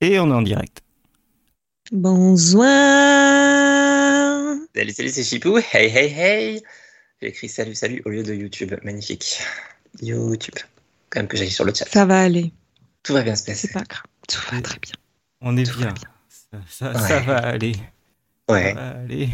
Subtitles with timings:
[0.00, 0.82] Et on est en direct.
[1.90, 2.68] Bonsoir.
[4.74, 5.58] Salut, salut, c'est Chipou.
[5.72, 6.62] Hey, hey, hey.
[7.20, 8.74] J'ai écrit salut, salut au lieu de YouTube.
[8.84, 9.40] Magnifique.
[10.00, 10.54] YouTube.
[11.10, 11.86] Quand même que j'aille sur le chat.
[11.88, 12.52] Ça va aller.
[13.02, 13.66] Tout va bien se passer.
[13.66, 14.04] C'est pas grave.
[14.28, 14.92] Tout va très bien.
[15.40, 15.92] On est Tout bien.
[15.92, 16.62] bien.
[16.70, 17.24] Ça, ça- ça Ouais.
[17.24, 17.72] va aller.
[18.48, 18.74] Ouais.
[18.74, 19.30] Ça va aller.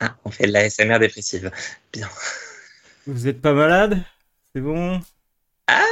[0.00, 1.50] Ah, on fait de la SMR dépressive.
[1.92, 2.08] Bien.
[3.06, 4.02] Vous êtes pas malade?
[4.54, 5.00] C'est bon?
[5.66, 5.82] Ah,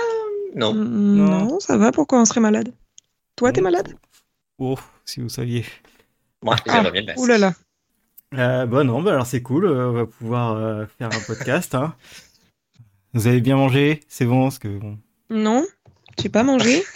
[0.54, 0.72] non.
[0.72, 1.45] Mm, Non.
[1.46, 1.93] Non, ça va.
[1.93, 2.72] Pourquoi on serait malade?
[3.37, 3.95] Toi, t'es malade?
[4.59, 5.65] Oh, si vous saviez.
[6.42, 7.52] Moi, Ah, j'aimerais bien le Ouh là là.
[8.34, 9.66] Euh, bah non, bah alors c'est cool.
[9.66, 11.74] euh, on va pouvoir euh, faire un podcast.
[11.74, 11.95] hein.
[13.12, 14.01] Vous avez bien mangé?
[14.09, 14.98] C'est bon parce que bon.
[15.30, 15.66] Non,
[16.20, 16.84] j'ai pas mangé.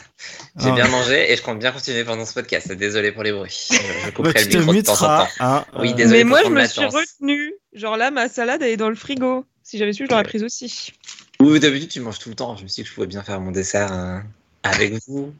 [0.58, 0.74] J'ai Ah.
[0.74, 2.70] bien mangé et je compte bien continuer pendant ce podcast.
[2.72, 3.68] Désolé pour les bruits.
[3.70, 5.28] Je, je Bah, couperai tu le te micro de temps en temps.
[5.40, 6.24] hein, Oui, euh, désolé.
[6.24, 7.54] Mais pour moi, je me suis retenue.
[7.72, 9.46] Genre là, ma salade, elle est dans le frigo.
[9.62, 10.92] Si j'avais su, je l'aurais prise aussi.
[11.40, 12.54] Ou d'habitude, tu manges tout le temps.
[12.56, 14.18] Je me suis dit que je pouvais bien faire mon dessert euh,
[14.62, 15.32] avec vous,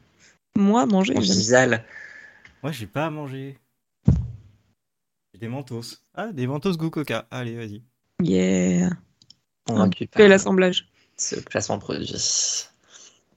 [0.57, 1.15] Moi, manger.
[1.15, 1.85] convivial.
[2.63, 3.59] Moi, j'ai pas à manger.
[5.33, 5.97] J'ai des mentos.
[6.15, 7.27] Ah, des mentos goût coca.
[7.31, 7.83] Allez, vas-y.
[8.23, 8.91] Yeah.
[9.97, 10.89] Fais par l'assemblage.
[11.17, 12.15] ce placement de produit.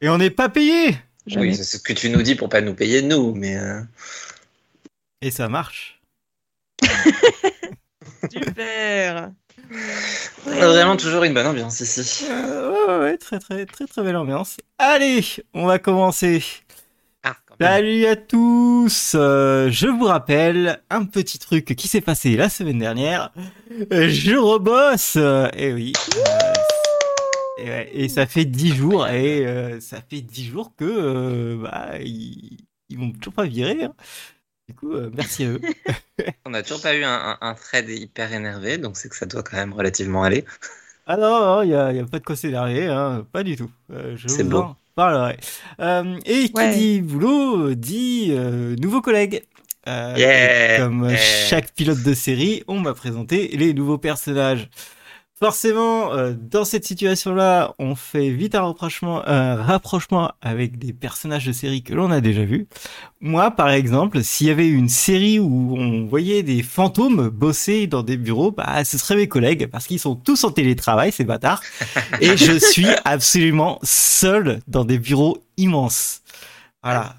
[0.02, 1.50] Et on n'est pas payé Jamais.
[1.50, 3.55] Oui, c'est ce que tu nous dis pour pas nous payer, nous, mais.
[3.58, 3.81] euh,
[5.22, 6.02] Et ça marche.
[8.31, 9.31] Super.
[10.45, 12.25] Vraiment toujours une bonne ambiance ici.
[12.30, 14.58] Euh, ouais, ouais, ouais, très très très très belle ambiance.
[14.77, 16.44] Allez, on va commencer.
[17.64, 19.14] Salut à tous.
[19.16, 23.31] Euh, je vous rappelle un petit truc qui s'est passé la semaine dernière.
[23.89, 25.14] Je rebosse.
[25.16, 25.94] Euh, et oui.
[27.58, 31.58] Et, ouais, et ça fait dix jours et euh, ça fait dix jours que euh,
[31.64, 32.58] bah ils,
[32.89, 33.86] ils vont toujours pas virer.
[33.86, 33.94] hein.
[34.67, 35.61] Du coup, euh, merci à eux.
[36.45, 39.25] On n'a toujours pas eu un, un, un thread hyper énervé, donc c'est que ça
[39.25, 40.44] doit quand même relativement aller.
[41.05, 43.72] Ah non, il n'y a, y a pas de quoi s'énerver, hein, pas du tout.
[44.27, 46.73] C'est vous Euh, et qui Ouais.
[46.75, 49.44] dit boulot dit euh, nouveaux collègues.
[49.88, 50.77] Euh, Yeah.
[50.80, 51.17] comme Yeah.
[51.17, 54.69] chaque pilote de série, on m'a présenté les nouveaux personnages.
[55.44, 61.45] Forcément, euh, dans cette situation-là, on fait vite un rapprochement, un rapprochement avec des personnages
[61.45, 62.65] de série que l'on a déjà vus.
[63.20, 68.03] Moi, par exemple, s'il y avait une série où on voyait des fantômes bosser dans
[68.03, 71.61] des bureaux, bah, ce seraient mes collègues, parce qu'ils sont tous en télétravail, ces bâtards.
[72.21, 76.21] Et je suis absolument seul dans des bureaux immenses.
[76.83, 77.17] Voilà.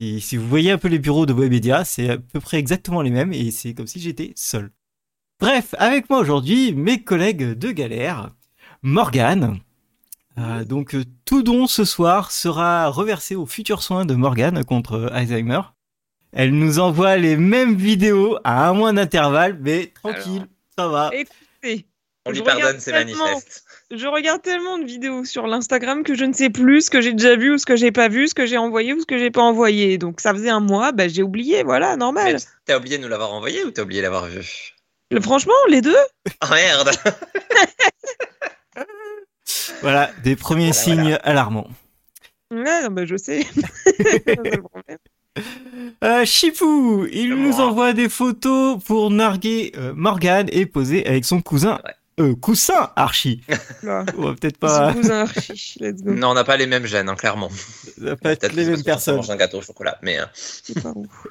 [0.00, 3.02] Et si vous voyez un peu les bureaux de Webedia, c'est à peu près exactement
[3.02, 4.70] les mêmes, et c'est comme si j'étais seul.
[5.44, 8.30] Bref, avec moi aujourd'hui, mes collègues de galère,
[8.80, 9.58] Morgane.
[10.38, 15.10] Euh, donc, euh, tout don ce soir sera reversé aux futurs soins de Morgane contre
[15.12, 15.60] Alzheimer.
[16.32, 20.46] Elle nous envoie les mêmes vidéos à un mois d'intervalle, mais tranquille,
[20.78, 21.10] ça va.
[21.12, 21.88] Écoutez,
[22.24, 23.24] On lui Je pardonne, regarde c'est tellement.
[23.26, 23.64] manifeste.
[23.94, 27.12] je regarde tellement de vidéos sur l'Instagram que je ne sais plus ce que j'ai
[27.12, 29.18] déjà vu ou ce que j'ai pas vu, ce que j'ai envoyé ou ce que
[29.18, 29.98] j'ai pas envoyé.
[29.98, 32.38] Donc ça faisait un mois, bah, j'ai oublié, voilà, normal.
[32.64, 34.73] t'as oublié de nous l'avoir envoyé ou t'as oublié de l'avoir vu?
[35.22, 35.96] Franchement, les deux
[36.42, 36.90] Oh merde
[39.82, 41.68] Voilà, des premiers Voilà, signes alarmants.
[42.50, 43.46] Ouais, non, bah, je sais.
[46.04, 47.60] Euh, Chipou, il nous moi.
[47.66, 52.24] envoie des photos pour narguer euh, Morgane et poser avec son cousin, Ouais.
[52.24, 53.42] euh, coussin Archie.
[53.82, 54.04] Là.
[54.16, 56.12] On va peut-être Son pas, cousin Archie, let's go.
[56.12, 57.48] Non, on n'a pas les mêmes gènes, hein, clairement.
[57.50, 59.16] ça va pas les mêmes personnes.
[59.16, 61.26] mange un gâteau au chocolat, mais euh, C'est pas ouf.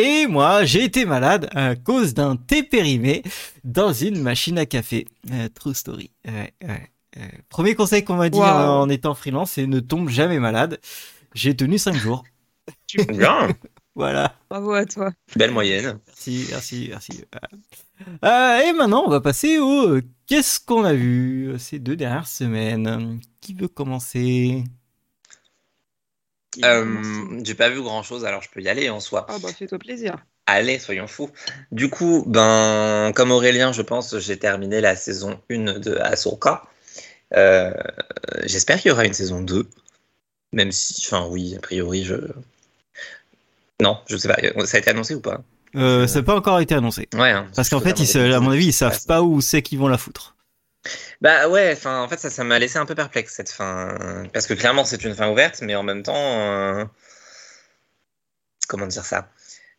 [0.00, 3.24] Et moi, j'ai été malade à cause d'un thé périmé
[3.64, 5.08] dans une machine à café.
[5.32, 6.12] Euh, true story.
[6.24, 7.30] Ouais, ouais, ouais.
[7.48, 8.44] Premier conseil qu'on m'a dit Wow.
[8.44, 10.78] en étant freelance, c'est ne tombe jamais malade.
[11.34, 12.22] J'ai tenu 5 jours.
[13.08, 13.48] bien,
[13.96, 14.36] Voilà.
[14.48, 15.10] Bravo à toi.
[15.34, 15.98] belle moyenne.
[16.06, 17.24] Merci, merci, merci.
[18.24, 21.96] Euh, et maintenant, on va passer au euh, qu'est-ce qu'on a vu euh, ces deux
[21.96, 23.18] dernières semaines?
[23.40, 24.62] Qui veut commencer?
[26.64, 29.26] Euh, J'ai pas vu grand chose, alors je peux y aller en soi.
[29.28, 30.16] Ah bah fais-toi plaisir.
[30.46, 31.30] Allez, soyons fous.
[31.72, 36.62] Du coup, ben, comme Aurélien, je pense, j'ai terminé la saison 1 de Ahsoka.
[37.34, 37.72] Euh,
[38.44, 39.68] J'espère qu'il y aura une saison 2.
[40.52, 42.14] Même si, enfin, oui, a priori, je.
[43.80, 44.36] Non, je sais pas.
[44.66, 45.42] Ça a été annoncé ou pas?
[45.76, 47.08] Euh, Ça n'a pas encore été annoncé.
[47.14, 47.30] Ouais.
[47.30, 49.78] hein, Parce qu'en fait, ils, à mon avis, ils savent c'est- pas où c'est qu'ils
[49.78, 50.34] vont la foutre.
[51.20, 54.26] Bah ouais, enfin, en fait, ça, ça m'a laissé un peu perplexe cette fin.
[54.32, 56.14] Parce que clairement, c'est une fin ouverte, mais en même temps.
[56.16, 56.84] euh,
[58.68, 59.28] Comment dire ça?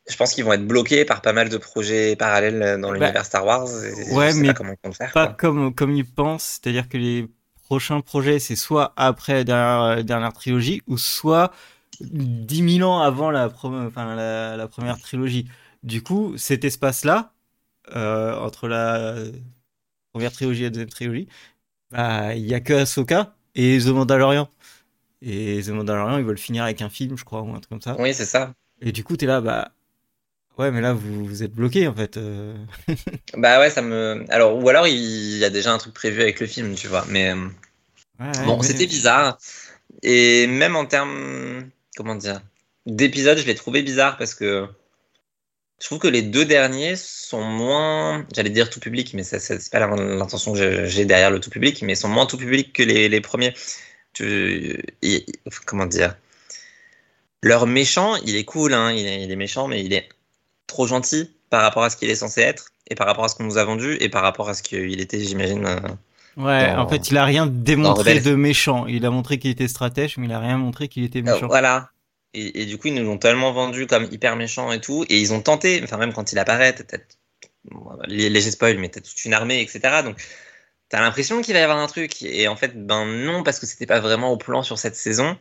[0.10, 3.46] Je pense qu'ils vont être bloqués par pas mal de projets parallèles dans l'univers Star
[3.46, 3.68] Wars.
[3.86, 5.12] et ouais, je sais mais pas comment ils vont faire.
[5.14, 5.36] Pas quoi.
[5.38, 7.28] comme, comme ils pensent, c'est-à-dire que les
[7.64, 11.52] prochains projets, c'est soit après la dernière, dernière trilogie, ou soit
[12.02, 15.48] 10 000 ans avant la, enfin, la, la première trilogie.
[15.84, 17.34] Du coup, cet espace-là,
[17.96, 19.16] euh, entre la
[20.12, 21.28] première trilogie et la deuxième trilogie,
[21.92, 24.50] bah, il y a que Ahsoka et The Mandalorian.
[25.22, 27.82] Et The Mandalorian, ils veulent finir avec un film, je crois, ou un truc comme
[27.82, 27.96] ça.
[28.00, 28.54] Oui, c'est ça.
[28.82, 29.72] Et du coup, t'es là, bah.
[30.58, 32.18] Ouais, mais là, vous, vous êtes bloqué, en fait.
[32.18, 32.56] euh.
[33.38, 34.26] Bah ouais, ça me.
[34.30, 37.06] Alors, ou alors il y a déjà un truc prévu avec le film, tu vois.
[37.10, 37.48] Mais euh,
[38.20, 39.38] ouais, bon, mais- c'était bizarre.
[40.04, 42.42] Et même en termes, comment dire,
[42.86, 44.68] d'épisodes, je l'ai trouvé bizarre parce que
[45.82, 49.70] je trouve que les deux derniers sont moins, j'allais dire tout public, mais ça, c'est
[49.72, 53.08] pas l'intention que j'ai- derrière le tout public, mais sont moins tout public que les,
[53.10, 53.54] les premiers.
[54.14, 54.82] Tu-
[55.66, 56.16] comment dire?
[57.42, 60.10] Leur méchant, il est cool, hein, il, est, il est méchant, mais il est
[60.68, 63.36] trop gentil par rapport à ce qu'il est censé être, et par rapport à ce
[63.36, 65.66] qu'on nous a vendu, et par rapport à ce qu'il était, j'imagine.
[65.66, 65.80] euh,
[66.38, 68.86] Ouais, dans- en fait, il a rien démontré de méchant.
[68.88, 71.48] Il a montré qu'il était stratège, mais il a rien montré qu'il était Euh, méchant.
[71.48, 71.90] voilà.
[72.34, 75.06] Et, et du coup, ils nous l'ont tellement vendu comme hyper méchant et tout.
[75.10, 76.76] Et ils ont tenté, enfin, même quand il apparaît,
[77.66, 80.04] bon, léger spoil, mais t'as toute une armée, etc.
[80.04, 80.18] Donc,
[80.90, 82.22] t'as l'impression qu'il va y avoir un truc.
[82.22, 85.38] Et en fait, ben non, parce que c'était pas vraiment au plan sur cette saison.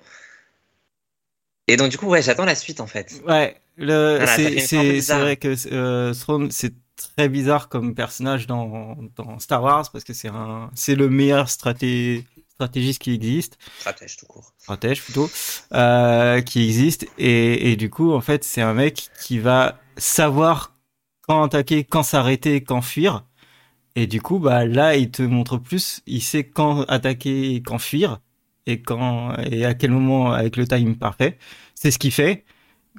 [1.66, 3.20] Et donc, du coup, ouais, j'attends la suite, en fait.
[3.26, 9.62] Ouais, le, Voilà, c'est, vrai que euh, c'est très bizarre comme personnage dans, dans Star
[9.62, 12.24] Wars parce que c'est un, c'est le meilleur straté,
[12.58, 14.54] stratégiste qui existe, Stratège tout court.
[14.58, 15.30] stratège plutôt,
[15.72, 20.74] euh, qui existe et, et du coup, en fait, c'est un mec qui va savoir
[21.22, 23.24] quand attaquer, quand s'arrêter, quand fuir.
[23.96, 27.78] Et du coup, bah là, il te montre plus, il sait quand attaquer, et quand
[27.78, 28.20] fuir,
[28.66, 31.38] et quand et à quel moment avec le time parfait.
[31.74, 32.44] C'est ce qu'il fait.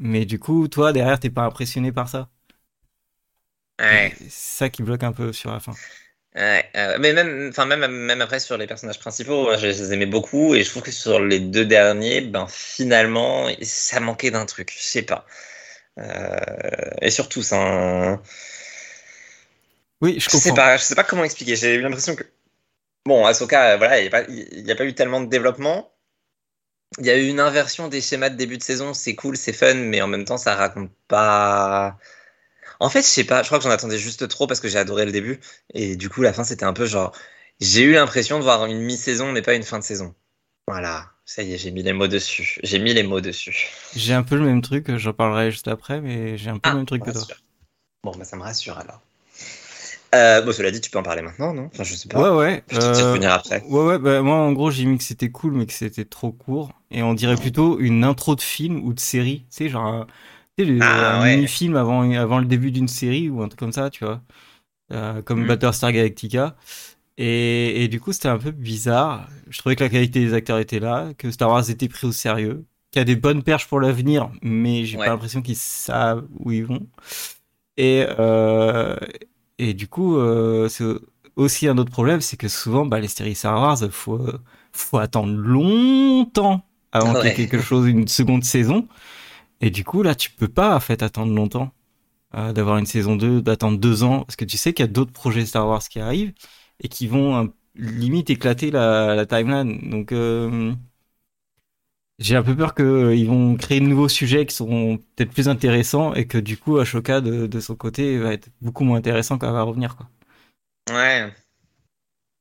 [0.01, 2.29] Mais du coup, toi derrière, t'es pas impressionné par ça.
[3.79, 4.13] Ouais.
[4.17, 5.79] C'est ça qui bloque un peu sur la fin.
[6.35, 9.93] Ouais, euh, mais même, enfin même, même après sur les personnages principaux, moi, je les
[9.93, 14.45] aimais beaucoup et je trouve que sur les deux derniers, ben finalement, ça manquait d'un
[14.45, 15.25] truc, je sais pas.
[15.99, 16.39] Euh,
[17.01, 18.21] et surtout, ça, un-
[20.01, 20.53] Oui, je je sais comprends.
[20.53, 21.55] pas, je sais pas comment expliquer.
[21.55, 22.23] J'ai eu l'impression que,
[23.05, 24.09] bon, Ahsoka, euh, voilà, il
[24.63, 25.91] n'y a a pas eu tellement de développement.
[26.99, 29.53] Il y a eu une inversion des schémas de début de saison, c'est cool, c'est
[29.53, 31.97] fun, mais en même temps, ça raconte pas.
[32.79, 34.77] En fait, je sais pas, je crois que j'en attendais juste trop parce que j'ai
[34.77, 35.39] adoré le début.
[35.73, 37.13] Et du coup, la fin, c'était un peu genre.
[37.59, 40.15] J'ai eu l'impression de voir une mi-saison, mais pas une fin de saison.
[40.67, 42.57] Voilà, ça y est, j'ai mis les mots dessus.
[42.63, 43.67] J'ai mis les mots dessus.
[43.95, 46.71] J'ai un peu le même truc, j'en parlerai juste après, mais j'ai un peu Ah,
[46.71, 47.21] le même truc que toi.
[48.03, 49.01] Bon, bah ça me rassure alors.
[50.15, 51.69] Euh, bon, cela dit, tu peux en parler maintenant, non?
[51.73, 52.19] Enfin, je sais pas.
[52.19, 52.63] Ouais, ouais.
[52.71, 53.61] Je te euh, revenir après.
[53.63, 56.31] Ouais, ouais, bah, moi, en gros, j'ai mis que c'était cool, mais que c'était trop
[56.31, 56.71] court.
[56.89, 59.45] Et on dirait plutôt une intro de film ou de série.
[59.51, 60.07] Tu sais, genre,
[60.65, 61.35] tu sais, le- Ah, un ouais.
[61.35, 64.21] mini-film avant, avant le début d'une série ou un truc comme ça, tu vois.
[64.91, 65.47] Euh, comme Mm.
[65.47, 66.55] Battlestar Galactica.
[67.17, 69.27] Et, et du coup, c'était un peu bizarre.
[69.49, 72.11] Je trouvais que la qualité des acteurs était là, que Star Wars était pris au
[72.11, 75.05] sérieux, qu'il y a des bonnes perches pour l'avenir, mais j'ai Ouais.
[75.05, 76.87] pas l'impression qu'ils savent où ils vont.
[77.77, 78.95] Et, euh,
[79.57, 80.85] et du coup, euh, c'est
[81.35, 84.25] aussi un autre problème, c'est que souvent, bah, les séries Star Wars, faut,
[84.73, 87.35] faut attendre longtemps avant qu'il y ait Ouais.
[87.35, 88.87] quelque chose, une seconde saison.
[89.61, 91.73] Et du coup, là, tu peux pas, en fait, attendre longtemps,
[92.35, 94.91] euh, d'avoir une saison 2, d'attendre deux ans, parce que tu sais qu'il y a
[94.91, 96.33] d'autres projets Star Wars qui arrivent
[96.81, 99.89] et qui vont euh, limite éclater la, la timeline.
[99.91, 100.73] Donc, euh,
[102.19, 106.13] j'ai un peu peur qu'ils vont créer de nouveaux sujets qui seront peut-être plus intéressants
[106.13, 109.47] et que du coup, Ashoka, de, de son côté, va être beaucoup moins intéressant quand
[109.47, 110.07] elle va revenir, quoi.
[110.89, 111.33] Ouais.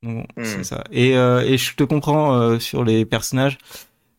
[0.02, 0.62] Donc, bon, Hmm.
[0.62, 0.84] c'est ça.
[0.92, 3.58] Et, et je te comprends sur les personnages.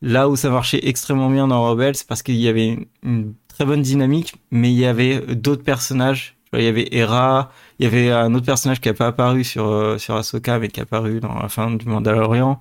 [0.01, 3.66] Là où ça marchait extrêmement bien dans Rebels, c'est parce qu'il y avait une, très
[3.66, 6.38] bonne dynamique, mais il y avait d'autres personnages.
[6.53, 9.68] Il y avait Hera, il y avait un autre personnage qui n'a pas apparu sur
[9.68, 12.60] euh, sur Ahsoka, mais qui est apparu dans la fin du Mandalorian.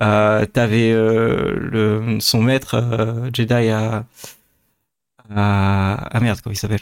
[0.00, 4.04] Euh, T'avais euh, le son maître euh, Jedi à,
[5.30, 6.80] à ah merde comment il s'appelle?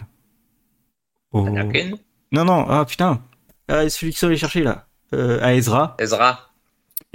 [1.35, 1.93] Anakin?
[2.33, 3.21] Non non ah putain
[3.69, 6.49] ah, celui qui sont allés chercher là à Ezra Ezra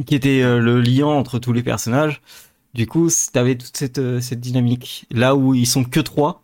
[0.05, 2.21] qui était le lien entre tous les personnages.
[2.73, 5.05] Du coup, t'avais toute cette, euh, cette dynamique.
[5.11, 6.43] Là où ils sont que trois.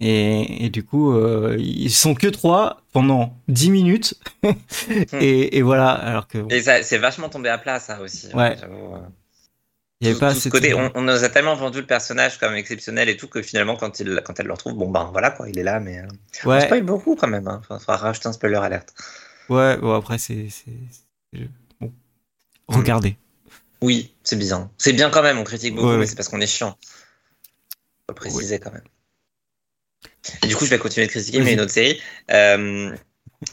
[0.00, 4.14] Et, et du coup, euh, ils sont que trois pendant 10 minutes.
[5.20, 8.28] et, et voilà, alors que bon, Et ça, c'est vachement tombé à plat, ça aussi.
[8.32, 8.56] hein, Ouais.
[8.60, 8.98] j'avoue, euh.
[10.00, 11.86] il y avait Tout- pas tout ce côté, on, on nous a tellement vendu le
[11.86, 15.08] personnage comme exceptionnel et tout que finalement, quand, il, quand elle le retrouve, bon ben
[15.12, 16.06] voilà quoi, il est là, mais euh,
[16.44, 17.46] on Ouais, spoil beaucoup quand même.
[17.46, 17.60] Hein.
[17.62, 18.92] Enfin, faudra rajouter un spoiler alerte.
[19.48, 20.48] ouais, bon, après, c'est.
[20.50, 20.70] c'est-
[21.32, 21.48] c'est-
[21.80, 21.92] Bon.
[22.68, 23.16] Regardez.
[23.82, 24.70] Oui, c'est bien.
[24.78, 26.78] C'est bien quand même, on critique beaucoup, Ouais, mais c'est parce qu'on est chiant.
[28.08, 28.84] Faut préciser quand même.
[30.42, 32.00] Et du coup, je vais continuer de critiquer, mais une autre série.
[32.30, 32.94] Euh,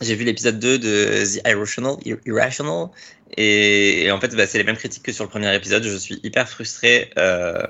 [0.02, 2.90] j'ai vu l'épisode 2 de The Irrational, Ir- Irrational
[3.38, 5.84] et, et en fait, bah, c'est les mêmes critiques que sur le premier épisode.
[5.84, 7.12] Je suis hyper frustré.
[7.18, 7.66] euh,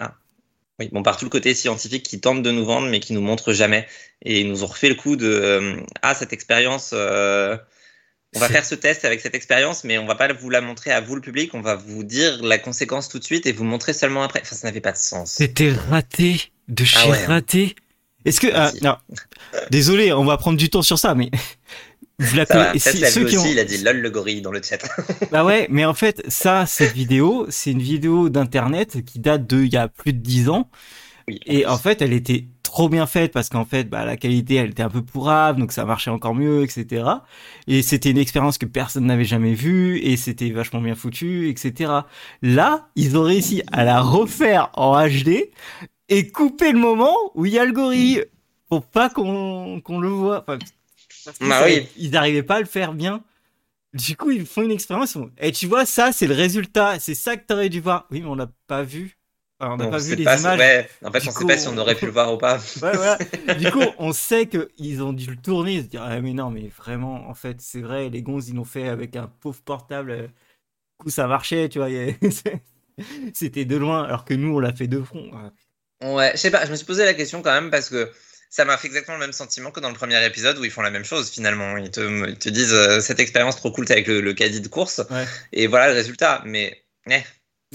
[0.00, 0.16] Ah.
[0.80, 3.20] Oui, bon, par tout le côté scientifique qui tente de nous vendre, mais qui nous
[3.20, 3.86] montre jamais.
[4.22, 6.90] Et ils nous ont refait le coup de euh, Ah, cette expérience.
[8.36, 10.90] On va faire ce test avec cette expérience, mais on va pas vous la montrer
[10.92, 11.54] à vous, le public.
[11.54, 14.40] On va vous dire la conséquence tout de suite et vous montrer seulement après.
[14.42, 15.32] Enfin, ça n'avait pas de sens.
[15.32, 17.24] C'était raté de chez Ah ouais.
[17.24, 17.74] raté.
[18.24, 18.82] Est-ce que ah, Si.
[18.84, 18.96] non,
[19.70, 21.30] désolé, on va prendre du temps sur ça, mais
[22.18, 22.66] vous la Ça va.
[22.66, 24.50] connaissez- Peut-être l'a ceux vu qui aussi, ont- il a dit lol le gorille dans
[24.52, 24.78] le chat.
[25.30, 29.62] Bah ouais, mais en fait, ça, cette vidéo, c'est une vidéo d'internet qui date de
[29.64, 30.68] il y a plus de 10 ans.
[31.28, 34.56] Oui, Et en fait, elle était trop bien faite parce qu'en fait, bah, la qualité,
[34.56, 37.04] elle était un peu pourrave, donc ça marchait encore mieux, etc.
[37.66, 41.92] Et c'était une expérience que personne n'avait jamais vue et c'était vachement bien foutu, etc.
[42.42, 45.50] Là, ils ont réussi à la refaire en HD
[46.08, 48.24] et couper le moment où il y a le gorille
[48.68, 50.40] pour pas qu'on le voit.
[50.46, 50.58] Enfin,
[51.24, 51.88] parce que Bah ça, oui.
[51.96, 53.22] Ils n'arrivaient pas à le faire bien.
[53.94, 55.16] Du coup, ils font une expérience.
[55.38, 56.98] Et tu vois, ça, c'est le résultat.
[57.00, 58.06] C'est ça que t'aurais dû voir.
[58.10, 59.18] Oui, mais on l'a pas vu.
[59.58, 60.58] On n'a pas sait vu les pas- images.
[60.58, 62.38] ouais, en fait, Du on sait coup, pas si on aurait pu le voir ou
[62.38, 62.56] pas.
[62.82, 63.18] Ouais, voilà.
[63.58, 66.50] du coup, on sait qu'ils ont dû le tourner et se dire Ah, mais non,
[66.50, 70.10] mais vraiment, en fait, c'est vrai, les gonzes, ils l'ont fait avec un pauvre portable.
[70.10, 71.88] euh, Du coup, ça marchait, tu vois.
[73.34, 75.30] C'était de loin, alors que nous, on l'a fait de front.
[76.02, 76.10] Ouais.
[76.14, 78.10] Ouais, je sais pas, je me suis posé la question quand même parce que
[78.50, 80.82] ça m'a fait exactement le même sentiment que dans le premier épisode où ils font
[80.82, 81.76] la même chose finalement.
[81.78, 84.60] Ils te, ils te disent euh, cette expérience trop cool, t'es avec le, le caddie
[84.60, 85.24] de course Ouais.
[85.52, 86.42] et voilà le résultat.
[86.44, 87.20] Mais eh,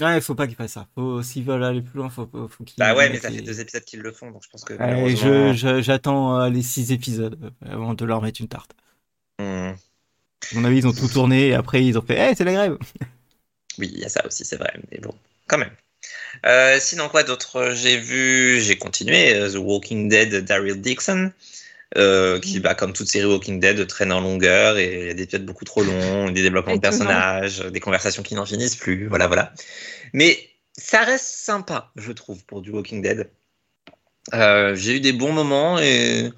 [0.00, 0.88] Ouais, faut pas qu'ils fassent ça.
[1.22, 2.78] S'ils veulent aller plus loin, faut, faut qu'ils.
[2.78, 4.74] bah ouais, mais ça fait deux épisodes qu'ils le font donc je pense que.
[4.74, 8.72] Malheureusement- je, je- j'attends euh, les six épisodes euh, avant de leur mettre une tarte.
[9.38, 9.74] À
[10.54, 12.78] mon avis, ils ont tout tourné et après, ils ont fait Eh, c'est la grève
[13.78, 15.14] Oui, il y a ça aussi, c'est vrai, mais bon,
[15.46, 15.70] quand même.
[16.46, 17.72] Euh, sinon, quoi d'autre?
[17.74, 21.32] J'ai vu, j'ai continué euh, The Walking Dead Daryl Dixon,
[21.96, 25.14] euh, qui, bah, comme toute série Walking Dead, traîne en longueur et il y a
[25.14, 29.06] des épisodes beaucoup trop longs, des développements de personnages, des conversations qui n'en finissent plus,
[29.08, 29.52] voilà, voilà.
[30.12, 30.38] Mais
[30.76, 33.30] ça reste sympa, je trouve, pour du Walking Dead.
[34.34, 36.30] Euh, j'ai eu des bons moments et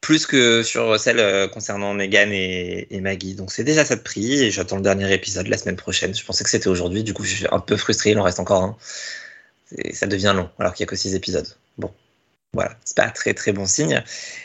[0.00, 3.34] plus que sur celle euh, concernant Megan et, et Maggie.
[3.34, 6.14] Donc c'est déjà ça de prix et j'attends le dernier épisode la semaine prochaine.
[6.14, 8.38] Je pensais que c'était aujourd'hui, du coup je suis un peu frustré, il en reste
[8.38, 8.76] encore un.
[9.78, 11.48] Et ça devient long alors qu'il n'y a que six épisodes.
[11.76, 11.92] Bon,
[12.52, 14.02] voilà, c'est pas très très bon signe.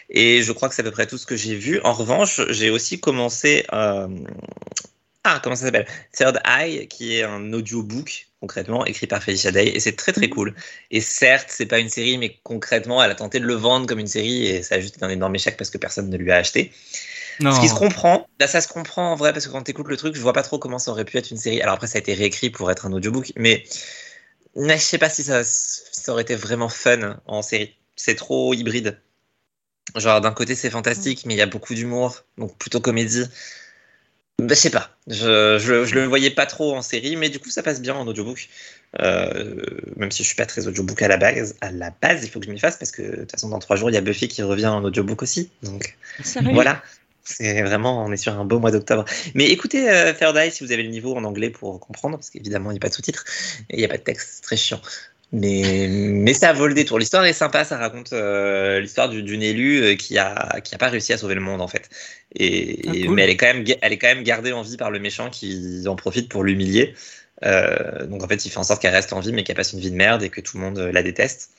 [0.09, 1.79] Et je crois que c'est à peu près tout ce que j'ai vu.
[1.83, 3.65] En revanche, j'ai aussi commencé.
[3.73, 4.07] euh,
[5.23, 5.87] Ah, comment ça s'appelle?
[6.13, 10.29] Third Eye, qui est un audiobook, concrètement, écrit par Felicia Day, et c'est très très
[10.29, 10.55] cool.
[10.89, 13.99] Et certes, c'est pas une série, mais concrètement, elle a tenté de le vendre comme
[13.99, 16.31] une série, et ça a juste été un énorme échec parce que personne ne lui
[16.31, 16.71] a acheté.
[17.39, 17.51] Non.
[17.51, 19.87] Ce qui se comprend, là ça se comprend en vrai, parce que quand tu écoutes
[19.87, 21.61] le truc, je vois pas trop comment ça aurait pu être une série.
[21.61, 23.63] Alors après, ça a été réécrit pour être un audiobook, mais
[24.55, 27.77] mais je sais pas si ça, ça aurait été vraiment fun en série.
[28.03, 28.97] C'est trop hybride.
[29.95, 33.25] Genre, d'un côté, c'est fantastique, mais il y a beaucoup d'humour, donc plutôt comédie.
[34.39, 37.37] Bah, je sais pas, je, je, je le voyais pas trop en série, mais du
[37.37, 38.49] coup, ça passe bien en audiobook.
[39.01, 39.61] Euh,
[39.97, 42.39] même si je suis pas très audiobook à la base, à la base, il faut
[42.39, 44.01] que je m'y fasse parce que de toute façon, dans trois jours, il y a
[44.01, 45.51] Buffy qui revient en audiobook aussi.
[45.61, 46.81] Donc, Sérieux voilà.
[47.23, 49.05] C'est vraiment, on est sur un beau mois d'octobre.
[49.35, 52.31] Mais écoutez euh, Third Eye si vous avez le niveau en anglais pour comprendre, parce
[52.31, 53.25] qu'évidemment, il n'y a pas de sous-titres
[53.69, 54.81] et il n'y a pas de texte, c'est très chiant.
[55.33, 56.99] Mais, mais ça vaut le détour.
[56.99, 60.77] L'histoire est sympa, ça raconte euh, l'histoire du- d'une élue euh, qui a, qui a
[60.77, 61.89] pas réussi à sauver le monde en fait.
[62.35, 63.15] Et, Ah, et- cool.
[63.15, 65.29] Mais elle est, quand même, elle est quand même gardée en vie par le méchant
[65.29, 66.93] qui en profite pour l'humilier.
[67.45, 69.71] Euh, donc en fait, il fait en sorte qu'elle reste en vie, mais qu'elle passe
[69.73, 71.51] une vie de merde et que tout le monde la déteste.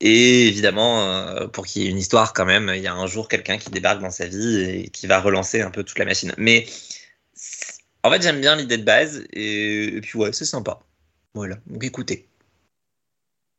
[0.00, 3.28] Et évidemment, pour qu'il y ait une histoire quand même, il y a un jour
[3.28, 6.34] quelqu'un qui débarque dans sa vie et qui va relancer un peu toute la machine.
[6.36, 6.66] Mais
[8.02, 10.80] en fait, j'aime bien l'idée de base et, et puis ouais, c'est sympa.
[11.36, 12.26] Voilà, donc écoutez,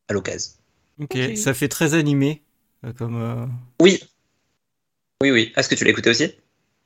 [0.10, 0.52] à l'occasion.
[1.00, 1.38] Ok, Ok.
[1.38, 2.42] ça fait très animé.
[2.84, 3.46] euh, Comme, euh,
[3.80, 4.00] Oui,
[5.22, 5.54] oui, oui.
[5.56, 6.32] Est-ce que tu l'as écouté aussi?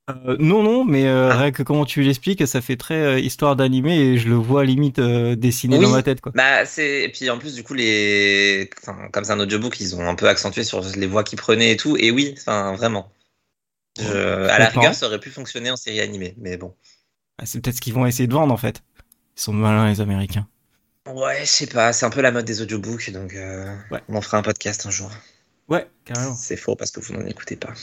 [0.10, 1.38] Euh, non, non, mais euh, Ah.
[1.38, 4.66] rien que comment tu l'expliques, ça fait très euh, histoire d'animé et je le vois
[4.66, 5.84] limite euh, dessiné Oui.
[5.86, 6.20] dans ma tête.
[6.20, 6.34] Quoi.
[6.36, 9.96] Bah, c'est et puis en plus du coup les, enfin, comme c'est un audiobook, ils
[9.96, 11.96] ont un peu accentué sur les voix qu'ils prenaient et tout.
[11.98, 13.10] Et oui, enfin vraiment.
[13.98, 14.04] Je-
[14.50, 16.76] à la rigueur, ça aurait pu fonctionner en série animée, mais bon.
[17.38, 18.84] Ah, C'est peut-être ce qu'ils vont essayer de vendre en fait.
[19.38, 20.48] Ils sont malins les Américains.
[21.08, 24.02] Ouais, je sais pas, c'est un peu la mode des audiobooks, donc euh, Ouais.
[24.08, 25.10] on en fera un podcast un jour.
[25.68, 26.36] Ouais, carrément.
[26.36, 27.74] C'est faux parce que vous n'en écoutez pas.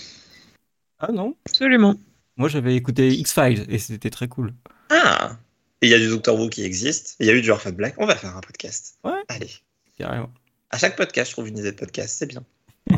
[1.01, 1.97] Ah non Absolument.
[2.37, 4.55] Moi j'avais écouté X-Files et c'était très cool.
[4.91, 5.37] Ah
[5.83, 7.71] Et il y a du Doctor Who qui existe, il y a eu du Orphan
[7.73, 8.99] Black, on va faire un podcast.
[9.05, 9.21] Ouais.
[9.29, 9.51] Allez.
[9.97, 10.31] Carrément.
[10.71, 12.45] À chaque podcast, je trouve une idée de podcast, c'est bien.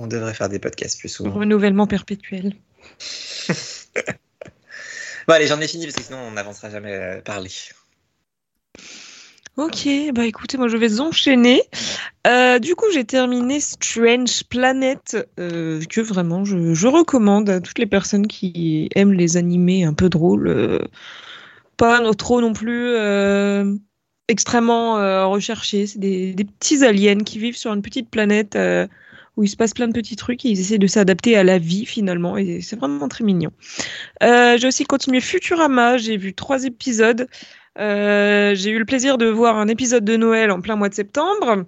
[0.00, 1.32] On devrait faire des podcasts plus souvent.
[1.32, 2.54] Renouvellement perpétuel.
[5.26, 7.50] Bon, allez, j'en ai fini parce que sinon on n'avancera jamais à parler.
[9.58, 11.62] Ok, bah écoutez, moi je vais enchaîner.
[12.28, 17.86] Euh, du coup, j'ai terminé Strange Planet, euh, que vraiment je, recommande à toutes les
[17.86, 20.46] personnes qui aiment les animés un peu drôles.
[20.46, 20.78] euh,
[21.76, 23.74] pas trop non plus euh,
[24.28, 25.88] extrêmement recherchés.
[25.88, 28.56] C'est des, des petits aliens qui vivent sur une petite planète
[29.36, 31.58] où il se passe plein de petits trucs et ils essaient de s'adapter à la
[31.58, 33.50] vie finalement et c'est vraiment très mignon.
[34.22, 37.26] J'ai aussi continué Futurama, j'ai vu trois épisodes.
[37.78, 40.94] Euh, j'ai eu le plaisir de voir un épisode de Noël en plein mois de
[40.94, 41.64] septembre.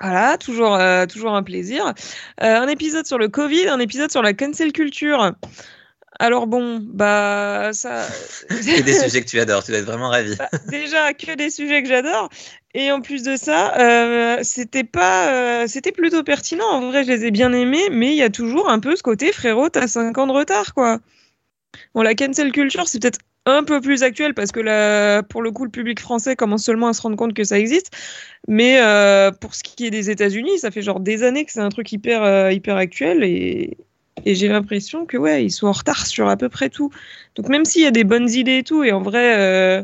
[0.00, 1.92] Voilà, toujours, euh, toujours un plaisir.
[2.38, 5.32] un épisode sur le Covid, un épisode sur la cancel culture.
[6.20, 8.06] Alors bon, bah ça.
[8.50, 10.34] C'est des sujets que tu adores, tu dois être vraiment ravi.
[10.36, 12.28] Bah, déjà que des sujets que j'adore,
[12.74, 16.66] et en plus de ça, euh, c'était pas, euh, c'était plutôt pertinent.
[16.66, 19.02] En vrai, je les ai bien aimés, mais il y a toujours un peu ce
[19.02, 20.98] côté frérot, t'as 5 ans de retard, quoi.
[21.94, 23.20] Bon, la cancel culture, c'est peut-être
[23.56, 26.88] un peu plus actuel parce que là, pour le coup, le public français commence seulement
[26.88, 27.90] à se rendre compte que ça existe.
[28.46, 31.60] Mais euh, pour ce qui est des États-Unis, ça fait genre des années que c'est
[31.60, 33.76] un truc hyper, hyper actuel et,
[34.24, 36.90] et j'ai l'impression que ouais, ils sont en retard sur à peu près tout.
[37.34, 39.82] Donc même s'il y a des bonnes idées et tout, et en vrai, euh,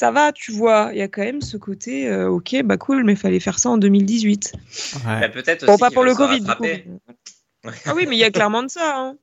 [0.00, 3.04] ça va, tu vois, il y a quand même ce côté, euh, ok, bah cool,
[3.04, 4.52] mais il fallait faire ça en 2018.
[5.06, 5.20] Ouais.
[5.20, 6.40] Bah, peut-être bon, pas pour le Covid.
[6.40, 6.64] Du coup.
[7.86, 8.96] Ah oui, mais il y a clairement de ça.
[8.96, 9.16] Hein.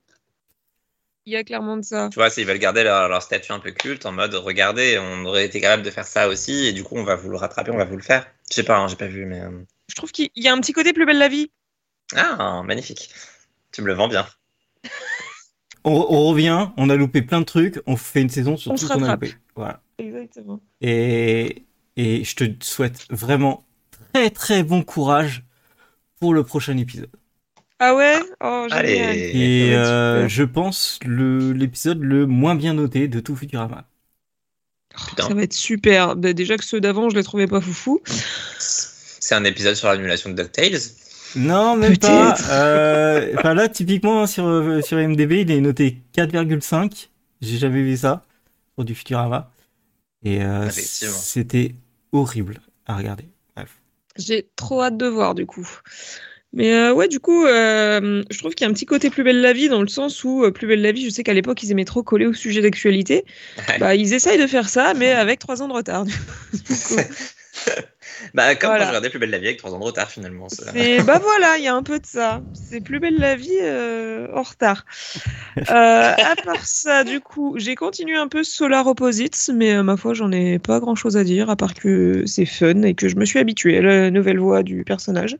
[1.26, 2.08] Il y a clairement de ça.
[2.10, 5.44] Tu vois, s'ils veulent garder leur, statut un peu culte, en mode, regardez, on aurait
[5.44, 7.76] été capable de faire ça aussi, et du coup, on va vous le rattraper, on
[7.76, 8.26] va vous le faire.
[8.50, 9.40] Je sais pas, hein, j'ai pas vu, mais.
[9.40, 9.50] Euh.
[9.88, 11.50] Je trouve qu'il y a un petit côté plus belle la vie.
[12.16, 13.10] Ah, magnifique.
[13.72, 14.26] Tu me le vends bien.
[15.84, 18.92] on, revient, on a loupé plein de trucs, on fait une saison sur tout ce
[18.92, 19.34] qu'on a loupé.
[19.54, 19.82] Voilà.
[19.98, 20.60] Exactement.
[20.80, 21.64] Et,
[21.96, 23.64] et je te souhaite vraiment
[24.12, 25.44] très très bon courage
[26.18, 27.10] pour le prochain épisode.
[27.80, 28.20] Ah ouais?
[28.44, 29.30] Oh, Allez.
[29.34, 33.88] Et euh, je pense l'épisode le, moins bien noté de tout Futurama.
[34.94, 36.14] Oh, ça va être super.
[36.14, 38.02] Bah, déjà que ceux d'avant, je les trouvais pas foufou.
[38.58, 40.78] C'est un épisode sur l'annulation de DuckTales?
[41.36, 42.36] Non, même pas.
[42.50, 47.08] Euh, enfin là, typiquement sur euh, sur MDB, il est noté 4,5.
[47.40, 48.24] J'ai jamais vu ça
[48.74, 49.50] pour du Futurama.
[50.22, 51.74] Et euh, c'était
[52.12, 53.28] horrible à regarder.
[53.56, 53.78] Bref.
[54.16, 55.66] J'ai trop hâte de voir du coup.
[56.52, 59.52] Mais ouais, du coup, je trouve qu'il y a un petit côté plus belle la
[59.52, 61.84] vie dans le sens où plus belle la vie, je sais qu'à l'époque ils aimaient
[61.84, 63.24] trop coller au sujet d'actualité.
[63.78, 66.04] Bah, ils essayent de faire ça, mais avec trois ans de retard.
[68.34, 70.46] Bah, comme quand je regardais Plus belle la vie avec 3 ans de retard finalement.
[71.04, 72.42] bah voilà, il y a un peu de ça.
[72.52, 74.84] C'est Plus belle la vie euh, en retard.
[75.58, 79.96] Euh, à part ça, du coup, j'ai continué un peu Solar Opposites, mais euh, ma
[79.96, 83.08] foi, j'en ai pas grand chose à dire, à part que c'est fun et que
[83.08, 85.36] je me suis habituée à la nouvelle voix du personnage.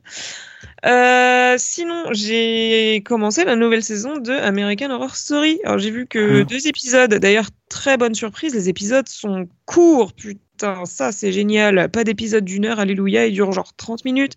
[0.83, 5.59] Sinon, j'ai commencé la nouvelle saison de American Horror Story.
[5.63, 6.43] Alors, j'ai vu que ah.
[6.43, 7.13] deux épisodes.
[7.13, 8.53] D'ailleurs, très bonne surprise.
[8.53, 10.41] Les épisodes sont courts, putain
[10.85, 11.89] ça c'est génial.
[11.89, 14.33] Pas d'épisode d'une heure, alléluia, il dure genre 30 minutes.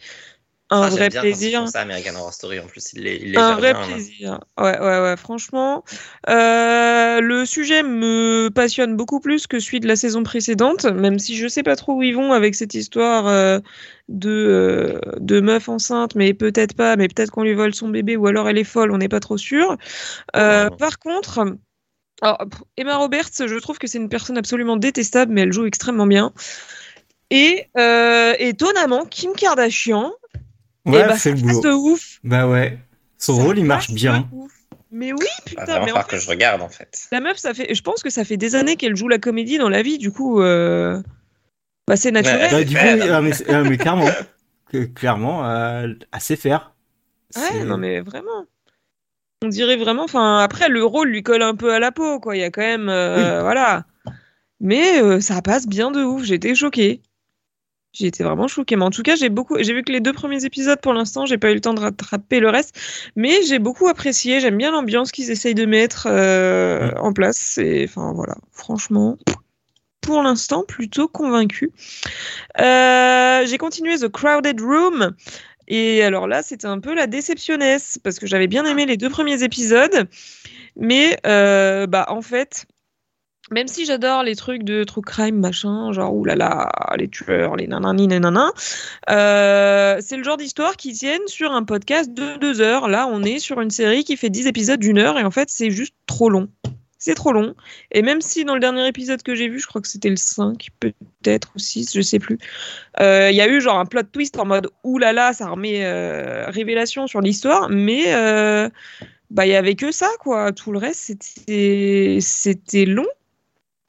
[0.70, 1.68] Un vrai plaisir.
[1.68, 4.40] Ça, American Horror Story en plus, il Un vrai plaisir.
[4.58, 5.84] Ouais, ouais, ouais, franchement.
[6.30, 11.36] Euh, le sujet me passionne beaucoup plus que celui de la saison précédente, même si
[11.36, 13.58] je sais pas trop où ils vont avec cette histoire euh,
[14.08, 18.16] de, euh, de meuf enceinte, mais peut-être pas, mais peut-être qu'on lui vole son bébé
[18.16, 19.76] ou alors elle est folle, on n'est pas trop sûr.
[20.32, 21.56] par contre,
[22.22, 22.38] alors,
[22.78, 26.32] Emma Roberts, je trouve que c'est une personne absolument détestable, mais elle joue extrêmement bien.
[27.28, 27.66] Et
[28.38, 30.10] étonnamment, Kim Kardashian,
[30.86, 32.20] ouais, bah, passe de ouf.
[32.24, 32.78] Bah ouais,
[33.18, 34.28] son rôle il marche bien.
[34.90, 35.64] Mais oui, putain.
[35.66, 37.08] Ah, mais en fait, que je regarde en fait.
[37.10, 39.58] La meuf, ça fait, je pense que ça fait des années qu'elle joue la comédie
[39.58, 41.02] dans la vie, du coup, euh...
[41.88, 42.50] bah, c'est naturel.
[42.50, 43.10] Bah, du coup, mais,
[43.48, 44.08] ah, mais, clairement,
[44.94, 46.72] clairement, euh, assez faire.
[47.36, 48.46] Ouais, non mais vraiment
[49.44, 50.04] on dirait vraiment.
[50.04, 52.36] Enfin, après, le rôle lui colle un peu à la peau, quoi.
[52.36, 52.88] Il y a quand même.
[52.88, 53.84] Euh, voilà.
[54.60, 56.24] Mais euh, ça passe bien de ouf.
[56.24, 57.02] J'étais choquée.
[57.94, 58.76] J'ai été vraiment choquée.
[58.76, 59.56] Mais en tout cas, j'ai beaucoup.
[59.58, 61.80] J'ai vu que les deux premiers épisodes pour l'instant, j'ai pas eu le temps de
[61.80, 62.78] rattraper le reste.
[63.16, 64.40] Mais j'ai beaucoup apprécié.
[64.40, 67.56] J'aime bien l'ambiance qu'ils essayent de mettre euh, en place.
[67.58, 68.34] Et enfin, voilà.
[68.52, 69.16] Franchement.
[70.00, 71.72] Pour l'instant, plutôt convaincu.
[72.58, 75.14] j'ai continué The Crowded Room.
[75.68, 79.08] Et alors là, c'était un peu la déceptionnesse parce que j'avais bien aimé les deux
[79.08, 80.08] premiers épisodes,
[80.76, 82.66] mais euh, bah en fait,
[83.50, 88.06] même si j'adore les trucs de true crime machin, genre oulala, les tueurs, les nanani
[88.08, 88.52] nanana,
[89.10, 92.88] euh, c'est le genre d'histoire qui tiennent sur un podcast de deux heures.
[92.88, 95.50] Là, on est sur une série qui fait dix épisodes d'une heure et en fait,
[95.50, 96.48] c'est juste trop long
[97.04, 97.54] c'est trop long.
[97.92, 100.16] Et même si dans le dernier épisode que j'ai vu, je crois que c'était le
[100.16, 102.38] 5, peut-être, ou 6, je sais plus,
[102.98, 106.46] euh, il y a eu genre un plot twist en mode oulala, ça remet euh,
[106.48, 108.70] révélation sur l'histoire, mais euh,
[109.30, 110.52] bah il y avait que ça, quoi.
[110.52, 111.12] Tout le reste,
[111.46, 113.06] c'était long.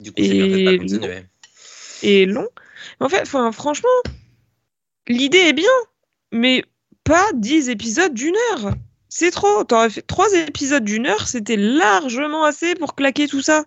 [0.01, 0.77] Du coup, et...
[0.77, 1.23] Long.
[2.01, 2.47] Et long.
[2.99, 3.89] En fait, franchement,
[5.07, 5.69] l'idée est bien,
[6.31, 6.63] mais
[7.03, 8.73] pas 10 épisodes d'une heure.
[9.09, 9.63] C'est trop.
[9.63, 13.63] T'aurais fait trois épisodes d'une heure, c'était largement assez pour claquer tout ça.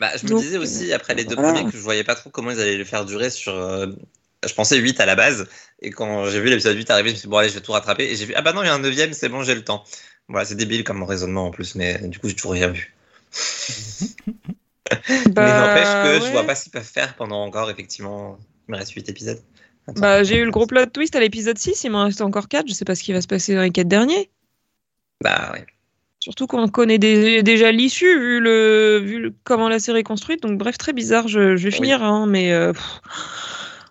[0.00, 2.50] Bah, je me disais aussi, après les deux premiers, que je voyais pas trop comment
[2.50, 3.86] ils allaient le faire durer sur, euh,
[4.46, 5.48] je pensais 8 à la base.
[5.80, 7.60] Et quand j'ai vu l'épisode 8 arriver, je me suis dit, bon, allez, je vais
[7.60, 8.04] tout rattraper.
[8.04, 9.64] Et j'ai vu, ah bah non, il y a un neuvième, c'est bon, j'ai le
[9.64, 9.84] temps.
[10.28, 12.94] Voilà, c'est débile comme raisonnement en plus, mais du coup, j'ai toujours rien vu.
[14.90, 16.32] Bah, mais n'empêche que je ouais.
[16.32, 19.40] vois pas ce qu'ils peuvent faire pendant encore, effectivement, il me reste 8 épisodes.
[19.86, 20.00] Attends.
[20.00, 22.68] Bah, j'ai eu le gros plot twist à l'épisode 6, il m'en reste encore 4,
[22.68, 24.30] je sais pas ce qui va se passer dans les 4 derniers.
[25.22, 25.66] Bah, ouais.
[26.20, 30.40] Surtout qu'on connaît dé- déjà l'issue, vu, le, vu le- comment la série est construite.
[30.42, 31.26] Donc, bref, très bizarre.
[31.26, 33.00] Je, je vais finir, hein, mais euh, pff,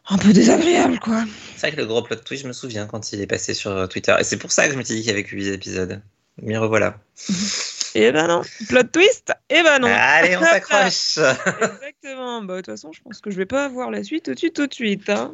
[0.07, 1.23] un peu désagréable, quoi.
[1.55, 3.87] C'est vrai que le gros plot twist, je me souviens quand il est passé sur
[3.89, 4.15] Twitter.
[4.17, 6.01] Et c'est pour ça que je me suis dit qu'il y avait que 8 épisodes.
[6.41, 6.97] Mais revoilà.
[7.95, 9.89] Et ben non, plot twist, et ben non.
[9.91, 12.41] Allez, on s'accroche Exactement.
[12.41, 14.39] Bah, de toute façon, je pense que je vais pas voir la suite tout de
[14.39, 15.09] suite, tout de suite.
[15.09, 15.33] Hein.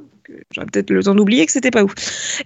[0.54, 1.94] J'aurais peut-être le temps d'oublier que c'était pas ouf.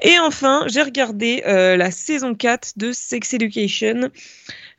[0.04, 4.10] Et enfin, j'ai regardé euh, la saison 4 de Sex Education.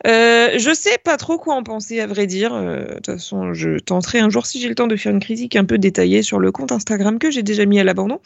[0.07, 2.53] Euh, je sais pas trop quoi en penser, à vrai dire.
[2.55, 5.21] Euh, De toute façon, je tenterai un jour, si j'ai le temps, de faire une
[5.21, 8.21] critique un peu détaillée sur le compte Instagram que j'ai déjà mis à l'abandon.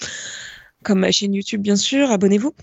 [0.82, 2.10] Comme ma chaîne YouTube, bien sûr.
[2.10, 2.54] Abonnez-vous.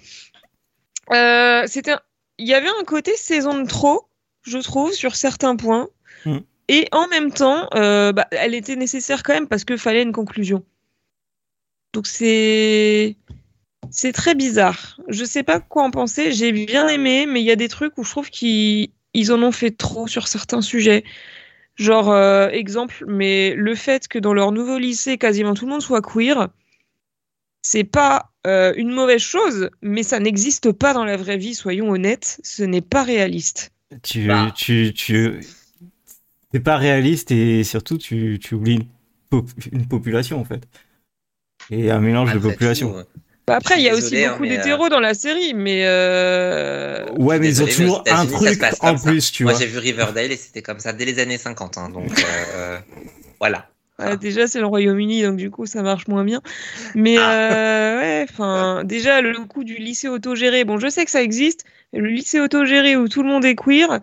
[1.11, 2.01] Euh, c'était un-
[2.39, 4.07] Il y avait un côté saison de trop,
[4.43, 5.89] je trouve, sur certains points.
[6.25, 6.39] Mm.
[6.69, 10.13] Et en même temps, euh, bah, elle était nécessaire quand même parce qu'il fallait une
[10.13, 10.63] conclusion.
[11.93, 13.17] Donc c'est
[13.91, 14.99] c'est très bizarre.
[15.09, 16.31] Je sais pas quoi en penser.
[16.31, 19.43] J'ai bien aimé, mais il y a des trucs où je trouve qu'ils ils en
[19.43, 21.03] ont fait trop sur certains sujets.
[21.75, 25.81] Genre euh, exemple, mais le fait que dans leur nouveau lycée, quasiment tout le monde
[25.81, 26.49] soit queer,
[27.61, 31.55] c'est pas euh, une mauvaise chose, mais ça n'existe pas dans la vraie vie.
[31.55, 33.72] Soyons honnêtes, ce n'est pas réaliste.
[34.01, 34.53] Tu, Bah.
[34.55, 35.39] tu, tu,
[36.51, 38.87] c'est pas réaliste et surtout tu, tu oublies une,
[39.29, 40.67] pop- une population en fait.
[41.69, 42.89] Et un mélange de Après population.
[42.89, 43.03] tout, euh,
[43.47, 45.85] Bah, après, il y a aussi désolé, hein, beaucoup mais, d'hétéros dans la série, mais
[45.85, 48.95] euh, Ouais, mais ils ont toujours un truc en ça.
[48.95, 49.59] plus, tu Moi, vois.
[49.59, 51.77] j'ai vu Riverdale et c'était comme ça dès les années 50.
[51.77, 52.79] hein, donc, euh,
[53.39, 53.69] voilà.
[53.99, 56.41] Ouais, déjà, c'est le Royaume-Uni, donc du coup, ça marche moins bien.
[56.95, 57.31] Mais Ah.
[57.33, 61.63] euh, ouais, enfin, déjà, le coup du lycée autogéré, bon, je sais que ça existe,
[61.93, 63.99] mais le lycée autogéré où tout le monde est queer,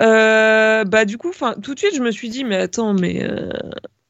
[0.00, 3.22] euh, bah, du coup, enfin, tout de suite, je me suis dit, mais attends, mais.
[3.22, 3.50] euh,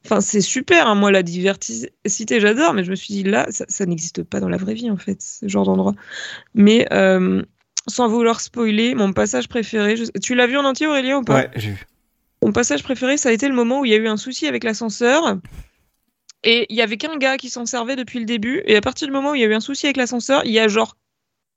[0.05, 1.91] Enfin, c'est super, hein, moi, la diversité,
[2.39, 4.89] j'adore, mais je me suis dit, là, ça, ça n'existe pas dans la vraie vie,
[4.89, 5.95] en fait, ce genre d'endroit.
[6.55, 7.43] Mais euh,
[7.89, 11.35] sans vouloir spoiler, mon passage préféré, je- tu l'as vu en entier, Aurélien, ou pas?
[11.35, 11.85] Ouais, j'ai vu.
[12.47, 14.47] Mon passage préféré, ça a été le moment où il y a eu un souci
[14.47, 15.37] avec l'ascenseur.
[16.45, 18.63] Et il y avait qu'un gars qui s'en servait depuis le début.
[18.67, 20.53] Et à partir du moment où il y a eu un souci avec l'ascenseur, il
[20.53, 20.97] y a genre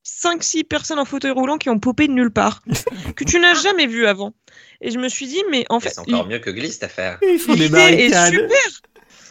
[0.04, 2.63] 5-6 personnes en fauteuil roulant qui ont popé de nulle part.
[3.15, 4.34] que tu n'as jamais vu avant.
[4.82, 7.19] Et je me suis dit, mais en fait, C'est encore mieux que Glee cette affaire.
[7.21, 8.34] Ils font des l'idée est barricades.
[8.34, 8.82] super.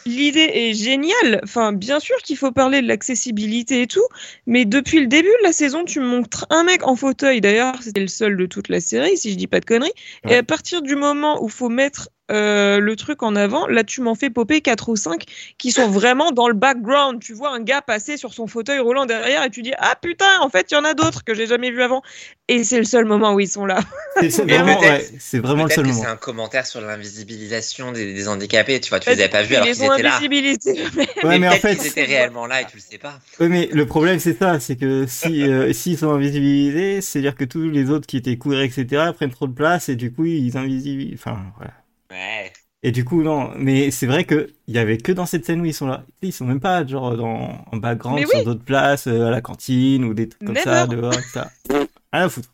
[0.06, 1.40] L'idée est géniale.
[1.42, 4.06] Enfin, bien sûr qu'il faut parler de l'accessibilité et tout,
[4.46, 7.40] mais depuis le début de la saison, tu montres un mec en fauteuil.
[7.40, 9.92] D'ailleurs, c'était le seul de toute la série, si je dis pas de conneries.
[10.28, 14.03] Et à partir du moment où faut mettre euh, le truc en avant, là, tu
[14.03, 15.25] m'en fais popper 4 ou 5
[15.57, 17.21] qui sont vraiment dans le background.
[17.23, 20.41] Tu vois un gars passer sur son fauteuil roulant derrière et tu dis Ah putain,
[20.41, 22.03] en fait, il y en a d'autres que j'ai jamais vu avant.
[22.49, 23.81] Et c'est le seul moment où ils sont là.
[24.21, 26.03] C'est vraiment, ouais, c'est vraiment le seul que moment.
[26.03, 28.81] c'est un commentaire sur l'invisibilisation des, des handicapés.
[28.81, 30.19] Tu vois, tu les avais pas vus Ils alors qu'ils étaient là.
[31.29, 33.21] Ouais, mais mais en fait, qu'ils étaient réellement là et tu le sais pas.
[33.38, 37.45] Ouais, mais le problème c'est ça, c'est que si euh, s'ils sont invisibilisés, c'est-à-dire que
[37.45, 40.57] tous les autres qui étaient queer, etc., prennent trop de place et du coup ils
[40.57, 41.19] invisibilisent.
[41.19, 41.73] Enfin, voilà.
[42.11, 42.53] Ouais.
[42.83, 45.61] Et du coup, non, mais c'est vrai que il y avait que dans cette scène
[45.61, 46.05] où ils sont là.
[46.23, 48.44] Ils sont même pas genre dans en background Mais sur oui.
[48.44, 51.47] d'autres places, euh, à la cantine ou des trucs comme ça, dehors, etc.
[52.12, 52.49] À foutre.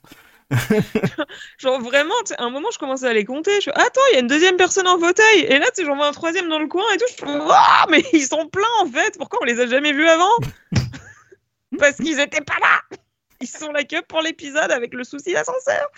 [1.59, 3.61] Genre vraiment, à un moment, je commençais à les compter.
[3.61, 5.40] Je fais, attends, il y a une deuxième personne en fauteuil.
[5.49, 7.05] Et là, tu sais, j'en vois un troisième dans le coin et tout.
[7.09, 9.17] Je fais, Ouah, mais ils sont pleins en fait.
[9.17, 10.33] Pourquoi on les a jamais vus avant?
[11.79, 12.99] Parce qu'ils étaient pas là.
[13.40, 15.88] Ils sont là que pour l'épisode avec le souci d'ascenseur.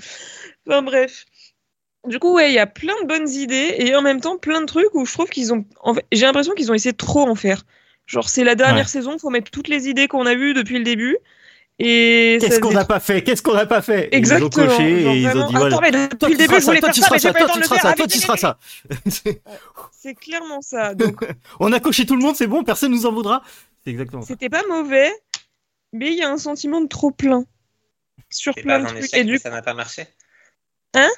[0.66, 1.25] Enfin bref.
[2.07, 4.61] Du coup, ouais, il y a plein de bonnes idées et en même temps plein
[4.61, 5.64] de trucs où je trouve qu'ils ont.
[5.81, 7.62] En fait, j'ai l'impression qu'ils ont essayé de trop en faire.
[8.07, 8.90] Genre, c'est la dernière Ouais.
[8.90, 11.16] saison, faut mettre toutes les idées qu'on a vues depuis le début.
[11.79, 13.23] Et Qu'est-ce qu'on n'a pas fait?
[13.23, 14.09] Qu'est-ce qu'on n'a pas fait?
[14.12, 14.51] Exactement.
[14.51, 15.66] Ils ont coché genre et ils ont dit voilà.
[15.66, 17.09] Attends, mais depuis Toi le tu début, seras je ça, voulais toi faire tu ça,
[17.12, 18.59] mais ça, toi tu seras ça, toi Ah, tu vite, seras ça.
[19.92, 20.95] C'est clairement ça.
[20.95, 21.21] Donc,
[21.61, 23.42] On a coché tout le monde, c'est bon, personne nous en voudra.
[23.85, 24.29] C'est exactement ça.
[24.29, 25.12] c'était pas mauvais,
[25.92, 27.45] mais il y a un sentiment de trop plein
[28.31, 29.14] sur plein pas de trucs.
[29.14, 30.07] Et du ça n'a pas marché.
[30.95, 31.11] Hein?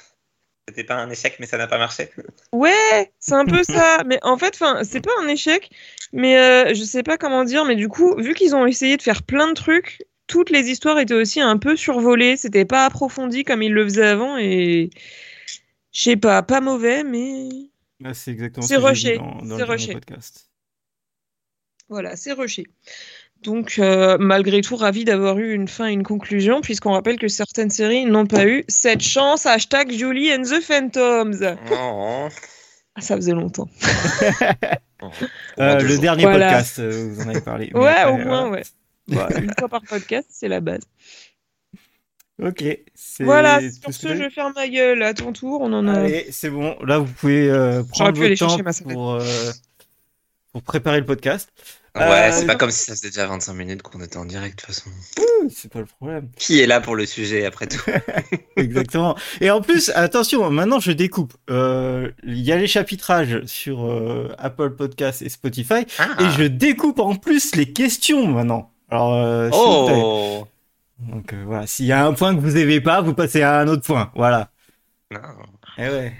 [0.69, 2.11] C'était pas un échec, mais ça n'a pas marché.
[2.53, 4.03] Ouais, c'est un peu ça.
[4.05, 5.71] Mais en fait, c'est pas un échec,
[6.13, 7.65] mais euh, je sais pas comment dire.
[7.65, 10.99] Mais du coup, vu qu'ils ont essayé de faire plein de trucs, toutes les histoires
[10.99, 12.37] étaient aussi un peu survolées.
[12.37, 14.91] C'était pas approfondi comme ils le faisaient avant et
[15.91, 17.49] je sais pas, pas mauvais, mais
[18.13, 19.93] c'est exactement C'est ce que j'ai dit rushé, dans, le rushé.
[19.93, 20.51] podcast.
[21.89, 22.67] Voilà, c'est rushé.
[23.43, 27.29] Donc, euh, malgré tout, ravi d'avoir eu une fin et une conclusion, puisqu'on rappelle que
[27.29, 29.45] certaines séries n'ont pas eu cette chance.
[29.45, 31.57] Hashtag Julie and the Phantoms.
[31.71, 32.27] Oh.
[32.95, 33.69] Ah, ça faisait longtemps.
[35.59, 36.47] Euh, le dernier Voilà.
[36.47, 37.71] podcast, euh, vous en avez parlé.
[37.73, 38.63] Ouais, après, au moins, ouais.
[39.07, 40.81] Voilà, une fois par podcast, c'est la base.
[42.41, 42.63] Ok.
[43.19, 45.03] Voilà, sur ce je faire ma gueule.
[45.03, 46.01] À ton tour, on en a.
[46.01, 46.77] Allez, c'est bon.
[46.83, 48.93] Là, vous pouvez euh, prendre pu aller votre temps chercher ma sonnette.
[48.93, 49.51] pour, euh,
[50.53, 51.49] pour préparer le podcast.
[51.95, 54.57] Ouais, Euh, c'est pas comme si ça faisait déjà 25 minutes qu'on était en direct,
[54.59, 54.89] de toute façon.
[55.49, 56.29] C'est pas le problème.
[56.37, 57.81] Qui est là pour le sujet, après tout?
[58.55, 59.15] Exactement.
[59.41, 61.33] Et en plus, attention, maintenant je découpe.
[61.49, 65.85] Euh, Il y a les chapitrages sur euh, Apple Podcast et Spotify.
[65.97, 66.09] Ah.
[66.19, 68.71] Et je découpe en plus les questions maintenant.
[68.89, 69.49] Alors.
[69.53, 70.47] Oh
[70.99, 73.67] Donc voilà, s'il y a un point que vous aimez pas, vous passez à un
[73.67, 74.11] autre point.
[74.15, 74.51] Voilà.
[75.11, 75.19] Non,
[75.77, 76.13] Eh ouais.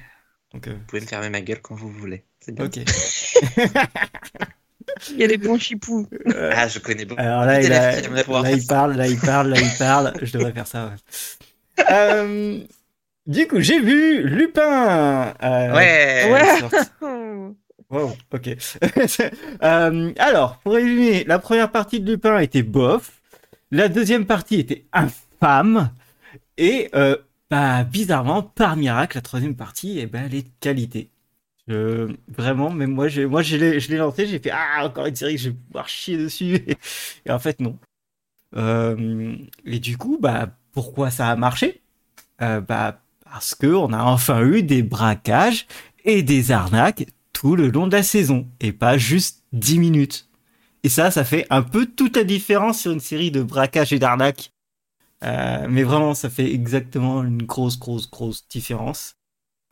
[0.53, 2.23] Donc, vous pouvez me fermer ma gueule quand vous voulez.
[2.39, 2.65] C'est bien.
[2.65, 2.79] ok.
[5.11, 6.07] Il y a des bons chipous.
[6.53, 7.21] Ah, je connais beaucoup.
[7.21, 8.23] Alors là, il, a- là,
[8.67, 10.13] parle, là, il parle, là, il parle.
[10.21, 10.85] Je devrais faire ça.
[10.87, 11.83] ouais.
[11.91, 12.59] Euh,
[13.27, 15.33] du coup, j'ai vu Lupin.
[15.43, 16.31] euh, Ouais.
[16.31, 17.53] Ouais.
[17.89, 18.49] Wow, ok.
[19.63, 23.13] Euh, alors, pour résumer, la première partie de Lupin était bof.
[23.71, 25.89] La deuxième partie était infâme.
[26.57, 27.15] Et euh,
[27.49, 31.09] bah, bizarrement, par miracle, la troisième partie, eh ben, elle est de qualité.
[31.69, 35.15] Je- vraiment, même moi, j'ai- moi je l'ai je lancé, j'ai fait Ah, encore une
[35.15, 36.55] série je vais pouvoir chier dessus.
[37.25, 37.77] Et, en fait, non.
[38.55, 41.81] Euh, et du coup, bah, pourquoi ça a marché?
[42.41, 45.67] Euh, bah, Parce qu'on a enfin eu des braquages
[46.05, 50.29] et des arnaques tout le long de la saison et pas juste 10 minutes.
[50.83, 53.99] Et ça, ça fait un peu toute la différence sur une série de braquages et
[53.99, 54.51] d'arnaques.
[55.23, 59.15] Euh, mais vraiment, ça fait exactement une grosse, grosse, grosse différence.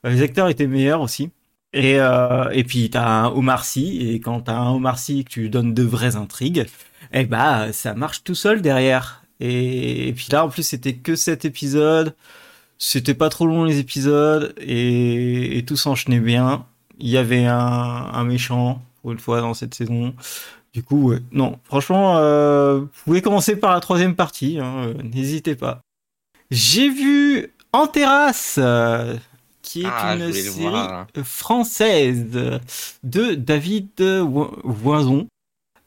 [0.05, 1.31] Euh, Les acteurs étaient meilleurs aussi.
[1.77, 5.29] Et, euh, et puis, t'as un Omar Sy, et quand t'as un Omar Sy que
[5.29, 6.65] tu donnes de vraies intrigues,
[7.13, 9.21] eh bah, ça marche tout seul derrière.
[9.39, 12.15] Et, puis là, en plus, c'était que cet épisode.
[12.79, 16.65] C'était pas trop long les épisodes, et, tout s'enchaînait bien.
[16.99, 20.15] Il y avait un, méchant, pour une fois, dans cette saison.
[20.73, 25.81] Du coup, non, franchement, euh, vous pouvez commencer par la troisième partie, hein, n'hésitez pas.
[26.49, 29.15] J'ai vu En terrasse, euh,
[29.81, 31.07] qui est Ah, une série voir.
[31.23, 32.25] française
[33.03, 33.89] de David
[34.63, 35.27] Voison.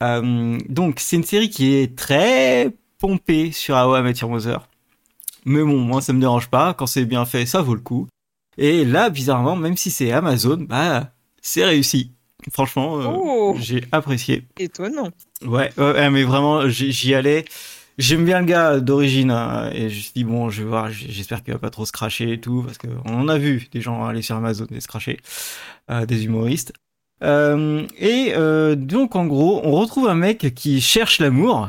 [0.03, 4.67] Euh, donc, c'est une série qui est très pompée sur Met Your Mother.
[5.45, 6.75] Mais bon, moi, ça me dérange pas.
[6.75, 8.07] Quand c'est bien fait, ça vaut le coup.
[8.59, 12.13] Et là, bizarrement, même si c'est Amazon, bah, c'est réussi.
[12.53, 13.57] Franchement, euh, Oh.
[13.59, 14.45] j'ai apprécié.
[14.59, 15.11] Étonnant.
[15.45, 17.45] Ouais, ouais, ouais, mais vraiment, j'y j'y allais.
[18.01, 20.91] J'aime bien le gars d'origine, hein, et je me suis dit, bon, je vais voir,
[20.91, 23.83] j'espère qu'il va pas trop se cracher et tout, parce qu'on en a vu des
[23.83, 25.21] gens aller sur Amazon et se cracher,
[25.91, 26.73] euh, des humoristes.
[27.23, 31.69] Euh, et euh, donc, en gros, on retrouve un mec qui cherche l'amour,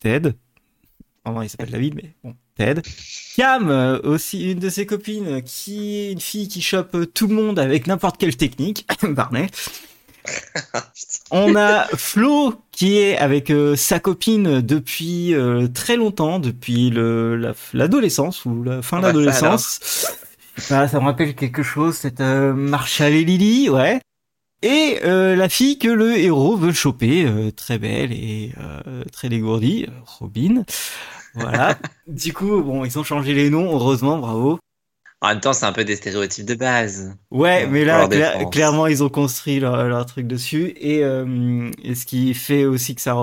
[0.00, 0.34] Ted.
[1.24, 2.82] Enfin, il s'appelle David, mais bon, Ted.
[3.36, 7.60] Cam, aussi une de ses copines, qui est une fille qui chope tout le monde
[7.60, 9.46] avec n'importe quelle technique, Barney.
[11.30, 17.36] On a Flo qui est avec euh, sa copine depuis euh, très longtemps, depuis le-
[17.36, 20.06] la- l'adolescence ou la fin de bah, ça l'adolescence.
[20.68, 24.00] Voilà, ça me rappelle quelque chose, cette euh, Marshall et Lily, ouais.
[24.62, 29.28] Et euh, la fille que le héros veut choper, euh, très belle et euh, très
[29.28, 29.86] dégourdie,
[30.18, 30.64] Robin.
[31.34, 31.78] Voilà.
[32.08, 34.58] du coup, bon, ils ont changé les noms, heureusement, bravo.
[35.20, 37.16] En même temps, c'est un peu des stéréotypes de base.
[37.30, 38.06] Ouais, Ouais, mais là,
[38.50, 40.72] clairement, ils ont construit leur, leur truc dessus.
[40.76, 43.14] Et, euh, et ce qui fait aussi que ça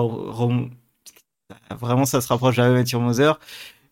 [1.78, 3.38] vraiment ça se rapproche Met Your Mother,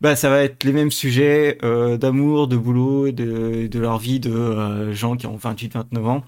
[0.01, 4.21] bah, ça va être les mêmes sujets euh, d'amour, de boulot de, de leur vie
[4.21, 6.25] de euh, gens qui ont 28-29 ans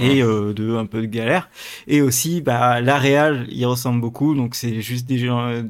[0.00, 1.50] et euh, de un peu de galère.
[1.88, 4.34] Et aussi, bah, la réal, ils ressemblent beaucoup.
[4.34, 5.64] Donc, c'est juste des gens.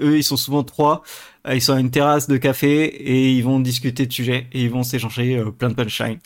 [0.00, 1.02] Eux, ils sont souvent trois.
[1.46, 4.62] Euh, Ils sont à une terrasse de café et ils vont discuter de sujets et
[4.62, 6.18] ils vont s'échanger euh, plein de punchlines.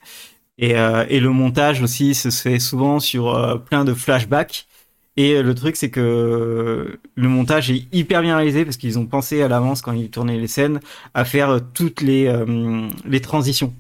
[0.58, 4.66] Et, euh, et le montage aussi se fait souvent sur plein de flashbacks.
[5.16, 9.42] Et le truc, c'est que le montage est hyper bien réalisé parce qu'ils ont pensé
[9.42, 10.80] à l'avance quand ils tournaient les scènes
[11.14, 13.74] à faire toutes les, euh, les transitions.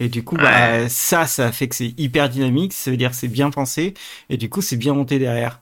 [0.00, 2.72] Et du coup, bah, ça, ça fait que c'est hyper dynamique.
[2.74, 3.94] Ça veut dire que c'est bien pensé.
[4.28, 5.60] Et du coup, c'est bien monté derrière.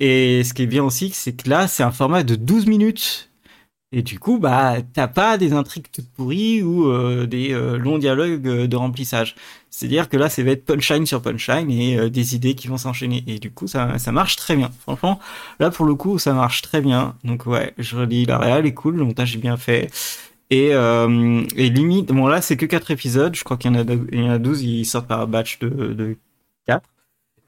[0.00, 3.30] Et ce qui est bien aussi, c'est que là, c'est un format de 12 minutes.
[3.92, 7.98] Et du coup, bah, t'as pas des intrigues toutes pourries ou euh, des euh, longs
[7.98, 9.34] dialogues euh, de remplissage.
[9.68, 13.24] C'est-à-dire que là, ça va être punchline sur punchline et des idées qui vont s'enchaîner.
[13.26, 14.70] Et du coup, ça, ça marche très bien.
[14.82, 15.18] Franchement,
[15.58, 17.16] là, pour le coup, ça marche très bien.
[17.24, 19.90] Donc ouais, je relis la réal est cool, le montage est bien fait.
[20.50, 20.70] Et,
[21.56, 23.34] limite, bon là, c'est que 4 épisodes.
[23.34, 25.58] Je crois qu'il y en a, il y en a 12, ils sortent par batch
[25.60, 26.16] de, de
[26.66, 26.88] 4.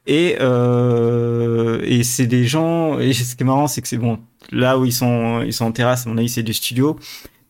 [0.07, 2.99] Et, euh, et c'est des gens.
[2.99, 4.19] Et ce qui est marrant, c'est que c'est bon.
[4.51, 6.99] Là où ils sont, ils sont en terrasse, à mon avis, c'est du studio.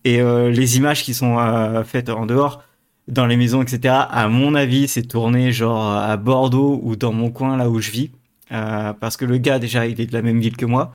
[0.05, 2.62] Et euh, les images qui sont euh, faites en dehors,
[3.09, 3.95] dans les maisons, etc.
[4.11, 7.91] À mon avis, c'est tourné genre à Bordeaux ou dans mon coin là où je
[7.91, 8.11] vis,
[8.53, 10.93] euh, parce que le gars déjà il est de la même ville que moi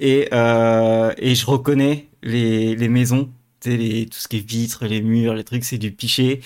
[0.00, 3.30] et euh, et je reconnais les les maisons,
[3.64, 6.40] les, tout ce qui est vitres, les murs, les trucs, c'est du piché.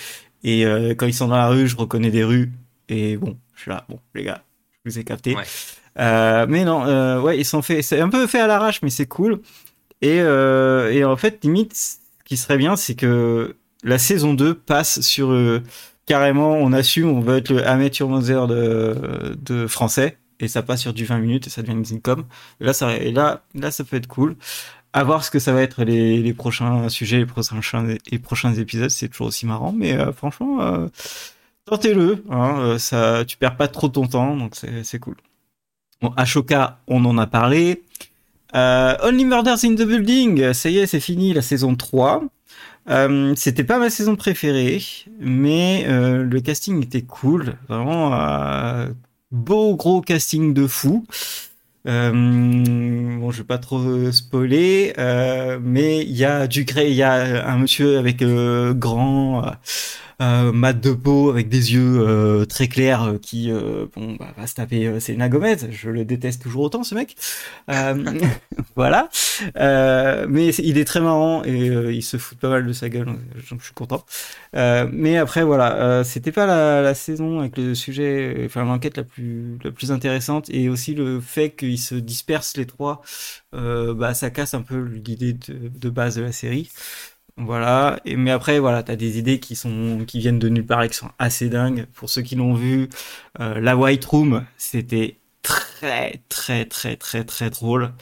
[0.45, 2.53] Et euh, quand ils sont dans la rue, je reconnais des rues.
[2.89, 4.43] Et bon, je suis là, bon les gars,
[4.87, 5.35] je vous ai capté.
[5.35, 5.45] Ouais.
[5.99, 8.91] Euh, mais non, euh, ouais, ils sont faits, c'est un peu fait à l'arrache, mais
[8.91, 9.41] c'est cool.
[10.03, 14.55] Et, euh, et en fait, limite, ce qui serait bien, c'est que la saison 2
[14.55, 15.35] passe sur
[16.07, 20.83] carrément, on assume, on veut être le Amateur Mother de, de français, et ça passe
[20.83, 22.25] sur du 20 minutes et ça devient une sitcom.
[22.61, 24.37] Là, ça, et là, là, ça peut être cool.
[24.93, 27.53] À voir ce que ça va être les, les prochains sujets, les prochains,
[28.11, 30.89] les prochains épisodes, c'est toujours aussi marrant, mais franchement,
[31.67, 35.17] tentez-le, hein, euh, ça, tu perds pas trop ton temps, donc c'est cool.
[36.01, 37.83] Bon, Ashoka, on en a parlé.
[38.55, 42.25] Euh, Only Murders in the Building, ça y est, c'est fini, la saison 3.
[42.89, 44.81] Euh, C'était pas ma saison préférée,
[45.19, 47.57] mais le casting était cool.
[47.69, 48.87] Vraiment,
[49.33, 51.05] beau gros casting de fou.
[51.85, 54.93] Bon, je vais pas trop spoiler,
[55.63, 59.43] mais il y a du gré, il y a un monsieur avec grand,
[60.21, 64.15] euh, euh, mat de peau avec des yeux euh, très clairs euh, qui euh, bon
[64.17, 65.57] bah, va se taper euh, Selena Gomez.
[65.71, 67.17] Je le déteste toujours autant ce mec.
[67.71, 67.95] Euh,
[68.77, 69.09] voilà,
[69.59, 72.89] Euh, mais il est très marrant et euh, il se fout pas mal de sa
[72.89, 74.05] gueule, donc je suis content.
[74.57, 78.97] Euh, mais après voilà, euh, c'était pas la, la saison avec le sujet, enfin l'enquête
[78.97, 83.03] la plus la plus intéressante et aussi le fait qu'ils se dispersent les trois,
[83.55, 86.71] euh, bah ça casse un peu l'idée de, de base de la série.
[87.37, 88.01] Voilà.
[88.07, 90.97] Mais après, voilà, t'as des idées qui sont, qui viennent de nulle part et qui
[90.97, 91.87] sont assez dingues.
[91.95, 92.89] Pour ceux qui l'ont vu,
[93.41, 97.93] euh, la White Room, c'était très, très, très, très, très drôle.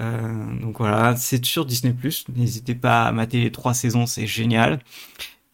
[0.00, 1.94] Euh, donc voilà, c'est sur Disney+.
[2.36, 4.80] N'hésitez pas à mater les trois saisons, c'est génial.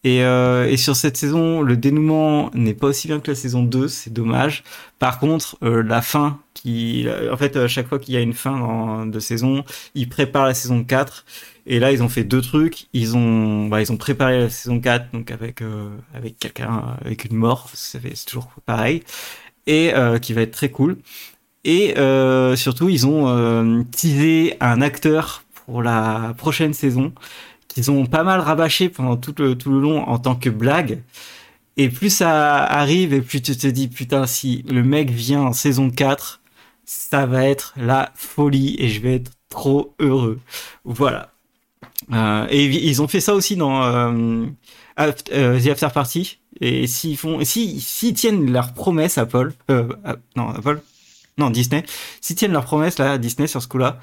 [0.05, 3.62] Et, euh, et sur cette saison, le dénouement n'est pas aussi bien que la saison
[3.62, 4.64] 2, c'est dommage.
[4.99, 8.33] Par contre, euh, la fin, qui, en fait, à chaque fois qu'il y a une
[8.33, 9.64] fin dans- de saison,
[9.95, 11.25] ils préparent la saison 4.
[11.66, 12.87] Et là, ils ont fait deux trucs.
[12.92, 17.25] Ils ont, bah, ils ont préparé la saison 4, donc avec, euh, avec quelqu'un, avec
[17.25, 17.70] une mort.
[17.75, 19.03] C'est toujours pareil.
[19.66, 20.98] Et euh, qui va être très cool.
[21.64, 27.12] Et euh, surtout, ils ont euh, teasé un acteur pour la prochaine saison
[27.68, 31.03] qu'ils ont pas mal rabâché pendant tout le, tout le long en tant que blague.
[31.77, 35.53] Et plus ça arrive, et plus tu te dis, putain, si le mec vient en
[35.53, 36.40] saison 4,
[36.85, 40.40] ça va être la folie et je vais être trop heureux.
[40.85, 41.32] Voilà.
[42.12, 44.47] Euh, et ils ont fait ça aussi dans euh,
[44.97, 46.38] Aft- euh, The After Party.
[46.61, 49.88] Et s'ils font, si s'ils tiennent leur promesse, Apple, euh,
[50.37, 50.81] non Apple,
[51.38, 51.85] non Disney,
[52.21, 53.99] s'ils tiennent leur promesse là, Disney sur ce coup-là,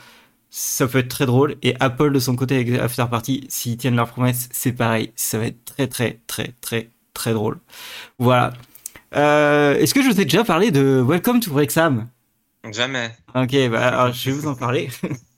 [0.49, 1.55] ça peut être très drôle.
[1.62, 5.38] Et Apple de son côté avec After Party, s'ils tiennent leur promesse, c'est pareil, ça
[5.38, 7.59] va être très très très très très drôle.
[8.17, 8.53] Voilà.
[9.15, 12.07] Euh, Est-ce que je vous ai déjà parlé de Welcome to Wrexham?
[12.71, 13.12] Jamais.
[13.35, 14.89] Ok, bah alors, je vais vous en parler.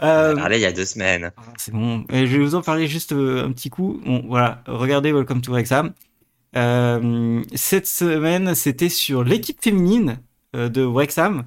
[0.00, 1.32] On Euh, a parlé il y a deux semaines.
[1.36, 2.04] ah, C'est bon.
[2.10, 4.00] Et je vais vous en parler juste euh, un petit coup.
[4.04, 4.62] Bon, voilà.
[4.66, 5.92] Regardez Welcome to Wrexham.
[6.56, 10.20] Euh, cette semaine, c'était sur l'équipe féminine
[10.56, 11.44] euh, de Wrexham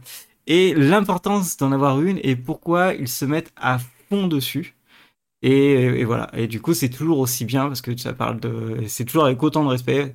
[0.47, 4.75] et l'importance d'en avoir une et pourquoi ils se mettent à fond dessus.
[5.43, 6.29] Et, et voilà.
[6.35, 9.41] Et du coup, c'est toujours aussi bien parce que ça parle de, c'est toujours avec
[9.43, 10.13] autant de respect.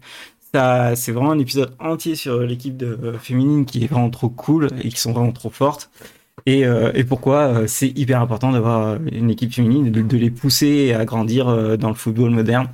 [0.54, 4.28] Ça, c'est vraiment un épisode entier sur l'équipe de, euh, féminine qui est vraiment trop
[4.30, 5.90] cool et qui sont vraiment trop fortes.
[6.44, 10.30] Et, euh, et pourquoi euh, c'est hyper important d'avoir une équipe féminine, de, de les
[10.30, 12.68] pousser à grandir euh, dans le football moderne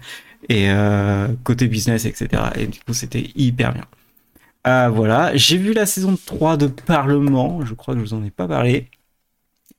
[0.48, 2.42] et euh, côté business, etc.
[2.57, 3.87] Et du coup, c'était hyper bien.
[4.66, 8.25] Euh, voilà, j'ai vu la saison 3 de Parlement, je crois que je vous en
[8.25, 8.90] ai pas parlé.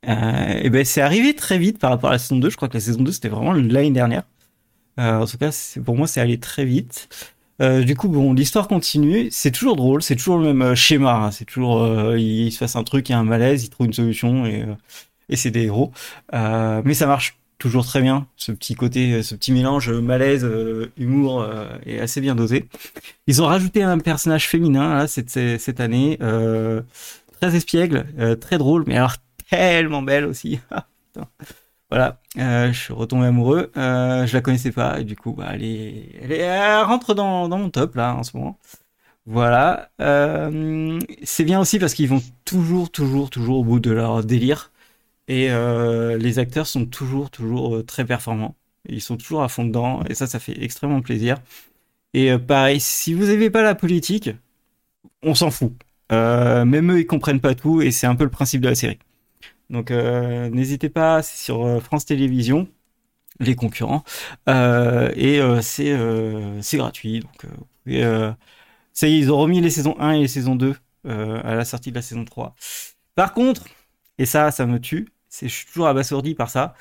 [0.08, 2.67] Euh, et ben c'est arrivé très vite par rapport à la saison 2, je crois
[2.67, 4.24] que la saison 2 c'était vraiment l'année dernière.
[5.00, 5.52] Euh, en tout cas,
[5.86, 7.10] pour moi c'est allé très vite.
[7.62, 9.28] Euh, du coup, bon, l'histoire continue.
[9.32, 11.13] C'est toujours drôle, c'est toujours le même euh, schéma.
[11.16, 11.32] hein.
[11.32, 13.88] C'est toujours, euh, il, se passe un truc, il y a un malaise, il trouve
[13.88, 14.74] une solution et, euh,
[15.30, 15.92] et c'est des héros.
[16.34, 18.28] Euh, mais ça marche toujours très bien.
[18.36, 22.68] Ce petit côté, ce petit mélange euh, malaise, euh, humour euh, est assez bien dosé.
[23.28, 26.82] Ils ont rajouté un personnage féminin là cette cette année, euh,
[27.39, 29.16] très espiègle, euh, très drôle, mais alors
[29.50, 30.60] tellement belle aussi.
[31.93, 33.71] Voilà, euh, je suis retombé amoureux.
[33.77, 38.15] Euh, je la connaissais pas et du coup, bah, elle rentre dans, mon top là
[38.15, 38.58] en ce moment.
[39.27, 44.24] Voilà, euh, c'est bien aussi parce qu'ils vont toujours, toujours, toujours au bout de leur
[44.24, 44.72] délire
[45.28, 48.55] et les acteurs sont toujours, toujours très performants.
[48.89, 51.38] Ils sont toujours à fond dedans et ça, ça fait extrêmement plaisir.
[52.15, 54.32] Et pareil, si vous n'aimez pas la politique,
[55.22, 55.74] on s'en fout.
[56.09, 58.97] Même eux, ils comprennent pas tout et c'est un peu le principe de la série.
[59.74, 62.67] Donc euh, n'hésitez pas, c'est sur euh, France Télévisions.
[63.39, 64.03] les concurrents.
[64.47, 67.21] Euh, et c'est gratuit.
[67.21, 67.45] Donc,
[68.93, 71.65] ça y est, ils ont remis les saisons 1 et les saisons 2 à la
[71.65, 72.55] sortie de la saison 3.
[73.15, 73.65] Par contre,
[74.19, 76.76] et ça, ça me tue, c'est je suis toujours abasourdi par ça.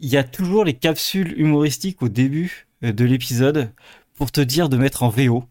[0.00, 3.70] Il y a toujours les capsules humoristiques au début de l'épisode
[4.14, 5.44] pour te dire de mettre en VO.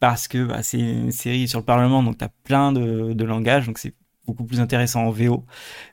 [0.00, 3.24] parce que bah, c'est une série sur le Parlement, donc tu as plein de, de
[3.24, 3.94] langage, donc c'est
[4.26, 5.44] beaucoup plus intéressant en VO.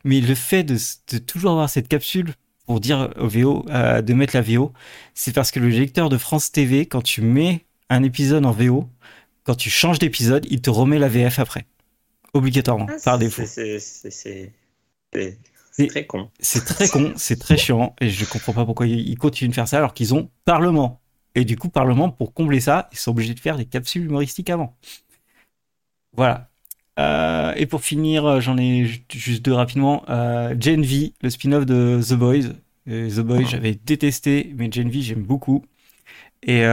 [0.03, 0.77] Mais le fait de,
[1.11, 2.33] de toujours avoir cette capsule
[2.65, 4.71] pour dire au VO euh, de mettre la VO,
[5.13, 8.87] c'est parce que le lecteur de France TV, quand tu mets un épisode en VO,
[9.43, 11.65] quand tu changes d'épisode, il te remet la VF après.
[12.33, 13.43] Obligatoirement, ah, par défaut.
[13.45, 14.53] C'est
[15.87, 16.29] très con.
[16.39, 19.67] C'est très con, c'est très chiant, et je comprends pas pourquoi ils continuent de faire
[19.67, 21.01] ça alors qu'ils ont Parlement.
[21.35, 24.49] Et du coup, Parlement, pour combler ça, ils sont obligés de faire des capsules humoristiques
[24.49, 24.77] avant.
[26.13, 26.50] Voilà.
[26.99, 30.03] Euh, et pour finir, euh, j'en ai juste deux rapidement.
[30.09, 32.49] Euh, Gen V, le spin-off de The Boys.
[32.87, 33.49] The Boys, ah.
[33.49, 35.63] j'avais détesté, mais Gen V, j'aime beaucoup.
[36.43, 36.63] Et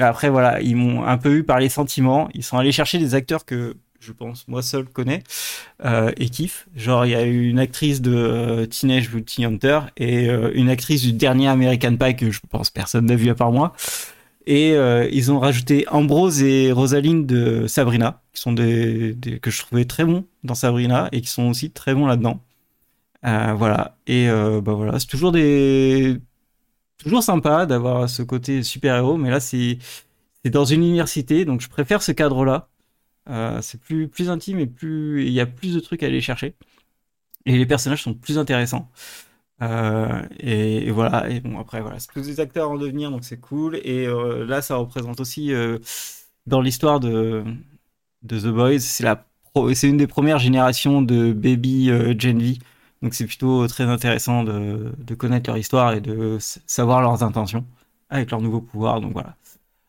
[0.00, 2.28] après, voilà, ils m'ont un peu eu par les sentiments.
[2.34, 5.22] Ils sont allés chercher des acteurs que je pense moi seul connais
[5.84, 6.66] et kiffe.
[6.74, 11.12] Genre, il y a eu une actrice de Teenage Beauty Hunter et une actrice du
[11.12, 13.74] dernier American Pie que je pense personne n'a vu à part moi.
[14.46, 19.60] Et euh, ils ont rajouté Ambrose et Rosaline de Sabrina, qui sont des, que je
[19.60, 22.40] trouvais très bons dans Sabrina et qui sont aussi très bons là-dedans.
[23.24, 23.98] Euh, voilà.
[24.06, 26.18] Et euh, bah voilà, c'est toujours des
[26.98, 29.78] toujours sympa d'avoir ce côté super-héros, mais là c'est
[30.44, 32.68] c'est dans une université, donc je préfère ce cadre-là.
[33.62, 36.56] c'est plus plus intime et plus il y a plus de trucs à aller chercher.
[37.46, 38.90] Et les personnages sont plus intéressants.
[39.62, 41.28] Euh, et, voilà.
[41.30, 43.76] Et bon, après, voilà, c'est tous des acteurs en devenir, donc c'est cool.
[43.84, 45.78] Et euh, là, ça représente aussi euh,
[46.46, 47.44] dans l'histoire de,
[48.28, 49.24] The Boys, c'est la
[49.74, 51.88] c'est une des premières générations de baby
[52.18, 52.58] Gen V.
[53.02, 57.66] Donc c'est plutôt très intéressant de, de, connaître leur histoire et de savoir leurs intentions
[58.08, 59.02] avec leurs nouveaux pouvoirs.
[59.02, 59.36] Donc voilà.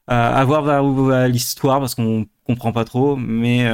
[0.07, 0.83] À voir
[1.29, 3.71] l'histoire parce qu'on comprend pas trop, mais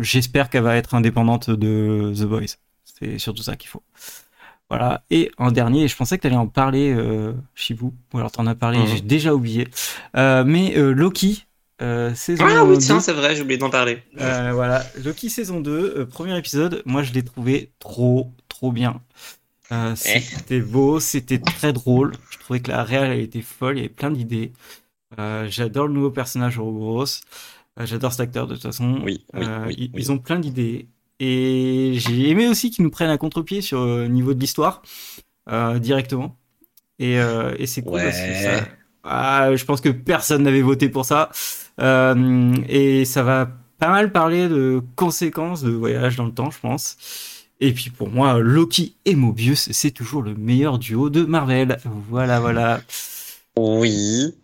[0.00, 2.56] j'espère qu'elle va être indépendante de The Boys.
[2.84, 3.82] C'est surtout ça qu'il faut.
[4.70, 5.04] Voilà.
[5.10, 8.46] Et en dernier, je pensais que tu allais en parler, euh, Shibu, ou alors en
[8.46, 8.86] as parlé, mhm.
[8.86, 9.68] j'ai déjà oublié.
[10.16, 11.46] Euh, mais euh, Loki,
[11.82, 14.02] euh, saison Ah oui, tiens, c'est vrai, j'ai oublié d'en parler.
[14.16, 19.00] voilà, Loki saison 2, premier épisode, moi je l'ai trouvé trop, trop bien.
[19.70, 19.96] Eh.
[19.96, 22.12] c'était beau, c'était très drôle.
[22.30, 24.52] Je trouvais que la réelle elle était folle, il y avait plein d'idées.
[25.46, 27.20] J'adore le nouveau personnage Ouroboros.
[27.80, 29.00] J'adore cet acteur de toute façon.
[29.04, 30.86] Oui, oui, ils, ont plein d'idées.
[31.20, 34.82] Et j'ai aimé aussi qu'ils nous prennent à contre-pied sur le niveau de l'histoire
[35.48, 36.36] euh, directement.
[36.98, 38.64] Et, euh, et c'est cool parce que ça,
[39.04, 41.30] ah, je pense que personne n'avait voté pour ça.
[41.80, 46.58] Euh, et ça va pas mal parler de conséquences de voyage dans le temps, je
[46.60, 46.96] pense.
[47.60, 51.78] Et puis pour moi, Loki et Mobius, c'est toujours le meilleur duo de Marvel.
[52.08, 52.80] Voilà, voilà.
[53.56, 54.34] Oui.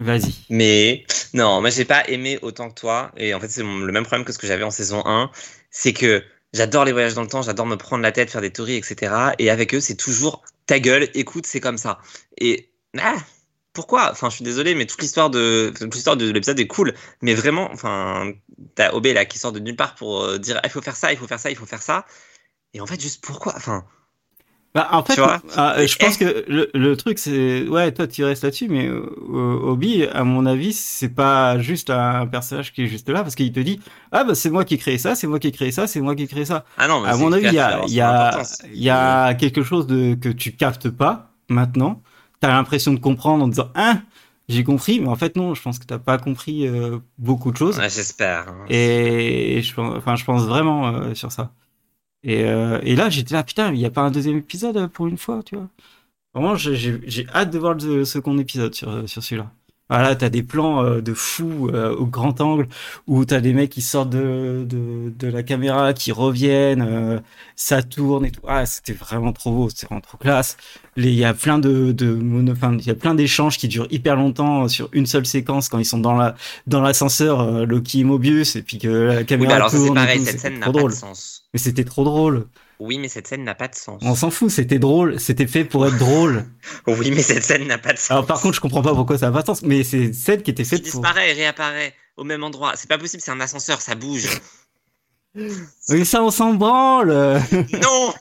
[0.00, 0.34] Vas-y.
[0.48, 1.04] Mais
[1.34, 3.10] non, moi j'ai pas aimé autant que toi.
[3.16, 5.30] Et en fait, c'est le même problème que ce que j'avais en saison 1
[5.70, 8.52] c'est que j'adore les voyages dans le temps, j'adore me prendre la tête, faire des
[8.52, 9.32] théories, etc.
[9.38, 11.98] Et avec eux, c'est toujours ta gueule, écoute, c'est comme ça.
[12.38, 13.16] Et ah,
[13.72, 14.10] pourquoi?
[14.10, 17.70] Enfin, je suis désolé, mais toute l'histoire de l'histoire de l'épisode est cool, mais vraiment,
[17.72, 18.32] enfin,
[18.74, 21.12] t'as Obé là qui sort de nulle part pour euh, dire il faut faire ça,
[21.12, 22.06] il faut faire ça, il faut faire ça.
[22.74, 23.54] Et en fait, juste pourquoi?
[23.56, 23.86] Enfin,
[24.74, 25.18] bah, en fait,
[25.56, 29.60] ah, je pense que le, le truc, c'est, ouais, toi, tu restes là-dessus, mais euh,
[29.62, 33.50] Obi, à mon avis, c'est pas juste un personnage qui est juste là, parce qu'il
[33.50, 33.80] te dit,
[34.12, 36.00] ah, bah, c'est moi qui ai créé ça, c'est moi qui ai créé ça, c'est
[36.00, 36.64] moi qui ai créé ça.
[36.76, 38.42] Ah non, à mon avis, il y a, y a,
[38.72, 42.02] y a quelque chose de, que tu captes pas, maintenant.
[42.40, 44.02] T'as l'impression de comprendre en disant, hein,
[44.48, 47.56] j'ai compris, mais en fait, non, je pense que t'as pas compris euh, beaucoup de
[47.56, 47.78] choses.
[47.78, 48.48] Ouais, j'espère.
[48.48, 48.64] Hein.
[48.68, 51.52] Et, je, enfin, je pense vraiment euh, sur ça.
[52.24, 54.88] Et, euh, et là, j'étais là, putain, il n'y a pas un deuxième épisode euh,
[54.88, 55.68] pour une fois, tu vois.
[56.34, 59.52] Vraiment, j'ai hâte de voir le second épisode sur, sur celui-là.
[59.90, 62.68] Voilà, t'as des plans euh, de fou euh, au grand angle
[63.06, 67.20] où t'as des mecs qui sortent de, de, de la caméra, qui reviennent, euh,
[67.56, 68.42] ça tourne et tout.
[68.46, 70.58] Ah, c'était vraiment trop beau, c'était vraiment trop classe.
[71.00, 72.18] Il y a plein de, de
[72.50, 75.78] enfin, il y a plein d'échanges qui durent hyper longtemps sur une seule séquence quand
[75.78, 76.34] ils sont dans la
[76.66, 79.94] dans l'ascenseur Loki et Mobius et puis que la caméra oui, alors tourne.
[79.94, 81.48] Pareil, cette scène n'a pas de sens.
[81.54, 82.48] Mais c'était trop drôle.
[82.80, 84.00] Oui, mais cette scène n'a pas de sens.
[84.04, 86.44] On s'en fout, c'était drôle, c'était fait pour être drôle.
[86.86, 88.10] oui, mais cette scène n'a pas de sens.
[88.10, 90.12] Alors par contre, je comprends pas pourquoi ça n'a pas de sens, mais c'est une
[90.12, 91.00] scène qui était faite pour.
[91.00, 92.72] Disparaît et réapparaît au même endroit.
[92.76, 94.28] C'est pas possible, c'est un ascenseur, ça bouge.
[95.88, 97.40] mais ça, on s'en branle.
[97.82, 98.14] non.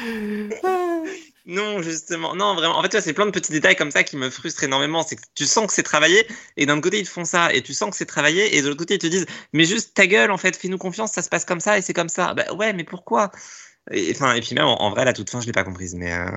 [1.48, 2.36] Non, justement.
[2.36, 2.78] Non, vraiment.
[2.78, 5.02] En fait, tu vois, c'est plein de petits détails comme ça qui me frustrent énormément.
[5.02, 6.26] C'est que tu sens que c'est travaillé,
[6.56, 8.68] et d'un côté, ils te font ça, et tu sens que c'est travaillé, et de
[8.68, 11.28] l'autre côté, ils te disent, mais juste ta gueule, en fait, fais-nous confiance, ça se
[11.28, 12.34] passe comme ça, et c'est comme ça.
[12.34, 13.32] Bah ouais, mais pourquoi?
[13.90, 16.12] Et, enfin, et puis même, en, vrai, la toute fin, je l'ai pas comprise, mais.
[16.12, 16.36] Euh,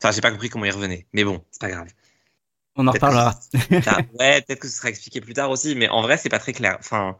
[0.00, 1.06] Enfin, j'ai pas compris comment il revenait.
[1.12, 1.88] Mais bon, c'est pas grave.
[2.76, 3.38] On en reparlera.
[4.18, 6.52] Ouais, peut-être que ce sera expliqué plus tard aussi, mais en vrai, c'est pas très
[6.52, 6.76] clair.
[6.78, 7.18] Enfin,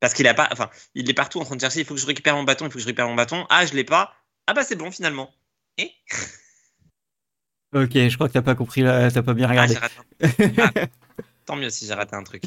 [0.00, 1.80] parce qu'il a pas, enfin, il est partout en train de chercher.
[1.80, 2.66] Il faut que je récupère mon bâton.
[2.66, 3.46] Il faut que je récupère mon bâton.
[3.48, 4.14] Ah, je l'ai pas.
[4.46, 5.30] Ah bah c'est bon finalement.
[5.80, 5.92] Et
[7.72, 9.76] Ok, je crois que t'as pas compris, là, t'as pas bien ah, regardé.
[10.58, 10.86] Ah,
[11.46, 12.42] tant mieux si j'ai raté un truc.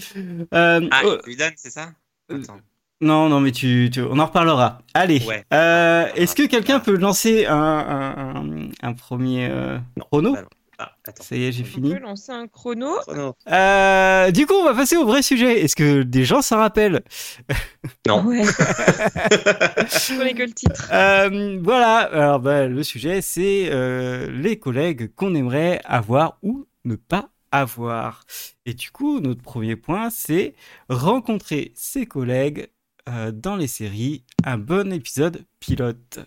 [0.53, 1.17] Euh, Ah, oh,
[1.55, 1.93] c'est ça?
[2.31, 2.59] Euh, Attends.
[3.01, 4.81] non, non, mais tu, tu- on en reparlera.
[4.93, 5.23] Allez.
[5.25, 5.45] Ouais.
[5.53, 10.33] Euh, Est-ce que quelqu'un peut lancer un, un, un- un premier euh, chrono?
[10.33, 10.43] bah.
[10.85, 11.23] Ah, attends.
[11.23, 11.93] Ça y est, j'ai On fini.
[11.93, 12.93] peut lancer un chrono.
[12.99, 13.35] Chrono.
[13.49, 15.61] Euh, du coup, on va passer au vrai sujet.
[15.61, 17.03] Est-ce que des gens s'en rappellent
[18.07, 18.21] Non.
[18.25, 18.43] Ouais.
[18.47, 20.89] Je connais que le titre.
[20.91, 21.99] Euh, Voilà.
[21.99, 28.23] Alors, bah, le sujet, c'est euh, les collègues qu'on aimerait avoir ou ne pas avoir.
[28.65, 30.53] Et du coup, notre premier point, c'est
[30.89, 32.67] rencontrer ses collègues
[33.07, 34.23] euh, dans les séries.
[34.43, 36.19] Un bon épisode pilote.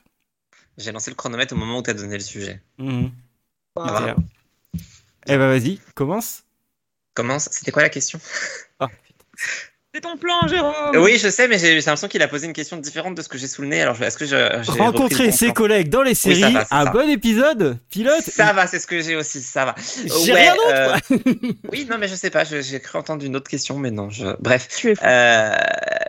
[0.79, 2.63] J'ai lancé le chronomètre au moment où tu as donné le sujet.
[3.75, 4.17] Voilà.
[5.29, 6.43] Eh ben, vas-y, commence.
[7.15, 7.49] Commence.
[7.53, 8.21] C'était quoi la question?
[8.81, 8.87] Oh,
[9.95, 10.75] C'est ton plan, Jérôme.
[10.97, 13.39] Oui, je sais, mais j'ai l'impression qu'il a posé une question différente de ce que
[13.39, 13.81] j'ai sous le nez.
[13.81, 16.53] Alors, je- est-ce que je, Rencontrer ses collègues dans les séries.
[16.53, 16.91] va, un ça.
[16.91, 18.21] bon épisode pilote.
[18.23, 19.75] Ça va, c'est ce que j'ai aussi, ça va.
[20.25, 20.69] J'ai Ouais, rien d'autre.
[21.13, 21.53] euh.
[21.73, 24.11] Oui, non, mais je sais pas, je- j'ai cru entendre une autre question, mais non.
[24.11, 24.27] Je...
[24.41, 24.69] Bref.
[25.03, 25.57] Euh,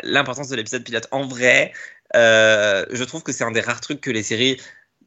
[0.03, 1.07] l'importance de l'épisode pilote.
[1.11, 1.71] En vrai,
[2.15, 4.59] euh, je trouve que c'est un des rares trucs que les séries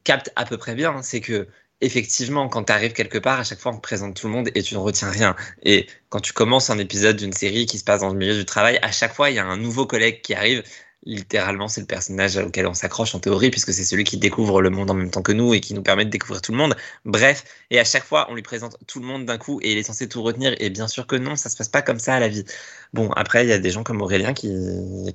[0.03, 1.03] captent à peu près bien.
[1.03, 1.47] C'est que,
[1.81, 4.49] effectivement, quand tu arrives quelque part, à chaque fois, on te présente tout le monde
[4.55, 5.35] et tu ne retiens rien.
[5.63, 8.45] Et quand tu commences un épisode d'une série qui se passe dans le milieu du
[8.45, 10.63] travail, à chaque fois, il y a un nouveau collègue qui arrive.
[11.03, 14.69] Littéralement, c'est le personnage auquel on s'accroche en théorie, puisque c'est celui qui découvre le
[14.69, 16.75] monde en même temps que nous et qui nous permet de découvrir tout le monde.
[17.05, 19.79] Bref, et à chaque fois, on lui présente tout le monde d'un coup et il
[19.79, 20.53] est censé tout retenir.
[20.59, 22.45] Et bien sûr que non, ça se passe pas comme ça à la vie.
[22.93, 24.51] Bon, après, il y a des gens comme Aurélien qui,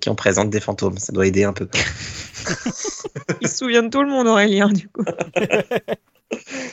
[0.00, 0.98] qui en présentent des fantômes.
[0.98, 1.68] Ça doit aider un peu.
[3.40, 5.04] Il se souvient de tout le monde, Aurélien, du coup.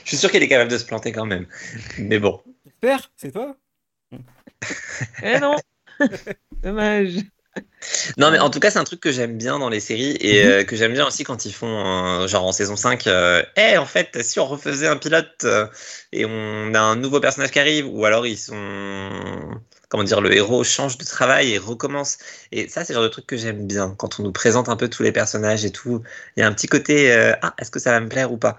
[0.03, 1.47] Je suis sûr qu'il est capable de se planter quand même.
[1.97, 2.41] Mais bon.
[2.82, 3.55] Père, c'est toi
[5.24, 5.55] Eh non.
[6.64, 7.18] Dommage.
[8.18, 10.43] Non, mais en tout cas, c'est un truc que j'aime bien dans les séries et
[10.45, 10.51] Mhm.
[10.51, 11.86] euh, que j'aime bien aussi quand ils font,
[12.24, 15.68] euh, genre en saison 5, euh, Eh, en fait, si on refaisait un pilote euh,
[16.11, 19.59] et on a un nouveau personnage qui arrive, ou alors ils sont.
[19.89, 22.18] Comment dire, le héros change de travail et recommence.
[22.51, 23.93] Et ça, c'est le genre de truc que j'aime bien.
[23.97, 26.01] Quand on nous présente un peu tous les personnages et tout,
[26.36, 28.38] il y a un petit côté euh, Ah, est-ce que ça va me plaire ou
[28.38, 28.57] pas?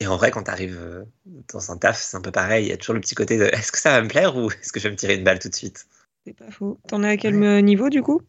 [0.00, 1.06] Et en vrai, quand tu arrives
[1.52, 2.66] dans un taf, c'est un peu pareil.
[2.66, 4.50] Il y a toujours le petit côté de Est-ce que ça va me plaire ou
[4.50, 5.86] est-ce que je vais me tirer une balle tout de suite?
[6.24, 6.78] C'est pas faux.
[6.88, 8.22] T'en es à quel euh, niveau, du coup?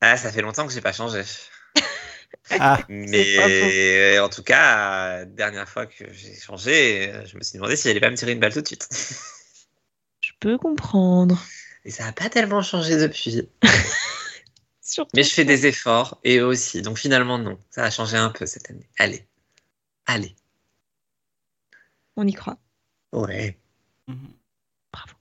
[0.00, 1.22] Ah, ça fait longtemps que j'ai pas changé.
[2.50, 7.56] Ah, Mais en tout cas, euh, dernière fois que j'ai changé, euh, je me suis
[7.56, 8.88] demandé si j'allais pas me tirer une balle tout de suite.
[10.20, 11.40] Je peux comprendre.
[11.84, 13.48] Et ça n'a pas tellement changé depuis.
[15.14, 16.82] Mais je fais des efforts et eux aussi.
[16.82, 17.58] Donc finalement, non.
[17.70, 18.88] Ça a changé un peu cette année.
[18.98, 19.26] Allez.
[20.06, 20.34] Allez.
[22.16, 22.58] On y croit.
[23.12, 23.58] Ouais.
[24.92, 25.14] Bravo.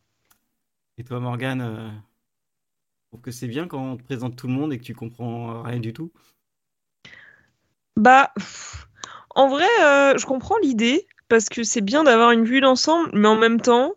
[0.98, 4.54] Et toi, Morgane, euh, tu trouves que c'est bien quand on te présente tout le
[4.54, 6.12] monde et que tu comprends rien du tout
[7.96, 8.34] Bah,
[9.36, 13.28] en vrai, euh, je comprends l'idée parce que c'est bien d'avoir une vue d'ensemble, mais
[13.28, 13.94] en même temps,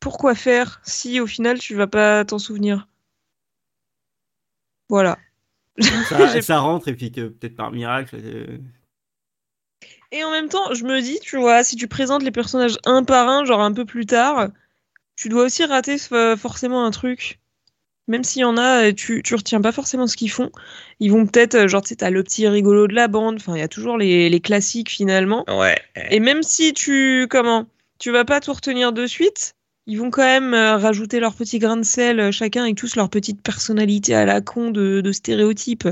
[0.00, 2.88] pourquoi faire si au final tu vas pas t'en souvenir?
[4.88, 5.18] Voilà.
[6.42, 8.16] ça, rentre et puis que peut-être par miracle.
[10.12, 13.04] Et en même temps, je me dis, tu vois, si tu présentes les personnages un
[13.04, 14.48] par un, genre un peu plus tard,
[15.16, 17.40] tu dois aussi rater euh, forcément un truc.
[18.08, 20.52] Même s'il y en a, euh, tu, tu retiens pas forcément ce qu'ils font.
[21.00, 23.56] Ils vont peut-être, euh, genre, tu sais, t'as le petit rigolo de la bande, enfin,
[23.56, 25.44] il y a toujours les, les classiques finalement.
[25.48, 25.76] Ouais.
[26.10, 27.66] Et même si tu, comment,
[27.98, 29.56] tu vas pas tout retenir de suite,
[29.88, 33.42] ils vont quand même rajouter leur petit grain de sel, chacun avec tous leur petite
[33.42, 35.88] personnalité à la con de, de stéréotypes.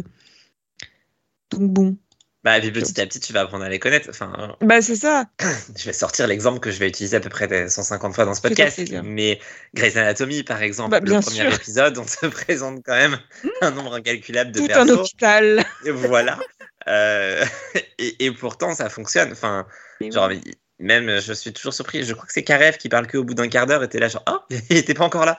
[1.50, 1.96] Donc bon,
[2.44, 4.08] Bah, et puis petit à petit, tu vas apprendre à les connaître.
[4.10, 5.24] Enfin, bah c'est ça.
[5.76, 8.42] je vais sortir l'exemple que je vais utiliser à peu près 150 fois dans ce
[8.42, 8.78] podcast.
[9.02, 9.40] Mais
[9.74, 11.54] Grey's Anatomy, par exemple, Bah, le premier sûr.
[11.54, 13.18] épisode, on te présente quand même
[13.62, 14.90] un nombre incalculable de Tout un persos.
[14.92, 15.64] hôpital.
[15.86, 16.38] Et voilà.
[16.86, 17.44] Euh,
[17.98, 19.32] et, et pourtant, ça fonctionne.
[19.32, 19.66] Enfin,
[20.12, 20.42] genre, oui.
[20.78, 22.04] même, je suis toujours surpris.
[22.04, 24.24] Je crois que c'est Karev qui parle qu'au bout d'un quart d'heure était là, genre,
[24.28, 24.38] oh,
[24.68, 25.38] il était pas encore là.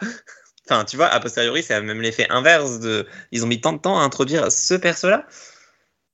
[0.67, 3.05] Enfin, tu vois, a posteriori, c'est même l'effet inverse de.
[3.31, 5.27] Ils ont mis tant de temps à introduire ce perso-là.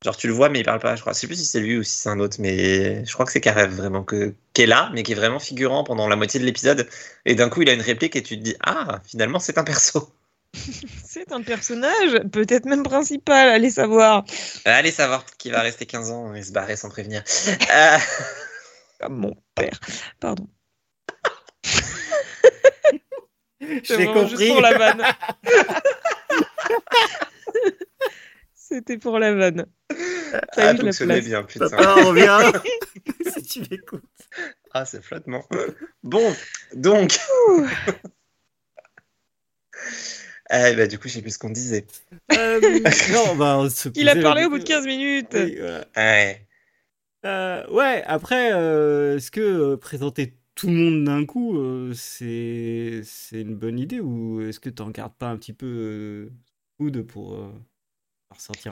[0.03, 1.13] Genre, tu le vois, mais il parle pas, je crois.
[1.13, 3.31] Je sais plus si c'est lui ou si c'est un autre, mais je crois que
[3.31, 4.33] c'est Karev vraiment que...
[4.53, 6.89] qui est là, mais qui est vraiment figurant pendant la moitié de l'épisode.
[7.25, 9.63] Et d'un coup, il a une réplique et tu te dis, ah, finalement, c'est un
[9.63, 10.11] perso.
[11.05, 14.25] C'est un personnage, peut-être même principal, allez savoir.
[14.65, 17.23] Allez savoir qui va rester 15 ans et se barrer sans prévenir.
[17.73, 17.97] Euh,
[18.99, 19.79] Comme mon père.
[20.19, 20.47] Pardon.
[23.61, 24.47] J'ai vraiment juste compris.
[24.49, 25.03] pour la vanne.
[28.71, 29.65] C'était pour la vanne.
[30.31, 31.25] Ça Fallait a que je la fonctionné place.
[31.25, 31.69] bien, putain.
[31.69, 32.51] Papa, on revient.
[33.49, 34.03] tu m'écoutes.
[34.73, 35.45] Ah, c'est flottement.
[36.03, 36.33] Bon,
[36.73, 37.17] donc.
[40.53, 41.85] Eh bah, du coup, je sais plus ce qu'on disait.
[42.33, 42.59] Euh,
[43.13, 45.29] non, bah, on se Il a parlé au bout de 15 minutes.
[45.33, 45.85] Oui, voilà.
[45.95, 46.45] Ouais.
[47.25, 53.41] Euh, ouais, après, euh, est-ce que présenter tout le monde d'un coup, euh, c'est c'est
[53.41, 56.29] une bonne idée ou est-ce que tu en gardes pas un petit peu euh,
[56.77, 57.39] coude pour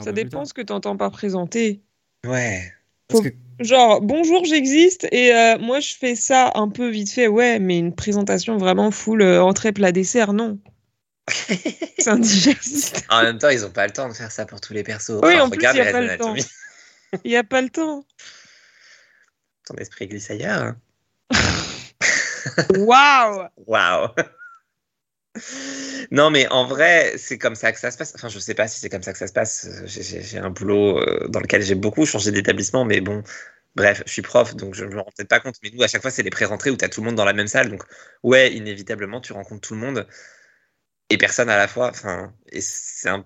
[0.00, 1.80] Ça peu plus dépend tard ce que t'entends par présenter.
[2.26, 2.72] Ouais.
[3.08, 3.28] Parce que
[3.60, 7.78] Genre, bonjour, j'existe et euh, moi je fais ça un peu vite fait, ouais, mais
[7.78, 10.58] une présentation vraiment full euh, entrée plat dessert, non.
[11.28, 13.04] C'est indigeste.
[13.10, 15.10] En même temps, ils ont pas le temps de faire ça pour tous les persos.
[15.22, 16.42] Oui, Enfin, en plus, regarde y a pas le Anatomy.
[17.24, 18.04] Il n'y a pas le temps.
[19.66, 20.62] Ton esprit glisse ailleurs.
[20.62, 20.76] hein.
[22.78, 24.08] Waouh Waouh.
[26.10, 28.12] Non, mais en vrai, c'est comme ça que ça se passe.
[28.16, 29.68] Enfin, je sais pas si c'est comme ça que ça se passe.
[29.86, 33.22] J'ai- un boulot euh, dans lequel j'ai beaucoup changé d'établissement, mais bon,
[33.76, 35.56] bref, je suis prof, donc je me rends peut-être pas compte.
[35.62, 37.24] Mais nous, à chaque fois, c'est les pré-rentrées où tu as tout le monde dans
[37.24, 37.70] la même salle.
[37.70, 37.82] Donc,
[38.22, 40.06] ouais, inévitablement, tu rencontres tout le monde
[41.10, 41.90] et personne à la fois.
[41.90, 43.24] Enfin, et c'est un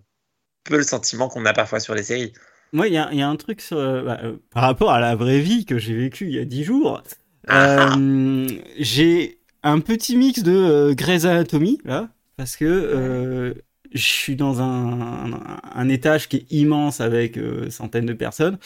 [0.65, 2.33] peu le sentiment qu'on a parfois sur les séries.
[2.73, 4.93] moi, il y a, il y a un truc sur, euh, bah, euh, par rapport
[4.93, 7.03] à la vraie vie que j'ai vécue il y a 10 jours.
[7.47, 7.95] Ah.
[7.95, 8.47] Euh,
[8.79, 13.55] j'ai un petit mix de euh, Grey's Anatomy, là, parce que euh,
[13.95, 18.59] je suis dans un, étage qui est immense avec euh, centaines de personnes.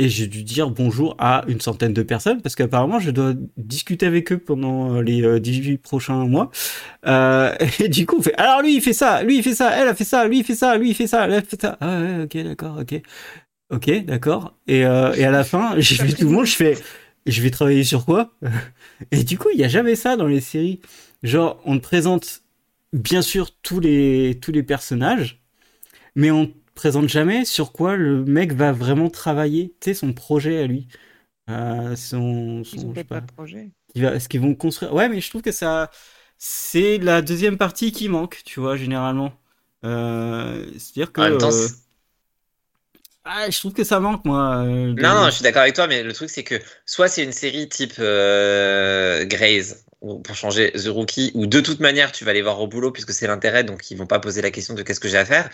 [0.00, 4.06] Et j'ai dû dire bonjour à une centaine de personnes parce qu'apparemment je dois discuter
[4.06, 6.52] avec eux pendant euh, les euh, 18 prochains mois.
[7.80, 9.88] Et du coup, on fait alors lui il fait ça, lui il fait ça, elle
[9.88, 11.78] a fait ça, lui il fait ça, lui il fait ça, elle fait ça.
[11.80, 13.02] Ah ouais, ok, d'accord, ok.
[13.70, 14.54] Ok, d'accord.
[14.66, 16.76] Et, et à la fin, j'ai vu tout le monde, je fais
[17.26, 18.32] je vais travailler sur quoi?
[19.10, 20.80] Et du coup, il n'y a jamais ça dans les séries.
[21.22, 22.42] Genre, on te présente
[22.92, 25.42] bien sûr tous les, tous les personnages,
[26.16, 30.12] mais on te présente jamais sur quoi le mec va vraiment travailler, tu sais, son
[30.12, 30.88] projet à lui.
[31.50, 33.70] Euh, son, son, Ils ont je sais peut-être pas pas, de projet.
[33.94, 34.94] qui va- ce qu'ils vont construire?
[34.94, 35.90] Ouais, mais je trouve que ça,
[36.38, 39.32] c'est la deuxième partie qui manque, tu vois, généralement.
[39.84, 41.20] Euh, c'est-à-dire que.
[41.20, 41.87] En même temps, euh, c'est-
[43.28, 44.64] ah, je trouve que ça manque, moi.
[44.64, 46.56] euh, de- Non, non, je suis d'accord avec toi, mais le truc, c'est que
[46.86, 49.24] soit c'est une série type euh,
[50.00, 52.90] ou pour changer The Rookie, où de toute manière, tu vas les voir au boulot
[52.92, 55.24] puisque c'est l'intérêt, donc ils vont pas poser la question de qu'est-ce que j'ai à
[55.24, 55.50] faire.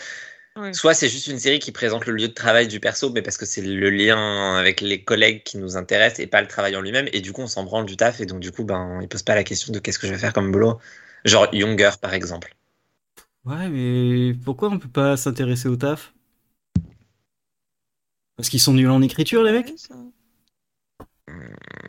[0.56, 0.72] Ouais.
[0.72, 3.36] Soit c'est juste une série qui présente le lieu de travail du perso, mais parce
[3.38, 6.80] que c'est le lien avec les collègues qui nous intéresse et pas le travail en
[6.80, 9.08] lui-même, et du coup, on s'en branle du taf, et donc du coup, ben, ils
[9.08, 10.78] posent pas la question de qu'est-ce que je vais faire comme boulot.
[11.24, 12.54] Genre Younger, par exemple.
[13.44, 16.13] Ouais, mais pourquoi on peut pas s'intéresser au taf?
[18.37, 19.72] Parce qu'ils sont nuls en écriture, les mecs.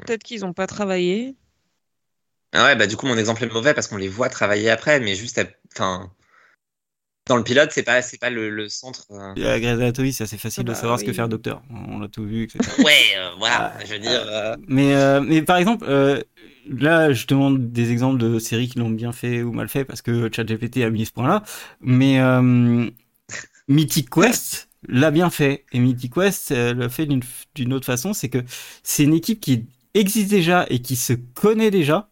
[0.06, 1.36] Peut-être qu'ils ont pas travaillé.
[2.54, 5.00] Ah ouais, bah du coup, mon exemple est mauvais parce qu'on les voit travailler après,
[5.00, 6.10] mais juste, à- enfin,
[7.28, 9.08] dans le pilote, c'est pas, c'est pas le, le centre.
[9.12, 9.34] euh.
[9.36, 11.64] Grey's Anatomy, c'est assez facile Ah de bah savoir ce que fait un docteur.
[11.72, 12.78] On l'a tout vu, etc.
[12.84, 14.22] Ouais, euh, voilà, Ah, je veux dire.
[14.28, 16.22] euh, Mais, euh, mais par exemple, euh,
[16.70, 20.02] là, je demande des exemples de séries qui l'ont bien fait ou mal fait parce
[20.04, 21.44] que ChatGPT a mis ce point-là.
[21.82, 22.90] Mais euh,
[23.68, 25.66] Mythic Quest l'a bien fait.
[25.72, 27.08] Et Mythic Quest euh, le fait
[27.56, 28.44] d'une autre façon, c'est que
[28.84, 32.10] c'est une équipe qui existe déjà et qui se connaît déjà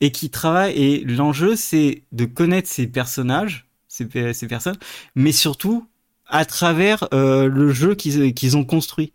[0.00, 0.74] et qui travaille.
[0.76, 4.76] Et l'enjeu, c'est de connaître ces personnages, ces, ces personnes,
[5.14, 5.86] mais surtout
[6.26, 9.12] à travers euh, le jeu qu'ils ont construit.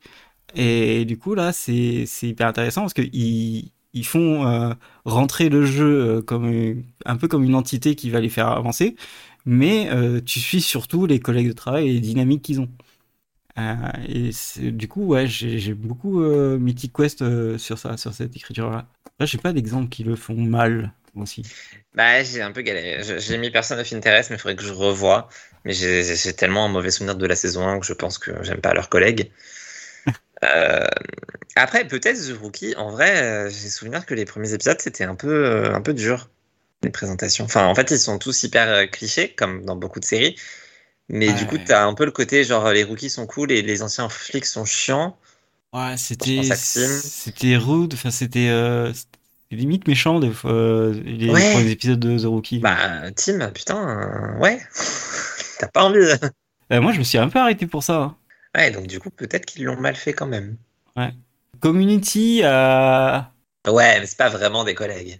[0.55, 4.73] Et du coup, là, c'est hyper intéressant parce qu'ils ils font euh,
[5.05, 8.95] rentrer le jeu comme un peu comme une entité qui va les faire avancer,
[9.45, 12.69] mais euh, tu suis surtout les collègues de travail et les dynamiques qu'ils ont.
[13.59, 13.75] Euh,
[14.07, 14.31] et
[14.71, 18.87] du coup, ouais, j'ai beaucoup euh, Mythic Quest euh, sur ça, sur cette écriture-là.
[19.19, 21.47] Là, j'ai pas d'exemple qui le font mal aussi.
[21.93, 23.03] Bah, j'ai un peu galéré.
[23.03, 25.29] Je- J'ai mis Person of Interest, mais il faudrait que je revoie.
[25.65, 28.43] Mais j'ai j'ai tellement un mauvais souvenir de la saison 1 que je pense que
[28.43, 29.31] j'aime pas leurs collègues.
[30.43, 30.85] Euh,
[31.55, 35.15] après, peut-être The Rookie, en vrai, euh, j'ai souvenir que les premiers épisodes, c'était un
[35.15, 36.29] peu, euh, un peu dur,
[36.83, 37.45] les présentations.
[37.45, 40.35] Enfin, en fait, ils sont tous hyper euh, clichés, comme dans beaucoup de séries.
[41.09, 41.65] Mais du coup, Ouais.
[41.65, 44.65] t'as un peu le côté genre les rookies sont cool et les anciens flics sont
[44.65, 45.17] chiants.
[45.73, 49.19] Ouais, c'était c'était rude, enfin c'était euh, c'était
[49.51, 51.51] limite méchant des fois euh, les Ouais.
[51.53, 52.59] premiers épisodes de The Rookie.
[52.59, 54.59] Bah, Tim, putain, euh, ouais,
[55.59, 55.99] t'as pas envie.
[56.71, 57.95] Moi, je me suis un peu arrêté pour ça.
[58.01, 58.15] hein.
[58.55, 60.57] Ouais, donc du coup, peut-être qu'ils l'ont mal fait quand même.
[61.59, 63.19] Community, euh...
[63.67, 65.19] Ouais, mais c'est pas vraiment des collègues.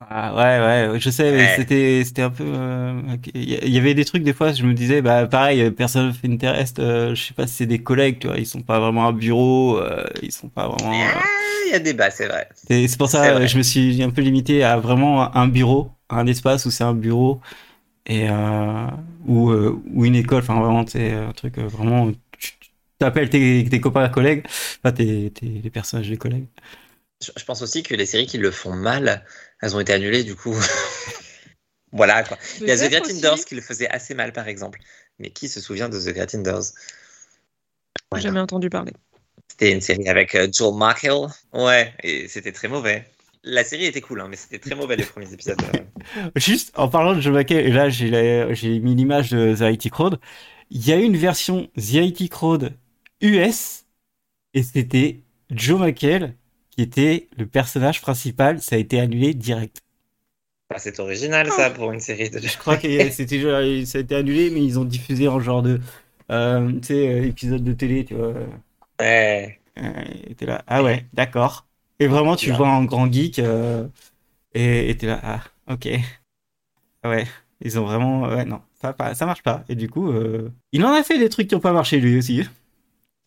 [0.00, 1.52] Ah, ouais, ouais, je sais, Ouais.
[1.56, 2.44] c'était c'était un peu.
[2.46, 3.00] euh.
[3.34, 6.78] Il y avait des trucs des fois, je me disais, bah pareil, personne fait Interest,
[6.78, 9.12] euh, je sais pas si c'est des collègues, tu vois, ils sont pas vraiment à
[9.12, 10.92] bureau, euh, ils sont pas vraiment.
[10.92, 11.22] Ah,
[11.66, 12.48] il y a débat, c'est vrai.
[12.54, 16.26] C'est c'est pour ça je me suis un peu limité à vraiment un bureau, un
[16.26, 17.40] espace où c'est un bureau
[18.06, 18.86] et euh,
[19.26, 23.64] ou euh, ou une école, enfin vraiment c'est un truc vraiment tu tu t'appelles tes,
[23.70, 24.44] tes copains collègues,
[24.82, 26.46] pas tes, tes les personnages des collègues.
[27.36, 29.24] Je pense aussi que les séries qui le font mal,
[29.62, 30.54] elles ont été annulées du coup.
[31.92, 32.38] voilà quoi.
[32.60, 33.18] Il y a The Great aussi.
[33.18, 34.80] Indoors qui le faisait assez mal par exemple.
[35.18, 36.72] Mais qui se souvient de The Great Indoors?
[38.14, 38.22] J'ai Voilà.
[38.22, 38.92] Jamais entendu parler.
[39.48, 41.28] C'était une série avec euh, Joel.
[41.52, 43.06] Ouais, et c'était très mauvais.
[43.44, 45.60] La série était cool, hein, mais c'était très mauvais les premiers épisodes.
[46.16, 46.30] euh.
[46.36, 50.18] Juste en parlant de Joe McHale, et là j'ai mis l'image de The IT Crowd.
[50.70, 52.72] Il y a eu une version The IT Crowd
[53.20, 53.86] US
[54.54, 56.34] et c'était Joe McHale
[56.78, 58.62] qui était le personnage principal.
[58.62, 59.82] Ça a été annulé direct.
[60.70, 62.38] Ah, c'est original ça pour une série de.
[62.38, 65.62] Je crois que c'était genre- ça a été annulé, mais ils ont diffusé en genre
[65.62, 65.80] de
[66.30, 68.32] euh, tu sais euh, épisode de télé, tu vois.
[69.00, 69.60] Ouais.
[69.78, 71.66] Euh, et t'es là, ah ouais, d'accord.
[72.00, 73.88] Et vraiment, tu vois un grand geek euh,
[74.54, 75.88] et t'es là, ah, ok.
[77.02, 77.26] Ah Ouais,
[77.60, 79.64] ils ont vraiment, ouais, non, ça, ça marche pas.
[79.68, 82.18] Et du coup, euh, il en a fait des trucs qui ont pas marché lui
[82.18, 82.42] aussi.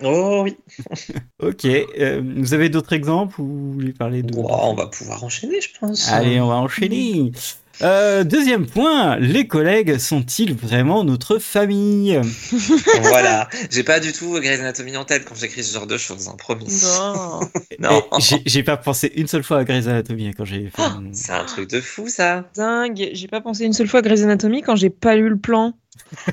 [0.03, 0.57] Oh oui.
[1.41, 4.35] Ok, euh, vous avez d'autres exemples ou vous voulez parler de...
[4.35, 6.07] Wow, on va pouvoir enchaîner, je pense.
[6.09, 7.31] Allez, on va enchaîner.
[7.81, 12.19] Euh, deuxième point, les collègues sont-ils vraiment notre famille?
[13.01, 13.49] Voilà.
[13.71, 16.35] J'ai pas du tout Grey's Anatomy en tête quand j'écris ce genre de choses, hein,
[16.37, 16.67] promis.
[16.83, 17.39] Non.
[17.79, 18.03] Non.
[18.45, 21.31] J'ai- pas pensé une seule fois à Grey's Anatomy quand j'ai fait Oh, mon- C'est
[21.31, 22.45] un truc de fou ça.
[22.55, 23.09] Dingue.
[23.13, 25.73] J'ai pas pensé une seule fois à Grey's Anatomy quand j'ai pas lu le plan.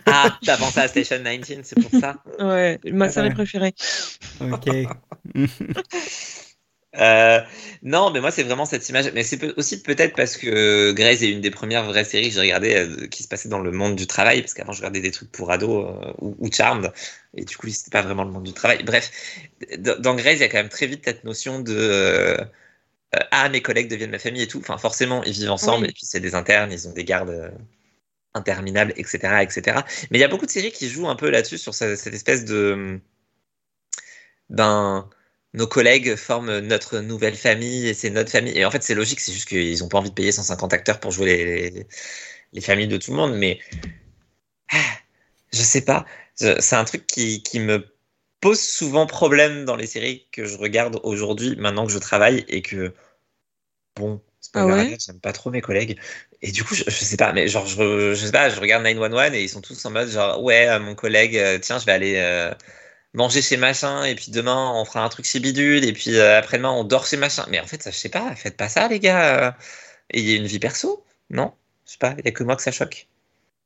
[0.07, 2.17] Ah, t'as pensé à Station 19, c'est pour ça.
[2.39, 3.35] Ouais, ma série Ouais.
[3.35, 3.75] préférée.
[4.41, 4.69] Ok.
[6.97, 7.41] Euh,
[7.83, 9.13] non, mais moi c'est vraiment cette image.
[9.13, 12.41] Mais c'est aussi peut-être parce que Grey's est une des premières vraies séries que j'ai
[12.41, 15.11] regardées euh, qui se passait dans le monde du travail, parce qu'avant je regardais des
[15.11, 16.91] trucs pour ados euh, ou, ou Charmed,
[17.35, 18.83] et du coup c'était pas vraiment le monde du travail.
[18.85, 19.11] Bref,
[19.79, 22.37] dans Grey's il y a quand même très vite cette notion de euh,
[23.15, 24.59] euh, ah mes collègues deviennent ma famille et tout.
[24.61, 25.91] Enfin forcément ils vivent ensemble Oui.
[25.91, 27.53] et puis c'est des internes, ils ont des gardes
[28.35, 29.85] interminables, etc., etc.
[30.11, 32.15] Mais il y a beaucoup de séries qui jouent un peu là-dessus sur ce- cette
[32.15, 33.01] espèce de
[34.51, 35.09] ben
[35.55, 38.57] nos collègues forment notre nouvelle famille et c'est notre famille.
[38.57, 41.01] Et en fait, c'est logique, c'est juste qu'ils n'ont pas envie de payer 150 acteurs
[41.01, 41.87] pour jouer les, les,
[42.53, 43.35] les familles de tout le monde.
[43.37, 43.59] Mais
[44.73, 44.99] ah,
[45.53, 46.07] je sais pas.
[46.35, 47.85] C'est un truc qui, qui me
[48.41, 52.63] pose souvent problème dans les séries que je regarde aujourd'hui, maintenant que je travaille et
[52.63, 52.95] que,
[53.97, 55.99] bon, spoiler Ah ouais alert, j'aime pas trop mes collègues.
[56.43, 58.83] Et du coup, je, je sais pas, mais genre, je, je sais pas, je regarde
[58.85, 61.87] 911 et ils sont tous en mode genre, ouais, euh, mon collègue, euh, tiens, je
[61.87, 62.17] vais aller.
[62.17, 62.53] euh,
[63.15, 66.39] manger chez machin et puis demain on fera un truc chez bidule et puis euh,
[66.39, 67.47] après-demain on dort chez machin.
[67.51, 69.57] Mais en fait, ça, je sais pas, faites pas ça les gars.
[70.11, 71.55] Et il y a une vie perso, non?
[71.87, 73.09] Je sais pas, il y a que moi que ça choque.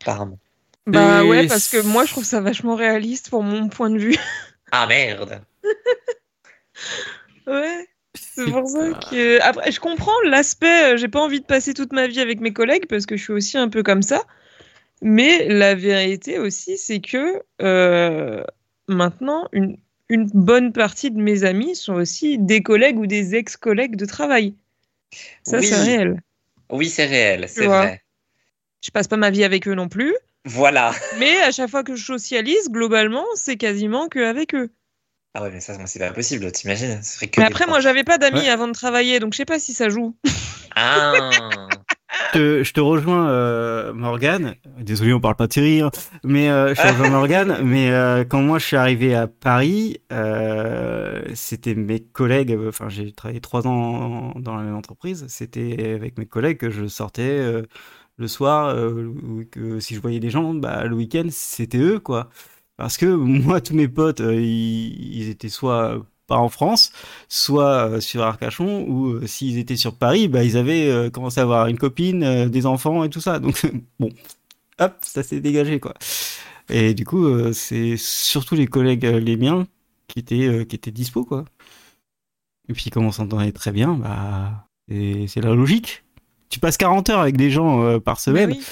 [0.03, 0.39] Apparemment.
[0.87, 3.99] Bah Et ouais, parce que moi je trouve ça vachement réaliste pour mon point de
[3.99, 4.17] vue.
[4.73, 5.45] Ah merde
[7.47, 7.92] Ouais.
[8.35, 9.41] C'est pour ça que.
[9.43, 12.53] Après, je comprends l'aspect, euh, j'ai pas envie de passer toute ma vie avec mes
[12.53, 14.23] collègues parce que je suis aussi un peu comme ça.
[15.03, 18.43] Mais la vérité aussi, c'est que euh,
[18.89, 19.77] maintenant, une,
[20.09, 24.55] une bonne partie de mes amis sont aussi des collègues ou des ex-collègues de travail.
[25.43, 25.67] Ça, Oui.
[25.67, 26.23] c'est réel.
[26.71, 28.03] Oui, c'est réel, c'est vrai.
[28.81, 30.15] Je passe pas ma vie avec eux non plus,
[30.45, 30.93] Voilà.
[31.19, 34.71] mais à chaque fois que je socialise, globalement, c'est quasiment qu'avec eux.
[35.35, 37.01] Ah ouais, mais ça, moi, c'est pas possible, t'imagines
[37.39, 37.67] Mais après, points.
[37.67, 38.49] moi, j'avais pas d'amis Ouais.
[38.49, 40.17] avant de travailler, donc je sais pas si ça joue.
[40.77, 41.31] Ah
[42.35, 44.55] Je te, je te rejoins, euh, Morgane.
[44.79, 45.91] Désolé, on parle pas de Thierry, hein.
[46.25, 47.63] mais euh, je te rejoins Morgane.
[47.63, 52.57] Mais euh, quand moi je suis arrivé à Paris, euh, c'était mes collègues.
[52.69, 55.25] Enfin, j'ai travaillé trois ans dans la même entreprise.
[55.29, 57.63] C'était avec mes collègues que je sortais euh,
[58.19, 61.99] le soir, euh, ou que si je voyais des gens, bah, le week-end, c'était eux,
[61.99, 62.29] quoi.
[62.77, 66.93] Parce que moi, tous mes potes, euh, ils, ils étaient soit pas en France,
[67.29, 71.45] soit euh, sur Arcachon, ou euh, s'ils étaient sur Paris, bah, ils avaient commencé à
[71.45, 73.39] avoir une copine, des enfants et tout ça.
[73.39, 73.67] Donc,
[74.01, 74.11] bon,
[74.79, 75.95] hop, ça s'est dégagé, quoi.
[76.69, 79.67] Et du coup, c'est surtout les collègues, les miens,
[80.09, 81.45] qui étaient, qui étaient dispo, quoi.
[82.69, 86.05] Et puis, comme on s'entendait très bien, bah, c'est la logique.
[86.49, 88.63] Tu passes 40 heures avec des gens par Mais semaine, oui.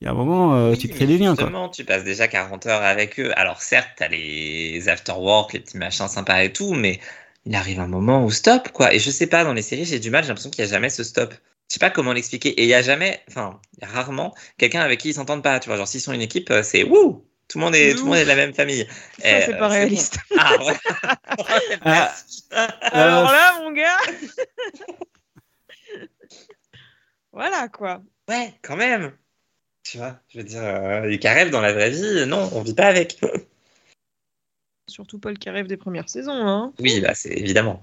[0.00, 1.44] Il y a un moment, euh, Oui, tu crées des liens, quoi.
[1.44, 3.32] Justement, tu passes déjà 40 heures avec eux.
[3.36, 7.00] Alors certes, t'as les after-work, les petits machins sympas et tout, mais
[7.44, 8.94] il arrive un moment où stop, quoi.
[8.94, 10.70] Et je sais pas, dans les séries, j'ai du mal, j'ai l'impression qu'il y a
[10.70, 11.34] jamais ce stop.
[11.68, 12.48] Je sais pas comment l'expliquer.
[12.50, 15.42] Et il y a jamais, enfin, il y a rarement quelqu'un avec qui ils s'entendent
[15.42, 15.60] pas.
[15.60, 18.04] Tu vois, genre s'ils sont une équipe, euh, c'est wouh, tout le monde est, tout
[18.04, 18.86] le monde est de la même famille.
[19.18, 19.74] Ça, c'est euh, pas bon.
[19.74, 20.18] réaliste.
[20.38, 20.76] Ah ouais.
[22.52, 23.96] Ah, Alors Euh, là, mon gars
[27.32, 28.02] Voilà, quoi.
[28.28, 29.12] ouais, quand même.
[29.90, 32.74] Tu vois, je veux dire, euh, les carrés dans la vraie vie, non, on vit
[32.74, 33.18] pas avec.
[34.88, 36.72] Surtout Paul qui rêve des premières saisons, hein.
[36.78, 37.82] Oui, bah c'est évidemment.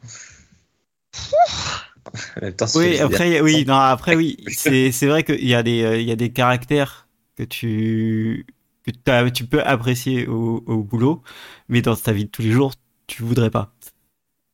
[1.14, 5.53] En même temps, c'est Oui, après, oui, non, après, oui, c'est, c'est vrai qu'il y
[5.53, 8.45] a des, euh, il y a des caractères que tu,
[8.86, 11.22] que tu peux apprécier au, au boulot,
[11.68, 12.74] mais dans ta vie de tous les jours,
[13.08, 13.74] tu voudrais pas.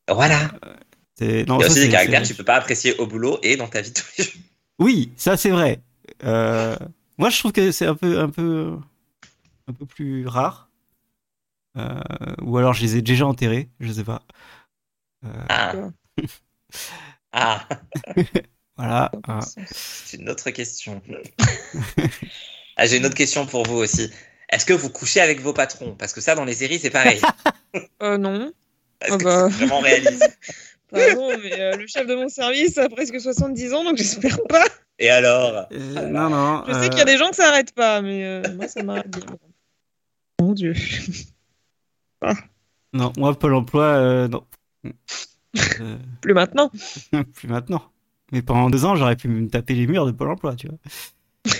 [0.10, 0.51] Voilà.
[1.20, 3.38] C'est non, Il y a aussi des caractères que tu peux pas apprécier au boulot
[3.43, 4.41] et dans ta vie de tous les jours.
[4.80, 5.82] Oui, ça c'est vrai.
[6.24, 6.76] Euh,
[7.24, 8.78] moi, je trouve que c'est un peu, un peu,
[9.67, 10.69] un peu plus rare.
[11.78, 12.01] Euh,
[12.41, 14.24] ou alors, je les ai déjà enterrés, je sais pas.
[15.24, 15.74] Euh, Ah.
[17.32, 17.65] ah,
[18.78, 19.09] voilà.
[19.26, 19.39] ah.
[19.71, 21.01] c'est une autre question.
[22.76, 24.11] ah, J'ai une autre question pour vous aussi.
[24.49, 25.95] Est-ce que vous couchez avec vos patrons?
[25.95, 27.21] Parce que ça, dans les séries, c'est pareil.
[28.01, 28.51] Euh, non.
[28.99, 29.47] Est-ce Ah que bah.
[29.49, 30.38] c'est vraiment réaliste
[30.94, 34.66] Pardon, mais euh, le chef de mon service a presque 70 ans, donc j'espère pas.
[35.00, 35.68] Et alors?
[35.72, 36.64] Euh, non, non.
[36.68, 38.68] Je sais euh, qu'il y a des gens que ça arrête pas, mais euh, moi,
[38.68, 39.26] ça m'arrête bien.
[40.39, 40.74] Mon Dieu.
[42.94, 44.46] Non, moi, Pôle emploi, euh, non.
[44.86, 46.72] Euh, Plus maintenant.
[47.34, 47.84] plus maintenant.
[48.32, 50.78] Mais pendant deux ans, j'aurais pu me taper les murs de Pôle emploi, tu vois.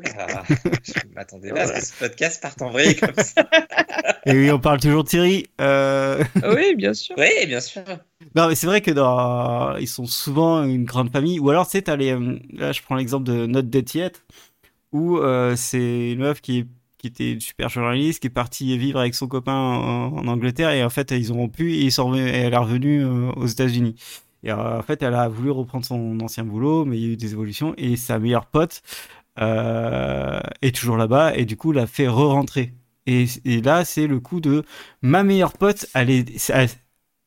[0.00, 0.42] Oula,
[0.84, 3.48] Je m'attendais pas à ce que ce podcast parte en vrille comme ça.
[4.26, 5.46] Et oui, on parle toujours de Thierry.
[5.60, 6.22] Euh...
[6.42, 7.14] Ah oui, bien sûr.
[7.18, 7.82] Oui, bien sûr.
[8.34, 9.76] Non, mais c'est vrai que dans...
[9.76, 11.38] ils sont souvent une grande famille.
[11.38, 12.12] Ou alors, tu sais, t'as les.
[12.12, 14.12] euh, Là, je prends l'exemple de Not Dead Yet,
[14.92, 16.66] où euh, c'est une meuf qui, est-
[16.98, 20.70] qui était une super journaliste, qui est partie vivre avec son copain en, en Angleterre,
[20.70, 23.30] et en fait, ils ont rompu, et, ils sont revenus- et elle est revenue euh,
[23.36, 23.94] aux États-Unis.
[24.42, 27.12] Et euh, en fait, elle a voulu reprendre son ancien boulot, mais il y a
[27.12, 28.82] eu des évolutions, et sa meilleure pote
[29.38, 32.74] euh, est toujours là-bas, et du coup, l'a fait re-rentrer.
[33.06, 34.64] Et, et là, c'est le coup de
[35.02, 36.68] ma meilleure pote, elle est, elle,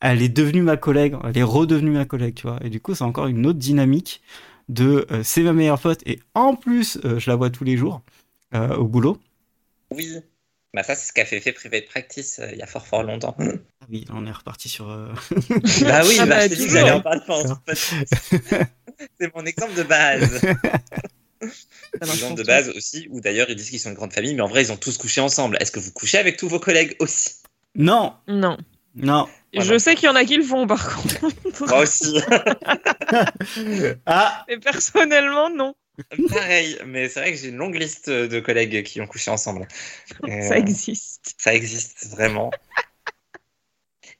[0.01, 2.59] elle est devenue ma collègue, elle est redevenue ma collègue, tu vois.
[2.63, 4.21] Et du coup, c'est encore une autre dynamique
[4.69, 7.77] de euh, c'est ma meilleure pote et en plus, euh, je la vois tous les
[7.77, 8.01] jours
[8.77, 9.17] au boulot.
[9.91, 10.19] Oui.
[10.73, 13.03] Bah ça, c'est ce qu'a fait fait Private Practice euh, il y a fort fort
[13.03, 13.35] longtemps.
[13.39, 14.89] Ah oui, on est reparti sur.
[14.89, 15.13] euh,
[15.81, 17.57] bah oui, Ah bah, bah, je t'ai dit que j'allais en parler pendant.
[19.19, 20.41] C'est mon exemple de base.
[22.01, 24.47] Exemple de base aussi, où d'ailleurs ils disent qu'ils sont une grande famille, mais en
[24.47, 25.57] vrai ils ont tous couché ensemble.
[25.59, 27.31] Est-ce que vous couchez avec tous vos collègues aussi?
[27.75, 28.57] Non, Non.
[28.95, 29.27] non.
[29.55, 29.69] Voilà.
[29.73, 31.15] Je sais qu'il y en a qui le font, par contre.
[31.67, 32.19] Moi aussi.
[34.05, 35.75] Ah, Mais personnellement, non.
[36.29, 39.67] Pareil, mais c'est vrai que j'ai une longue liste de collègues qui ont couché ensemble.
[40.23, 41.35] Euh, Ça existe.
[41.37, 42.49] Ça existe vraiment.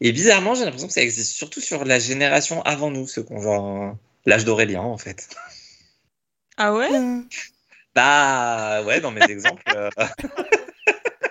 [0.01, 3.34] Et bizarrement, j'ai l'impression que ça existe surtout sur la génération avant nous, ceux qui
[3.34, 3.91] ont genre euh,
[4.26, 5.30] l'âge d'Aurélien en fait.
[6.58, 6.89] Ah ouais?
[7.95, 9.64] Bah ouais, dans mes exemples.
[9.76, 9.89] euh,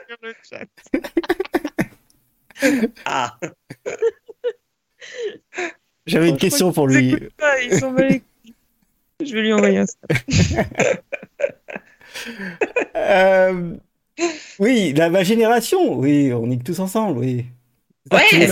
[0.09, 0.66] Sur le chat.
[3.05, 3.37] Ah,
[6.07, 7.16] j'avais une question pour lui.
[7.37, 8.55] pas, ils s'en bat les couilles.
[9.25, 9.85] Je vais lui envoyer un.
[12.95, 13.75] Euh,
[14.59, 17.47] Oui, la, ma génération, oui, on nique tous ensemble, oui.
[18.12, 18.49] Ouais.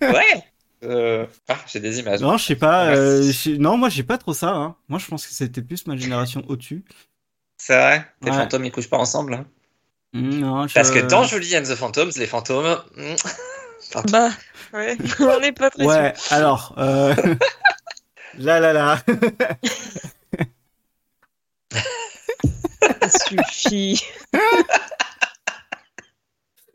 [0.00, 0.44] ouais.
[0.84, 2.20] Euh, Ah, j'ai des images.
[2.20, 2.86] Non, je sais pas.
[2.86, 3.00] Merci.
[3.00, 4.50] euh, je- non, moi, j'ai pas trop ça.
[4.50, 4.76] hein.
[4.88, 6.84] Moi, je pense que c'était plus ma génération au-dessus.
[7.56, 8.06] C'est vrai?
[8.22, 8.36] Les Ouais.
[8.36, 9.34] fantômes ils couchent pas ensemble.
[9.34, 9.46] hein?
[10.12, 12.78] Mm, Non, je- Parce que dans Julie and the Phantoms, les fantômes.
[12.96, 13.14] mm,
[14.12, 14.30] Bah,
[14.72, 14.96] ouais.
[15.20, 16.74] On n'est pas très Ouais, alors.
[16.78, 17.14] Euh...
[18.38, 18.98] là, là, là.
[23.02, 24.02] Ça suffit.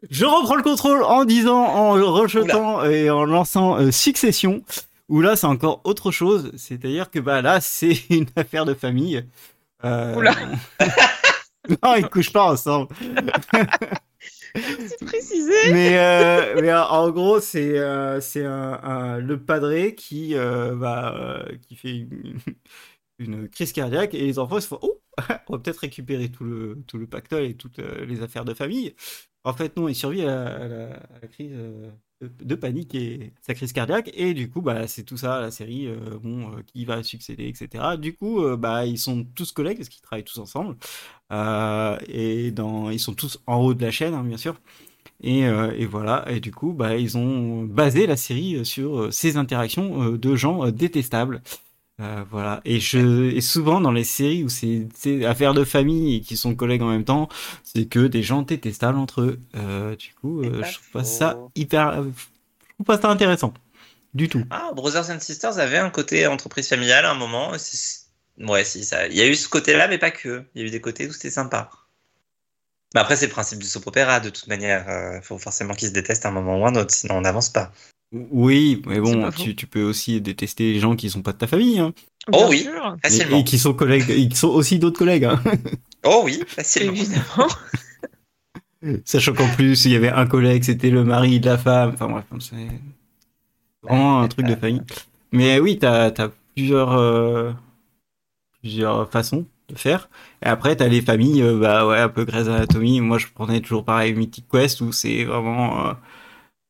[0.10, 4.64] Je reprends le contrôle en disant, en rejetant et en lançant euh, Succession,
[5.10, 9.26] où là c'est encore autre chose, c'est-à-dire que bah là c'est une affaire de famille.
[9.84, 10.16] Euh...
[10.16, 10.34] Oula.
[11.84, 12.88] non, ils couchent pas ensemble.
[14.55, 15.72] C'est précisé.
[15.72, 21.45] Mais, euh, mais en gros c'est euh, c'est un, un- le padré qui euh, bah,
[21.68, 22.39] qui fait une,
[23.20, 24.99] une crise cardiaque et les enfants ils se font oh
[25.47, 28.53] on va peut-être récupérer tout le tout le pactole et toutes euh, les affaires de
[28.53, 28.95] famille.
[29.43, 31.89] En fait non, il survit à la, crise euh,
[32.22, 35.88] de, panique et sa crise cardiaque et du coup bah c'est tout ça la série
[35.88, 37.97] euh, bon qui va succéder etc.
[37.97, 40.76] Du coup bah ils sont tous collègues parce qu'ils travaillent tous ensemble
[42.09, 44.59] et ils sont tous en haut de la chaîne hein, bien sûr.
[45.24, 50.11] Et, et voilà, et du coup, bah, ils ont basé la série sur ces interactions
[50.11, 51.41] de gens détestables.
[52.00, 54.88] Euh, voilà, et, je, et souvent dans les séries où c'est
[55.26, 57.28] affaires de famille et qui sont collègues en même temps,
[57.64, 59.39] c'est que des gens détestables entre eux.
[59.56, 62.04] Euh, du coup, euh, pas je trouve pas ça hyper.
[62.04, 62.10] Je
[62.76, 63.52] trouve pas ça intéressant.
[64.14, 64.43] Du tout.
[64.52, 67.58] Ah, Brothers and Sisters avait un côté entreprise familiale à un moment.
[67.58, 68.06] c'est-
[68.39, 69.08] Ouais, si, ça.
[69.08, 70.43] Il y a eu ce côté-là, mais pas que.
[70.54, 71.72] Il y a eu des côtés où c'était sympa.
[72.96, 74.86] Mais après, c'est le principe du soap opéra, de toute manière.
[75.16, 77.50] Il faut forcément qu'ils se détestent à un moment ou un autre, sinon on n'avance
[77.50, 77.72] pas.
[78.14, 81.48] Oui, mais bon, tu, tu peux aussi détester les gens qui sont pas de ta
[81.48, 81.94] famille, hein,
[82.32, 82.60] Oh Bien oui.
[82.64, 82.96] sûr.
[83.04, 83.38] et, Facilement.
[83.40, 85.26] et qui sont collègues, et qui sont aussi d'autres collègues.
[85.26, 85.42] hein.
[86.06, 86.94] Oh oui, facilement.
[86.94, 87.48] Évidemment.
[89.06, 91.92] Sachant qu'en plus, il y avait un collègue, c'était le mari de la femme.
[91.96, 92.68] Enfin bref, c'est
[93.84, 94.82] vraiment un truc de famille.
[95.32, 97.52] Mais oui, t'as as plusieurs, euh,
[98.62, 100.09] plusieurs façons de faire.
[100.43, 103.01] Et après, t'as les familles, euh, bah ouais, un peu Grey's Anatomy.
[103.01, 105.93] Moi, je prenais toujours pareil Mythic Quest où c'est vraiment euh,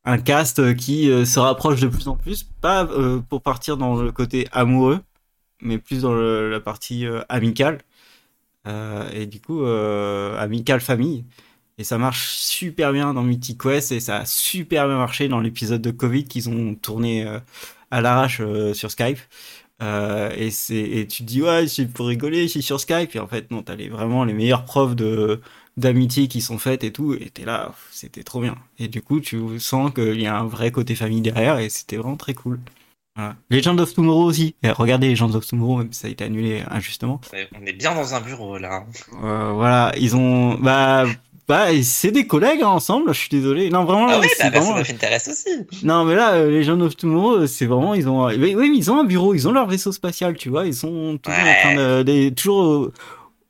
[0.06, 2.88] un cast qui euh, se rapproche de plus en plus, pas
[3.30, 5.02] pour partir dans le côté amoureux,
[5.62, 7.80] mais plus dans la partie amicale.
[9.14, 11.26] Et du coup, amicale famille.
[11.78, 15.40] Et ça marche super bien dans Mythic Quest et ça a super bien marché dans
[15.40, 17.26] l'épisode de Covid qu'ils ont tourné
[17.92, 18.42] à l'arrache
[18.74, 19.20] sur Skype.
[19.84, 23.16] Euh, et c'est et tu te dis ouais c'est pour rigoler c'est sur Skype.
[23.16, 25.40] Et en fait non t'as les vraiment les meilleures preuves de
[25.78, 27.14] d'amitié qui sont faites et tout.
[27.14, 28.56] Et t'es là c'était trop bien.
[28.80, 31.98] Et du coup tu sens qu'il y a un vrai côté famille derrière et c'était
[31.98, 32.60] vraiment très cool.
[33.16, 33.36] Voilà.
[33.50, 34.56] Legend of Tomorrow aussi.
[34.62, 37.20] Et regardez Legend of Tomorrow même si ça a été annulé injustement.
[37.60, 38.86] On est bien dans un bureau là.
[39.24, 39.92] Euh, voilà.
[39.98, 41.06] Ils ont bah
[41.48, 44.60] bah c'est des collègues hein, ensemble je suis désolé non vraiment Ah oui, c'est bah,
[44.60, 45.50] vraiment- ça m'intéresse aussi.
[45.86, 49.00] non, mais là, euh, les Legend of Tomorrow, c'est vraiment, ils ont, oui, ils ont
[49.00, 51.56] un bureau, ils ont leur vaisseau spatial, tu vois, ils sont toujours Ouais.
[51.58, 52.92] en train de, des- toujours au-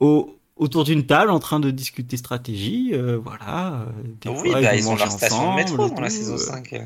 [0.06, 3.74] au- autour d'une table, en train de discuter stratégie, euh, voilà.
[3.74, 3.86] euh,
[4.22, 6.34] des Oui, fois, bah, vont ils ont leur station de ensemble métro dans la saison
[6.34, 6.38] euh.
[6.38, 6.74] 5.
[6.74, 6.80] euh.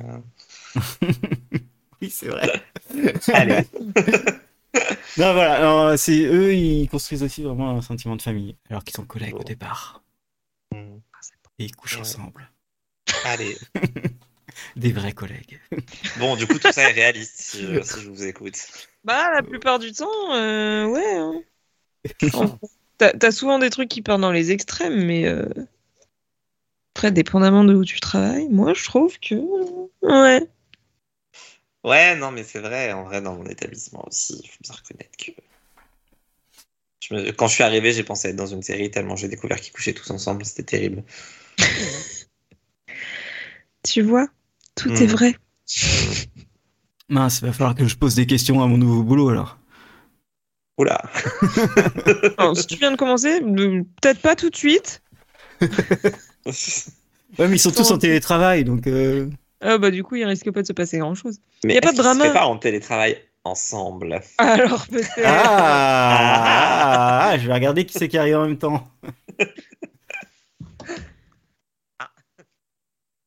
[2.01, 2.49] Oui, c'est vrai.
[3.33, 3.59] Allez.
[5.17, 9.03] non, voilà, c'est eux, ils construisent aussi vraiment un sentiment de famille, alors qu'ils sont
[9.05, 10.01] collègues au départ.
[11.61, 12.01] Et ils couchent Ouais.
[12.01, 12.49] ensemble,
[13.23, 13.57] Allez.
[14.75, 15.59] des vrais collègues.
[16.17, 18.57] Bon, du coup, tout ça est réaliste si, euh, si je vous écoute.
[19.03, 21.15] Bah, la plupart du temps, euh, ouais.
[21.15, 21.41] hein.
[22.97, 25.47] T'as t'as souvent des trucs qui partent dans les extrêmes, mais euh,
[26.93, 29.35] après, dépendamment de où tu travailles, moi, je trouve que.
[30.03, 30.47] Ouais.
[31.83, 35.17] Ouais, non, mais c'est vrai, en vrai, dans mon établissement aussi, il faut bien reconnaître
[35.17, 35.31] que.
[36.99, 39.59] Je me- Quand je suis arrivé, j'ai pensé être dans une série tellement j'ai découvert
[39.59, 41.03] qu'ils couchaient tous ensemble, c'était terrible.
[43.83, 44.27] Tu vois,
[44.75, 44.95] tout Hmm.
[44.95, 45.35] est vrai.
[47.09, 49.57] Mince, il va falloir que je pose des questions à mon nouveau boulot alors.
[50.77, 51.01] Oula.
[52.37, 55.01] Alors, si tu viens de commencer, peut-être pas tout de suite.
[57.39, 58.87] Ouais, mais ils sont tous en télétravail, donc.
[58.87, 59.29] euh,
[59.61, 61.39] Ah, bah, du coup, il risque pas de se passer grand chose.
[61.63, 62.25] Mais Y a pas de drama.
[62.25, 64.19] préparent en télétravail ensemble?
[64.37, 65.07] Alors, peut-être.
[65.23, 68.85] Ah, ah, je vais regarder qui c'est qui arrive en même temps.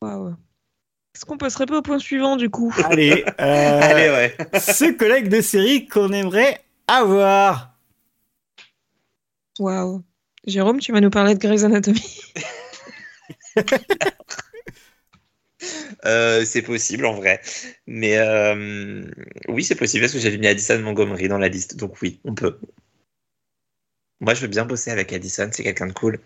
[0.04, 0.36] Waouh.
[1.14, 2.74] Est-ce qu'on passerait pas au point suivant, du coup?
[2.84, 4.36] Allez, euh, Allez, ouais.
[4.60, 7.78] ce collègue de série qu'on aimerait avoir.
[9.58, 10.02] Waouh.
[10.46, 12.20] Jérôme, tu vas nous parler de Grey's Anatomy.
[16.04, 17.40] Euh, c'est possible en vrai.
[17.86, 19.02] Mais euh,
[19.48, 21.76] oui, c'est possible parce que j'avais mis Addison Montgomery dans la liste.
[21.76, 22.58] Donc oui, on peut.
[24.20, 26.20] Moi, je veux bien bosser avec Addison, c'est quelqu'un de cool.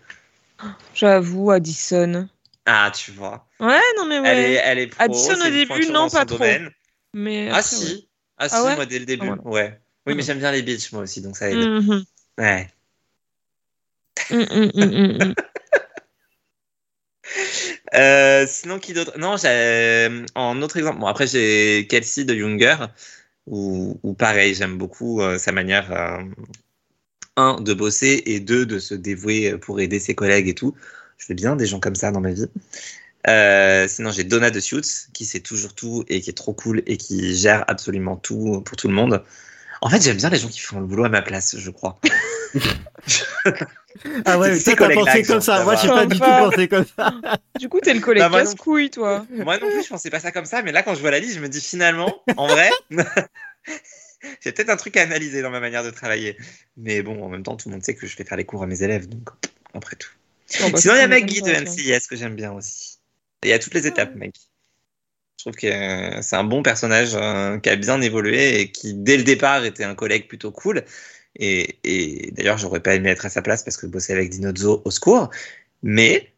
[0.93, 2.27] J'avoue, Addison.
[2.71, 3.47] Ah, tu vois.
[3.59, 4.27] Ouais, non, mais ouais.
[4.27, 6.37] Elle, est, elle est pro, Addison, au début, non, pas trop.
[6.37, 6.69] domaine.
[7.15, 7.61] Mais Ah ouais.
[7.63, 8.07] si.
[8.37, 9.27] Ah, Ah si, ouais moi dès le début.
[9.27, 9.81] Ah, ouais.
[10.05, 10.21] Oui, mais Mhm.
[10.21, 11.57] j'aime bien les bitches moi aussi, donc ça aide.
[11.67, 12.05] Mhm.
[12.37, 12.69] Ouais.
[14.29, 15.33] Mm, mm, mm.
[17.95, 19.17] Euh, sinon, qui d'autre?
[19.17, 20.99] Non, j'ai en autre exemple.
[20.99, 22.77] Bon, après, j'ai Kelsey de Younger,
[23.47, 26.23] où, où pareil, j'aime beaucoup euh, sa manière, euh,
[27.35, 30.75] un, de bosser et deux, de se dévouer pour aider ses collègues et tout.
[31.19, 32.47] Je veux bien des gens comme ça dans ma vie.
[33.27, 36.81] Euh, sinon, j'ai Donna de Suits, qui sait toujours tout et qui est trop cool
[36.87, 39.23] et qui gère absolument tout pour tout le monde.
[39.81, 41.99] En fait, j'aime bien les gens qui font le boulot à ma place, je crois.
[44.25, 45.63] Ah ouais, C'est mais toi t'as pensé comme ça.
[45.63, 47.11] Moi j'ai pas du tout pensé comme ça.
[47.59, 49.25] Du coup, t'es le collègue Bah, moi non casse-couille, toi.
[49.31, 51.19] Moi non plus, je pensais pas ça comme ça, mais là, quand je vois la
[51.19, 52.69] liste, je me dis finalement, en vrai,
[54.41, 56.37] j'ai peut-être un truc à analyser dans ma manière de travailler.
[56.77, 58.63] Mais bon, en même temps, tout le monde sait que je fais faire les cours
[58.63, 59.29] à mes élèves, donc
[59.73, 60.11] après tout.
[60.59, 61.51] Bah, Sinon, il y a Maggie de.
[61.51, 62.97] NCIS que j'aime bien aussi.
[63.43, 64.49] Il y a toutes les étapes, Maggie.
[65.37, 68.93] Je trouve que euh, c'est un bon personnage euh, qui a bien évolué et qui,
[68.93, 70.83] dès le départ, était un collègue plutôt cool.
[71.35, 74.81] Et, et d'ailleurs, j'aurais pas aimé être à sa place parce que bosser avec Dinozzo
[74.83, 75.29] au secours.
[75.81, 76.33] Mais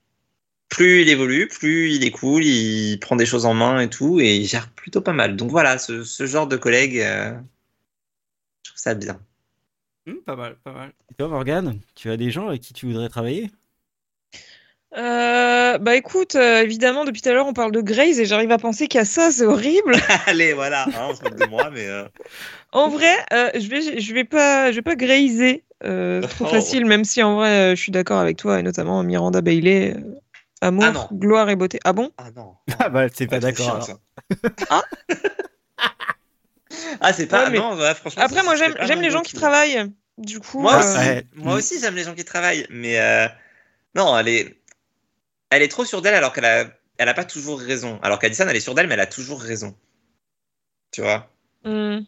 [0.70, 4.20] plus il évolue, plus il est cool, il prend des choses en main et tout,
[4.20, 5.36] et il gère plutôt pas mal.
[5.36, 7.34] Donc voilà, ce, ce genre de collègue, euh,
[8.64, 9.20] je trouve ça bien.
[10.06, 10.94] Hmm, pas mal, pas mal.
[11.12, 13.52] Et toi Morgane, tu as des gens avec qui tu voudrais travailler?
[14.98, 18.52] Euh, bah écoute, euh, évidemment, depuis tout à l'heure, on parle de Grey's et j'arrive
[18.52, 19.96] à penser qu'à ça, c'est horrible.
[20.28, 22.04] Allez, voilà, hein, on se moque de moi, mais euh,
[22.74, 25.64] En vrai, euh, je vais, je vais pas, je vais pas Greyser.
[25.86, 26.50] Euh, c'est trop Oh.
[26.50, 29.96] facile, même si en vrai, je suis d'accord avec toi et notamment Miranda Bailey.
[30.60, 31.80] amour, Ah gloire et beauté.
[31.86, 32.12] Ah bon?
[32.18, 32.56] Ah non.
[32.80, 33.98] Ah bah c'est pas Ouais, trop d'accord.
[34.70, 34.84] ça.
[37.00, 37.46] ah, c'est pas.
[37.46, 38.24] Ouais, mais- Non, ouais, franchement.
[38.24, 39.86] Après, moi, j'aime, j'aime les gens qui travaillent.
[40.18, 41.26] Du coup, Moi euh, aussi, Ouais.
[41.36, 43.28] moi aussi j'aime les gens qui travaillent, mais euh,
[43.96, 44.61] non, elle est,
[45.52, 46.66] elle est trop sûre d'elle alors qu'elle a,
[46.98, 48.00] elle a pas toujours raison.
[48.02, 49.76] Alors qu'Addison, elle est sûre d'elle, mais elle a toujours raison.
[50.92, 51.30] Tu vois?
[51.64, 52.00] Hmm.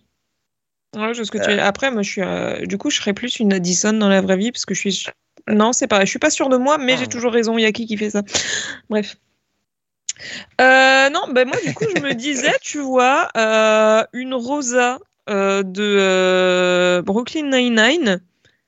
[0.95, 1.59] Ouais, je vois ce que tu Euh.
[1.63, 4.37] Après, moi, je suis, euh, du coup, je serais plus une Addison dans la vraie
[4.37, 4.93] vie parce que je suis.
[4.93, 5.09] su-
[5.47, 6.05] Non, c'est pareil.
[6.05, 6.97] Je suis pas sûre de moi, mais Ah.
[6.97, 7.57] j'ai toujours raison.
[7.57, 8.21] Il y a qui qui fait ça?
[8.89, 9.15] Bref.
[10.61, 17.01] Euh, non, ben moi du coup je me disais, tu vois, euh, une Rosa de
[17.01, 18.21] Brooklyn Nine-Nine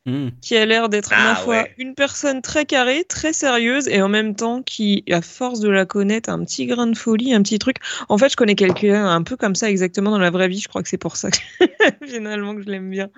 [0.07, 0.29] Hmm.
[0.39, 1.73] qui a l'air d'être à la Ah, fois ouais.
[1.79, 5.87] une personne très carrée, très sérieuse et en même temps qui, à force de la
[5.87, 7.77] connaître, a un petit grain de folie, un petit truc.
[8.07, 10.59] En fait, je connais quelqu'un un peu comme ça exactement dans la vraie vie.
[10.59, 11.37] Je crois que c'est pour ça que
[12.05, 13.09] finalement que je l'aime bien.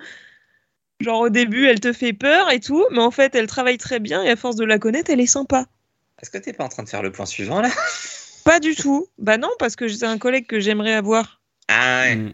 [1.02, 4.00] Genre au début, elle te fait peur et tout, mais en fait, elle travaille très
[4.00, 5.66] bien et à force de la connaître, elle est sympa.
[6.22, 7.70] Est-ce que t'es pas en train de faire le point suivant là?
[8.46, 9.08] Pas du tout.
[9.18, 11.42] Bah non, parce que c'est un collègue que j'aimerais avoir.
[11.68, 12.16] Ah ouais.
[12.16, 12.32] Hmm.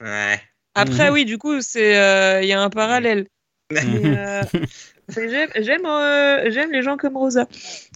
[0.00, 0.40] Ouais.
[0.74, 1.12] Après, Mhm.
[1.12, 3.26] oui, du coup, c'est euh, il y a un parallèle.
[3.70, 4.16] Mhm.
[4.16, 4.42] euh,
[5.16, 7.46] mais j'aime j'aime euh, j'aime les gens comme Rosa.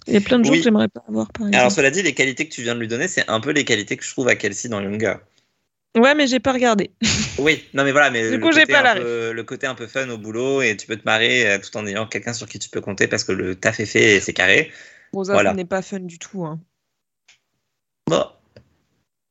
[0.07, 0.59] Il y a plein de gens Oui.
[0.59, 1.57] que j'aimerais pas avoir, par exemple.
[1.59, 3.65] Alors cela dit, les qualités que tu viens de lui donner, c'est un peu les
[3.65, 5.15] qualités que je trouve à Kelsey dans Younger.
[5.97, 6.91] Ouais, mais j'ai pas regardé.
[7.39, 9.43] Oui, non mais voilà, mais Du le, coup, j'ai côté pas un la peu, le
[9.43, 12.07] côté un peu fun au boulot et tu peux te marrer euh, tout en ayant
[12.07, 14.71] quelqu'un sur qui tu peux compter parce que le taf est fait et c'est carré.
[15.13, 15.53] Rosa Voilà.
[15.53, 16.45] n'est pas fun du tout.
[16.45, 16.61] Hein.
[18.09, 18.25] Bon,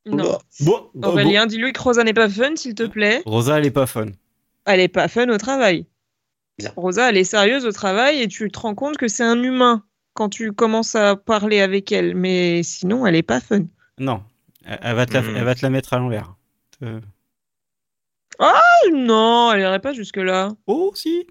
[0.06, 0.16] Non.
[0.16, 0.38] bon.
[0.60, 3.22] Bon, bon, Aurélien, dis-lui que Rosa n'est pas fun, s'il te plaît.
[3.24, 4.06] Rosa, elle est pas fun.
[4.66, 5.86] Elle est pas fun au travail.
[6.58, 6.72] Bien.
[6.76, 9.84] Rosa, elle est sérieuse au travail et tu te rends compte que c'est un humain
[10.14, 12.14] quand tu commences à parler avec elle.
[12.14, 13.64] Mais sinon, elle est pas fun.
[13.98, 14.22] Non,
[14.64, 15.36] elle elle va te la, Hmm.
[15.36, 16.36] elle va te la mettre à l'envers.
[16.82, 17.00] Euh,
[18.38, 20.52] Oh, non, elle irait pas jusque-là.
[20.66, 21.26] Oh, si.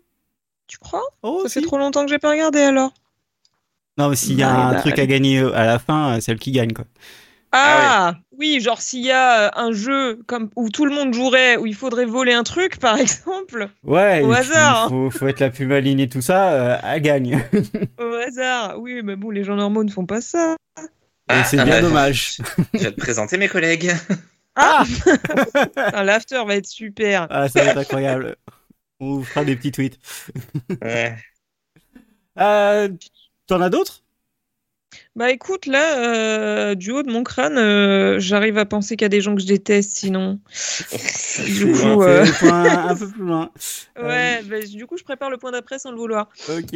[0.67, 1.03] Tu crois?
[1.23, 1.53] Oh, Ça si.
[1.55, 2.93] fait trop longtemps que j'ai pas regardé alors.
[3.97, 6.15] Non, mais s'il y a Bah, un bah, truc à gagner euh, à la fin,
[6.17, 6.85] euh, c'est elle qui gagne, quoi.
[7.55, 11.55] Ah, oui, genre s'il y a euh, un jeu comme où tout le monde jouerait,
[11.57, 14.89] où il faudrait voler un truc, par exemple, Ouais, Au hasard, hein.
[14.89, 17.43] Faut, faut être la plus maligne et tout ça, euh, elle gagne.
[17.99, 18.79] au hasard.
[18.79, 20.55] Oui, mais bon, les gens normaux ne font pas ça.
[21.31, 22.37] Et c'est Ah, bien bah, dommage.
[22.73, 23.91] Je vais te présenter mes collègues.
[24.55, 24.83] Ah
[26.03, 27.25] L'after va être super.
[27.31, 28.35] Ah, ça va être incroyable.
[28.99, 29.97] On vous fera des petits tweets.
[30.83, 31.15] Ouais.
[32.39, 32.87] Euh,
[33.47, 34.02] T'en as d'autres?
[35.15, 39.05] Bah écoute, là, euh, du haut de mon crâne, euh, j'arrive à penser qu'il y
[39.05, 40.39] a des gens que je déteste sinon.
[41.45, 43.49] Du coup, euh, un peu plus loin.
[44.01, 46.29] Ouais, bah, du coup, je prépare le point d'après sans le vouloir.
[46.49, 46.75] Ok.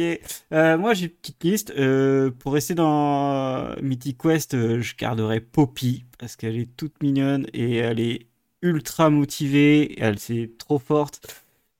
[0.52, 1.72] Euh, moi, j'ai une petite liste.
[1.76, 7.46] Euh, pour rester dans Mythic Quest, euh, je garderai Poppy parce qu'elle est toute mignonne
[7.52, 8.26] et elle est
[8.62, 10.00] ultra motivée.
[10.00, 11.20] Elle c'est trop forte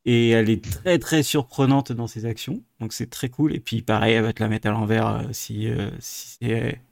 [0.05, 2.63] et elle est très très surprenante dans ses actions.
[2.81, 3.55] Donc c'est très cool.
[3.55, 6.39] Et puis pareil, elle va te la mettre à l'envers euh, si euh, si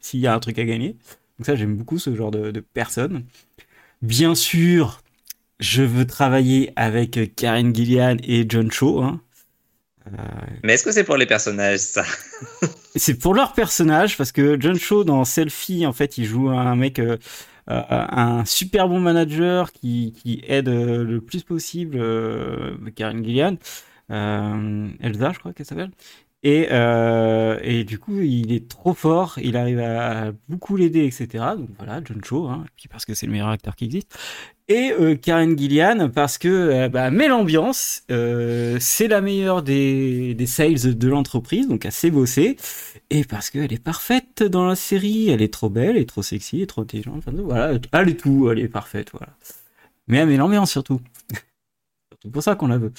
[0.00, 0.96] s'il y a un truc à gagner.
[1.38, 3.24] Donc ça, j'aime beaucoup ce genre de, de personnes.
[4.02, 5.02] Bien sûr,
[5.60, 9.02] je veux travailler avec Karen Gillian et John Cho.
[9.02, 9.20] Hein.
[10.08, 10.12] Euh,
[10.64, 12.04] Mais est-ce que c'est pour les personnages ça?
[12.96, 16.76] C'est pour leur personnage parce que John Cho dans Selfie en fait il joue un
[16.76, 16.98] mec
[17.68, 23.56] un super bon manager qui, qui aide euh, le plus possible euh, Karen Gillian
[24.10, 25.90] euh, Elsa je crois qu'elle s'appelle.
[26.42, 31.44] Et, euh, et du coup il est trop fort il arrive à beaucoup l'aider etc
[31.56, 34.16] donc voilà John Cho hein, parce que c'est le meilleur acteur qui existe.
[34.68, 40.34] Et euh, Karen Gillian parce que euh, bah, met l'ambiance euh, c'est la meilleure des,
[40.34, 42.56] des sales de l'entreprise donc assez bossé
[43.10, 46.22] et parce qu'elle est parfaite dans la série, elle est trop belle, elle est trop
[46.22, 49.28] sexy, elle est trop intelligente, enfin, voilà, elle est tout, elle est parfaite, voilà.
[50.08, 51.00] Mais elle met l'ambiance surtout.
[52.22, 52.92] C'est pour ça qu'on la veut.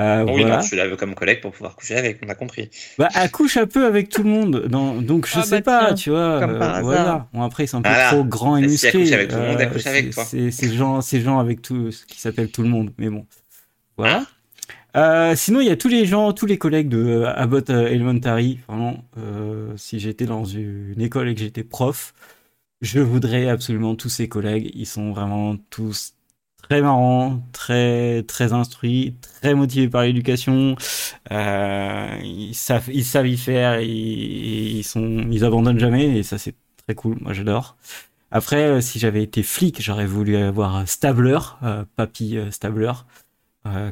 [0.00, 0.58] Euh, Oui, voilà.
[0.58, 2.70] non, tu la veux comme collègue pour pouvoir coucher avec, on a compris.
[2.98, 5.00] Bah, elle couche un peu avec tout le monde, dans...
[5.00, 6.38] donc je Ah sais bah pas, tiens, tu vois.
[6.40, 6.82] comme par hasard.
[6.84, 7.28] voilà.
[7.32, 8.08] Bon, après, ils sont un peu Voilà.
[8.10, 9.02] trop grands et Et si elle musclés.
[9.04, 10.24] couche avec tout le monde, elle couche avec c'est- toi.
[10.24, 13.26] C'est ces gens, ces gens avec tout, ce qui s'appelle tout le monde, mais bon.
[13.96, 14.24] Voilà.
[14.96, 17.88] Euh, sinon, il y a tous les gens, tous les collègues de euh, Abbott euh,
[17.88, 18.60] Elementary.
[18.68, 19.04] Vraiment,
[19.76, 22.14] si j'étais dans une école et que j'étais prof,
[22.80, 24.70] je voudrais absolument tous ces collègues.
[24.74, 26.14] Ils sont vraiment tous
[26.62, 30.76] très marrants, très très instruits, très motivés par l'éducation.
[31.30, 33.80] Ils savent, ils savent y faire.
[33.80, 36.54] Ils, ils sont, ils abandonnent jamais et ça c'est
[36.86, 37.18] très cool.
[37.20, 37.76] Moi j'adore.
[38.30, 41.38] Après, si j'avais été flic, j'aurais voulu avoir Stabler,
[41.96, 42.92] Papy Stabler,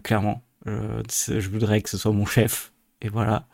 [0.02, 0.43] clairement.
[0.66, 2.72] Euh, je voudrais que ce soit mon chef.
[3.02, 3.47] Et voilà.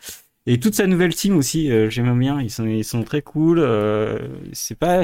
[0.46, 2.40] Et toute sa nouvelle team aussi, euh, j'aime bien.
[2.40, 3.58] Ils sont, ils sont très cool.
[3.60, 4.18] Euh,
[4.52, 5.02] c'est pas,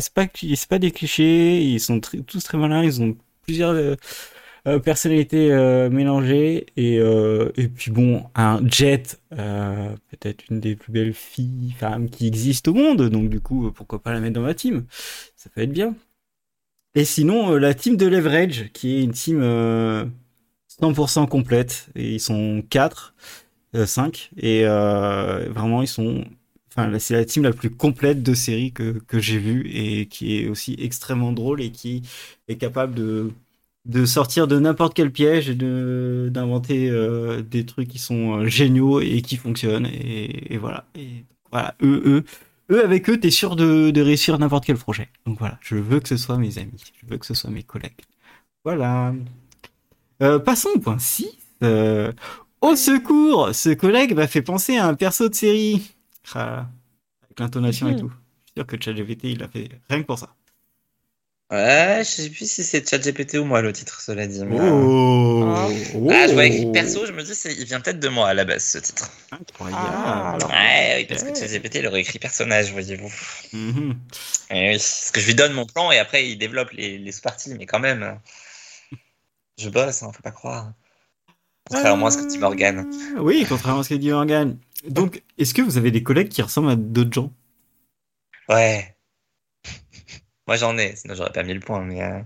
[0.78, 1.62] des clichés.
[1.62, 2.82] Ils sont tous très malins.
[2.82, 3.96] Ils ont plusieurs
[4.84, 5.48] personnalités
[5.90, 6.66] mélangées.
[6.76, 12.72] Et, et puis bon, un Jet, peut-être une des plus belles filles, femmes qui existent
[12.72, 13.08] au monde.
[13.08, 14.84] Donc du coup, pourquoi pas la mettre dans ma team?
[15.36, 15.94] Ça peut être bien.
[16.94, 19.40] Et sinon, la team de Leverage, qui est une team
[20.80, 21.88] 100% complète.
[21.94, 23.14] Et ils sont 4,
[23.86, 24.30] 5.
[24.36, 26.24] Et euh, vraiment, ils sont...
[26.70, 30.38] Enfin, c'est la team la plus complète de série que, que j'ai vue et qui
[30.38, 32.02] est aussi extrêmement drôle et qui
[32.46, 33.32] est capable de,
[33.86, 38.46] de sortir de n'importe quel piège et de, d'inventer euh, des trucs qui sont euh,
[38.46, 39.86] géniaux et qui fonctionnent.
[39.86, 40.84] Et, et voilà.
[40.94, 42.24] Et voilà, eux, eux,
[42.70, 45.08] eux, avec eux, t'es sûr de, de réussir n'importe quel projet.
[45.26, 47.62] Donc voilà, je veux que ce soit mes amis, je veux que ce soit mes
[47.62, 48.02] collègues.
[48.64, 49.14] Voilà.
[50.22, 51.28] Euh, passons au point 6.
[51.62, 52.12] Euh,
[52.60, 55.94] au secours, ce collègue m'a fait penser à un perso de série.
[56.34, 56.66] Ah,
[57.24, 58.00] avec l'intonation et Mhm.
[58.00, 58.10] tout.
[58.10, 58.14] Je
[58.46, 60.34] suis sûr que ChatGPT, il l'a fait rien que pour ça.
[61.50, 64.44] Ouais, je sais plus si c'est ChatGPT ou moi le titre, cela dit.
[64.44, 65.68] mais, euh, Oh, Ah.
[66.28, 66.72] Je vois écrit Oh.
[66.72, 69.10] perso, je me dis, il vient peut-être de moi à la base ce titre.
[69.32, 69.78] Incroyable.
[69.82, 70.50] Ah, alors.
[70.50, 71.34] Ouais, oui, parce que Ouais.
[71.34, 73.10] ChatGPT, il aurait écrit personnage, voyez-vous.
[73.54, 73.96] Mhm.
[74.50, 77.12] Eh oui, parce que je lui donne mon plan et après il développe les, les
[77.12, 78.12] sous-parties, mais quand même, euh,
[79.58, 80.72] je bosse, hein, faut pas croire.
[81.68, 82.86] Contrairement à ce que dit Morgan.
[83.16, 84.58] Euh, Oui, contrairement à ce que dit Morgan.
[84.88, 87.32] Donc, est-ce que vous avez des collègues qui ressemblent à d'autres gens?
[88.48, 88.96] Ouais.
[90.46, 92.02] Moi j'en ai, sinon j'aurais pas mis le point, mais.
[92.02, 92.20] euh,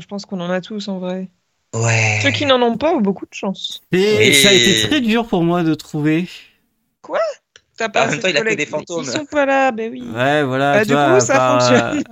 [0.00, 1.30] Je pense qu'on en a tous en vrai.
[1.74, 2.20] Ouais.
[2.22, 3.82] Ceux qui n'en ont pas ont beaucoup de chance.
[3.92, 4.34] Et Oui.
[4.34, 6.28] ça a été très dur pour moi de trouver.
[7.76, 9.02] T'as pas En même temps, de il a que des fantômes.
[9.02, 10.02] Ils sont pas là, ben oui.
[10.02, 10.74] Ouais, voilà.
[10.74, 12.04] Bah, tu du vois, coup, ça fonctionne.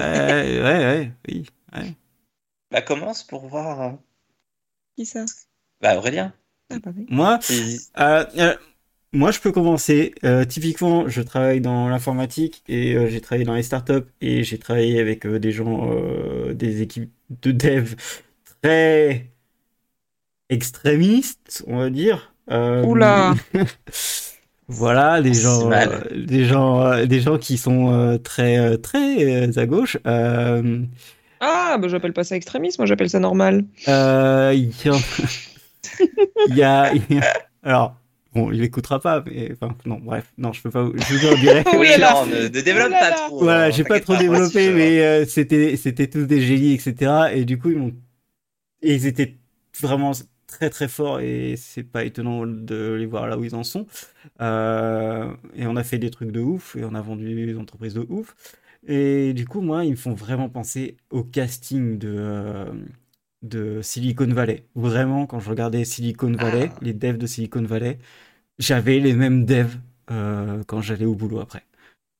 [0.00, 1.96] euh, ouais, ouais, ouais, oui.
[2.70, 3.80] Bah commence pour voir.
[3.80, 3.92] euh,
[4.96, 5.24] Qui ça?
[5.80, 6.32] Bah Aurélien.
[6.70, 7.06] Ah, bah oui.
[7.10, 7.38] Moi,
[7.98, 8.54] euh, euh,
[9.12, 10.14] moi, je peux commencer.
[10.24, 14.58] Euh, typiquement, je travaille dans l'informatique et euh, j'ai travaillé dans les startups et j'ai
[14.58, 17.94] travaillé avec euh, des gens, euh, des équipes de dev
[18.62, 19.30] très
[20.48, 22.34] extrémistes, on va dire.
[22.50, 23.34] Euh, Oula.
[24.68, 29.50] Voilà, des gens, euh, des gens, euh, des gens qui sont euh, très, très euh,
[29.56, 29.98] à gauche.
[31.42, 33.64] Euh, Ah, bah j'appelle pas ça extrémisme, moi j'appelle ça normal.
[33.88, 34.94] euh, il y a,
[36.46, 37.96] il y a, il y a- alors,
[38.34, 41.32] bon, il écoutera pas, mais enfin, non, bref, non, je peux pas, vous- je vous
[41.32, 41.62] en dirai.
[41.66, 43.16] Oh Oui, non, ne, ne développe Oh là pas là.
[43.16, 43.38] trop.
[43.40, 47.12] Voilà, hein, j'ai pas trop développé, mais euh, c'était, c'était tous des génies, etc.
[47.34, 47.94] Et du coup, ils m'ont,
[48.82, 49.36] et ils étaient
[49.80, 50.12] vraiment
[50.46, 53.86] très très forts et c'est pas étonnant de les voir là où ils en sont.
[54.40, 57.94] Euh, et on a fait des trucs de ouf et on a vendu des entreprises
[57.94, 58.34] de ouf.
[58.86, 62.72] Et du coup, moi, ils me font vraiment penser au casting de, euh,
[63.42, 64.64] de Silicon Valley.
[64.74, 66.78] Vraiment, quand je regardais Silicon Valley, Ah.
[66.80, 67.98] les devs de Silicon Valley,
[68.58, 69.78] j'avais les mêmes devs
[70.10, 71.64] euh, quand j'allais au boulot après.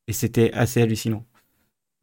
[0.06, 1.24] Et c'était assez hallucinant.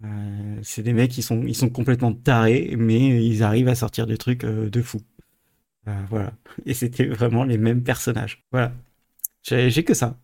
[0.03, 4.07] Euh, c'est des mecs qui sont, ils sont complètement tarés, mais ils arrivent à sortir
[4.07, 4.99] des trucs de fou.
[6.09, 6.33] Voilà.
[6.65, 8.43] Et c'était vraiment les mêmes personnages.
[8.51, 8.73] Voilà.
[9.43, 10.19] J'ai que ça.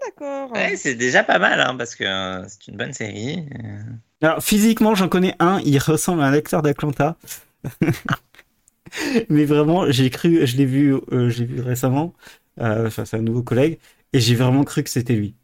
[0.00, 0.50] D'accord.
[0.52, 3.46] Ouais, c'est déjà pas mal, hein, parce que euh, c'est une bonne série.
[3.64, 3.82] euh.
[4.20, 7.16] Alors, physiquement, j'en connais un, il ressemble à un acteur d'Atlanta.
[9.30, 12.14] Mais vraiment, j'ai cru, je l'ai vu, euh, je l'ai vu récemment,
[12.60, 13.78] euh, enfin, c'est un nouveau collègue,
[14.12, 15.34] et j'ai vraiment cru que c'était lui.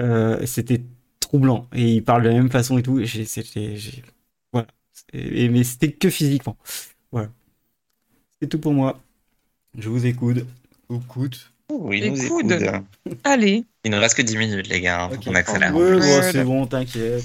[0.00, 0.82] Euh, c'était
[1.20, 3.06] troublant, et il parle de la même façon et tout, et
[4.52, 4.66] voilà.
[5.12, 6.56] Et- mais c'était que physiquement.
[7.12, 7.30] Voilà.
[8.40, 9.00] C'est tout pour moi.
[9.78, 10.38] Je vous écoute.
[10.90, 11.52] Écoute.
[11.70, 12.50] Ouh, il nous Écoute.
[12.50, 13.16] écoute.
[13.24, 13.64] Allez.
[13.84, 15.02] Il nous reste que 10 minutes, les gars.
[15.04, 15.72] hein, qu'on accélère.
[15.72, 17.24] Bon, Ouais, c'est bon, t'inquiète.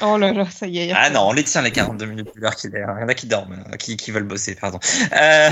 [0.00, 0.92] Oh là là, ça y est.
[0.94, 2.82] Ah non, on les tient les 42 minutes de l'heure qu'il est.
[2.82, 2.94] hein.
[2.98, 4.78] Il y en a qui dorment, euh, qui, qui veulent bosser, pardon.
[5.16, 5.50] Euh,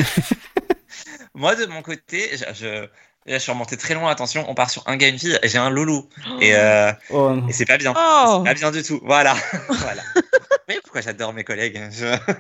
[1.35, 2.87] Moi, de mon côté, je,
[3.27, 4.11] je, suis remonté très loin.
[4.11, 5.39] Attention, on part sur un gars, une fille.
[5.45, 6.09] J'ai un loulou.
[6.41, 7.95] Et, euh, Oh et c'est pas bien.
[7.97, 8.39] Oh.
[8.39, 9.01] C'est pas bien du tout.
[9.05, 9.37] Voilà.
[9.69, 10.03] voilà.
[10.69, 12.37] Mais pourquoi j'adore mes collègues je- Ah.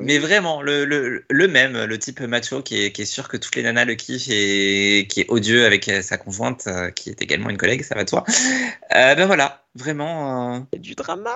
[0.00, 3.36] Mais vraiment, le, le, le même, le type macho qui est, qui est sûr que
[3.36, 7.10] toutes les nanas le kiffent et qui est odieux avec euh, sa conjointe, euh, qui
[7.10, 8.24] est également une collègue, ça va de soi.
[8.94, 10.54] Euh, ben voilà, vraiment.
[10.56, 11.34] euh, Il y a du drama.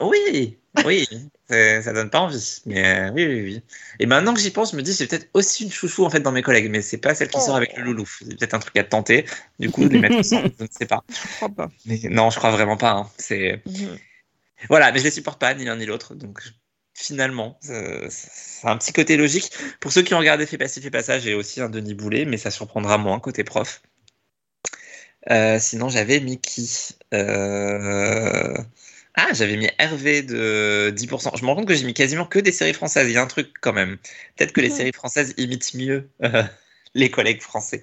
[0.00, 1.08] Oui, oui,
[1.48, 2.60] c'est- ça donne pas envie.
[2.66, 3.62] Mais euh, oui, oui, oui.
[3.98, 6.20] Et maintenant que j'y pense, je me dis, c'est peut-être aussi une chouchou en fait
[6.20, 7.46] dans mes collègues, mais c'est pas celle qui Oh.
[7.46, 8.06] sort avec le loulou.
[8.06, 9.24] C'est peut-être un truc à tenter.
[9.58, 11.02] Du coup, de les mettre ensemble, je ne sais pas.
[11.08, 11.70] Je crois pas.
[11.86, 12.90] Mais non, je crois vraiment pas.
[12.92, 13.10] hein.
[13.16, 13.96] C'est Mhm.
[14.68, 16.14] voilà, mais je les supporte pas, ni l'un ni l'autre.
[16.14, 16.40] Donc
[16.96, 19.50] finalement, c'est un petit côté logique.
[19.80, 22.38] Pour ceux qui ont regardé Fait passer, fait passage, j'ai aussi un Denis Boulet, mais
[22.38, 23.82] ça surprendra moins côté prof.
[25.30, 26.96] Euh, sinon, j'avais mis qui?
[27.14, 28.56] Euh,
[29.14, 31.36] Ah, j'avais mis Hervé de 10%.
[31.36, 33.08] Je me rends compte que j'ai mis quasiment que des séries françaises.
[33.08, 33.98] Il y a un truc quand même.
[34.36, 36.42] Peut-être que les séries françaises imitent mieux euh,
[36.94, 37.82] les collègues français.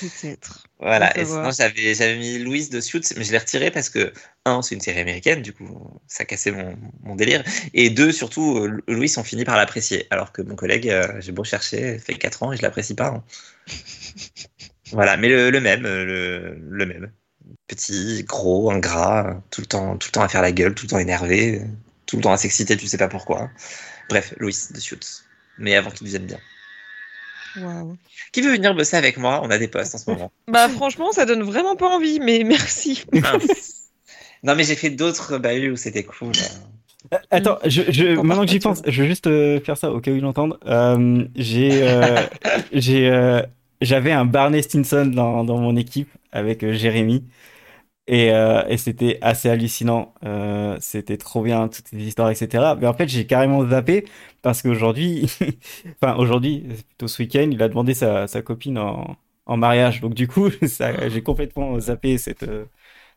[0.00, 0.66] Peut-être.
[0.78, 4.12] Voilà, et sinon j'avais j'avais mis Louise de Suits, mais je l'ai retiré parce que,
[4.46, 7.44] un, c'est une série américaine, du coup, ça cassait mon, mon délire,
[7.74, 11.32] et deux, surtout, euh, Louise, on finit par l'apprécier, alors que mon collègue, euh, j'ai
[11.32, 13.08] beau chercher, fait 4 ans et je l'apprécie pas.
[13.08, 13.24] hein.
[14.92, 17.12] voilà, mais le, le même, euh, le, le même.
[17.68, 20.90] Petit, gros, ingrat, tout le, temps, tout le temps à faire la gueule, tout le
[20.90, 21.62] temps énervé,
[22.06, 23.50] tout le temps à s'exciter, tu sais pas pourquoi.
[24.08, 25.00] Bref, Louise de Suits,
[25.58, 26.40] mais avant qu'il devienne bien.
[28.32, 29.40] Qui veut venir bosser avec moi?
[29.42, 30.32] On a des postes en ce moment.
[30.48, 33.04] Bah franchement, ça donne vraiment pas envie, mais merci.
[34.42, 36.32] Non, mais j'ai fait d'autres bahuts où c'était cool.
[37.12, 40.00] Euh, Attends, je, je, maintenant que j'y pense, je vais juste euh, faire ça au
[40.00, 40.58] cas où ils l'entendent.
[40.66, 42.22] Euh, j'ai, euh,
[42.72, 43.42] j'ai, euh,
[43.80, 47.24] j'avais un Barney Stinson dans, dans mon équipe avec euh, Jérémy.
[48.10, 50.14] Et, euh, et c'était assez hallucinant.
[50.24, 52.74] Euh, c'était trop bien, toutes ces histoires, etc.
[52.80, 54.04] Mais en fait, j'ai carrément zappé
[54.42, 55.26] parce qu'aujourd'hui,
[56.02, 59.16] enfin aujourd'hui, c'est plutôt ce week-end, il a demandé sa, sa copine en,
[59.46, 60.00] en mariage.
[60.00, 62.66] Donc du coup, ça, j'ai complètement zappé cette, euh,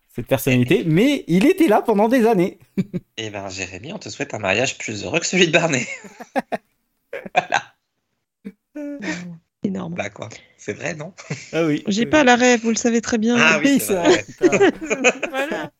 [0.10, 0.84] cette personnalité.
[0.86, 2.60] Mais il était là pendant des années.
[3.18, 5.88] Eh ben, Jérémy, on te souhaite un mariage plus heureux que celui de Barney.
[7.36, 7.76] voilà.
[9.64, 9.94] Énorme.
[9.96, 10.30] Bah quoi.
[10.58, 11.14] C'est vrai, non
[11.52, 11.84] Ah oui.
[11.88, 13.36] J'ai pas la rêve, vous le savez très bien.
[13.38, 14.26] Ah oui, c'est vrai.
[15.30, 15.72] voilà.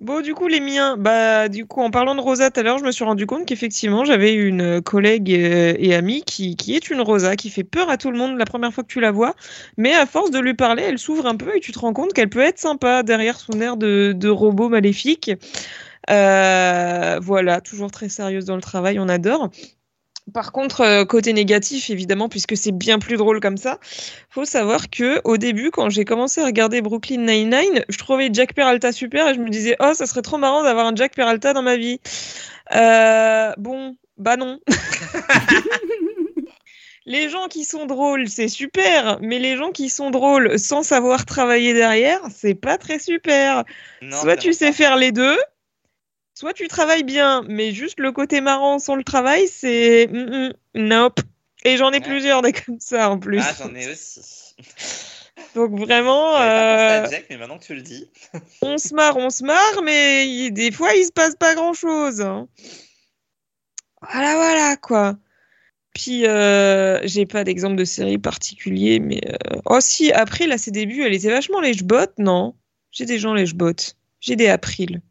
[0.00, 2.78] Bon, du coup, les miens, bah, du coup, en parlant de Rosa tout à l'heure,
[2.78, 6.90] je me suis rendu compte qu'effectivement, j'avais une collègue euh, et amie qui, qui est
[6.90, 9.10] une Rosa, qui fait peur à tout le monde la première fois que tu la
[9.10, 9.34] vois,
[9.76, 12.12] mais à force de lui parler, elle s'ouvre un peu et tu te rends compte
[12.12, 15.32] qu'elle peut être sympa derrière son air de, de robot maléfique.
[16.10, 19.50] Euh, voilà, toujours très sérieuse dans le travail, on adore.
[20.32, 23.78] Par contre, euh, côté négatif, évidemment, puisque c'est bien plus drôle comme ça,
[24.30, 28.54] faut savoir que au début, quand j'ai commencé à regarder Brooklyn Nine-Nine, je trouvais Jack
[28.54, 31.52] Peralta super et je me disais, oh, ça serait trop marrant d'avoir un Jack Peralta
[31.52, 32.00] dans ma vie.
[32.74, 34.58] Euh, bon, bah non.
[37.06, 41.24] les gens qui sont drôles, c'est super, mais les gens qui sont drôles sans savoir
[41.24, 43.64] travailler derrière, c'est pas très super.
[44.02, 44.72] Non, Soit tu sais pas.
[44.72, 45.38] faire les deux,
[46.38, 50.52] soit tu travailles bien, mais juste le côté marrant sans le travail, c'est mm, mm,
[50.76, 51.18] nope.
[51.64, 52.00] Et j'en ai Ouais.
[52.00, 53.40] plusieurs des comme ça en plus.
[53.42, 54.54] Ah, j'en ai aussi.
[55.56, 58.08] Donc vraiment, pas euh, Jack, mais maintenant que tu le dis.
[58.62, 61.72] on se marre, on se marre, mais il- des fois il se passe pas grand
[61.72, 62.24] chose.
[64.00, 65.16] Voilà, voilà quoi.
[65.92, 70.70] Puis euh, j'ai pas d'exemple de série particulier, mais euh, oh si, April à ses
[70.70, 72.54] débuts, elle était vachement lèche-botte, non?
[72.92, 73.96] J'ai des gens lèche-botte.
[74.20, 75.02] J'ai des April.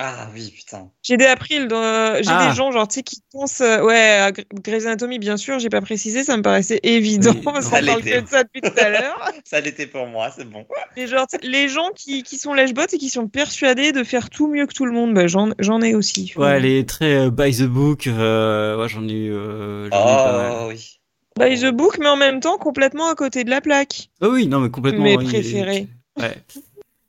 [0.00, 0.90] Ah oui, putain.
[1.02, 2.48] J'ai des April, dans- j'ai Ah.
[2.48, 5.58] des gens genre tu sais qui pensent euh, ouais à Gr- Grey's Anatomy bien sûr,
[5.58, 8.18] j'ai pas précisé, ça me paraissait évident Oui, parce qu'on Ça parle l'était.
[8.18, 9.32] que de ça depuis tout à l'heure.
[9.44, 10.64] Ça l'était pour moi, c'est bon.
[10.96, 14.46] Mais genre les gens qui, qui sont lèche-bottes et qui sont persuadés de faire tout
[14.46, 16.32] mieux que tout le monde, bah, j'en j'en ai aussi.
[16.36, 18.06] Ouais, elle est très euh, by the book.
[18.06, 19.32] euh, ouais, j'en ai eu.
[19.32, 20.52] euh, eu pas mal.
[20.60, 21.00] Oh oui.
[21.40, 24.10] By the book, mais en même temps complètement à côté de la plaque.
[24.20, 25.02] Ah oui, non, mais complètement.
[25.04, 25.88] Mes il préférés.
[26.18, 26.36] Ouais.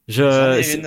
[0.10, 0.24] Je,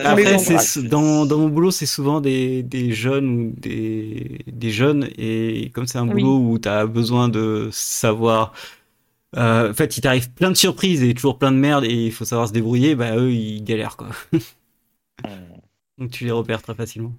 [0.05, 0.79] après, c'est embrasse.
[0.79, 5.87] dans, dans mon boulot, c'est souvent des, des jeunes ou des, des jeunes, et comme
[5.87, 6.13] c'est un Oui.
[6.13, 8.53] boulot où tu as besoin de savoir.
[9.37, 12.13] euh, en fait, il t'arrive plein de surprises et toujours plein de merde, et il
[12.13, 14.11] faut savoir se débrouiller, bah eux, ils galèrent, quoi.
[15.25, 15.63] Hmm.
[15.97, 17.15] Donc tu les repères très facilement.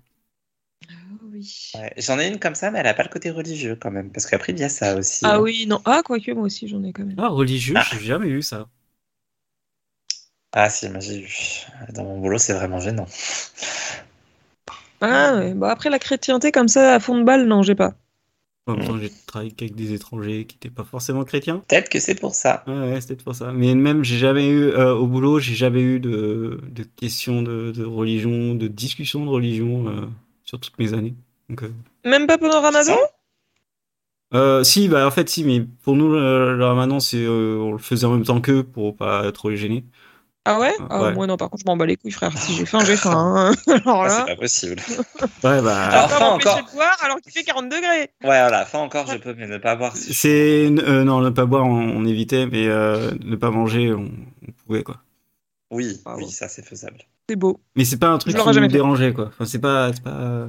[1.23, 1.71] oui.
[1.75, 4.11] Ouais, J'en ai une comme ça, mais elle a pas le côté religieux quand même.
[4.11, 5.25] Parce qu'après, il y a ça aussi.
[5.25, 5.39] Ah hein.
[5.39, 5.81] oui, non.
[5.85, 7.17] Ah, quoique, moi aussi, j'en ai quand même.
[7.17, 7.85] Ah, religieux, Ah.
[7.91, 8.69] j'ai jamais eu ça.
[10.53, 11.30] Ah si, moi j'ai eu.
[11.93, 13.07] Dans mon boulot, c'est vraiment gênant.
[15.01, 15.53] Ah, ouais.
[15.53, 17.93] Bon, après, la chrétienté comme ça, à fond de balle, non, j'ai pas.
[18.65, 21.61] En même temps, j'ai travaillé qu'avec des étrangers qui n'étaient pas forcément chrétiens.
[21.67, 22.63] Peut-être que c'est pour ça.
[22.65, 23.51] Ouais, ouais, c'était pour ça.
[23.51, 27.71] Mais même, j'ai jamais eu, euh, au boulot, j'ai jamais eu de, de questions de,
[27.71, 30.05] de religion, de discussion de religion euh,
[30.45, 31.15] sur toutes mes années.
[31.49, 31.73] Donc, euh,
[32.05, 32.95] Même pas pendant Ramadan?
[34.34, 37.73] Euh, si, bah en fait, si, mais pour nous, le, le ramadan, c'est, euh, on
[37.73, 39.84] le faisait en même temps qu'eux pour pas trop les gêner.
[40.45, 40.85] Ah ouais, Ouais.
[40.89, 42.37] ah, Moi non, par contre, je m'en bats les couilles, frère.
[42.37, 43.13] Si j'ai faim, j'ai faim.
[43.15, 43.53] hein.
[43.85, 44.81] Alors Ah, là, c'est pas possible.
[45.43, 46.65] Ouais, bah, Alors, m'empêcher encore.
[46.69, 48.01] de boire alors qu'il fait 40 degrés.
[48.01, 49.95] Ouais, voilà, fin encore, je peux, mais ne pas boire.
[49.95, 53.93] si- c'est, euh, non, ne pas boire, on, on évitait, mais euh, ne pas manger,
[53.93, 54.11] on,
[54.47, 54.97] on pouvait, quoi.
[55.71, 56.29] Oui, Ah oui, bon.
[56.29, 56.97] ça c'est faisable.
[57.29, 57.59] C'est beau.
[57.75, 59.27] Mais c'est pas un truc Je qui nous dérangeait, quoi.
[59.27, 60.47] Enfin, c'est pas, c'est pas.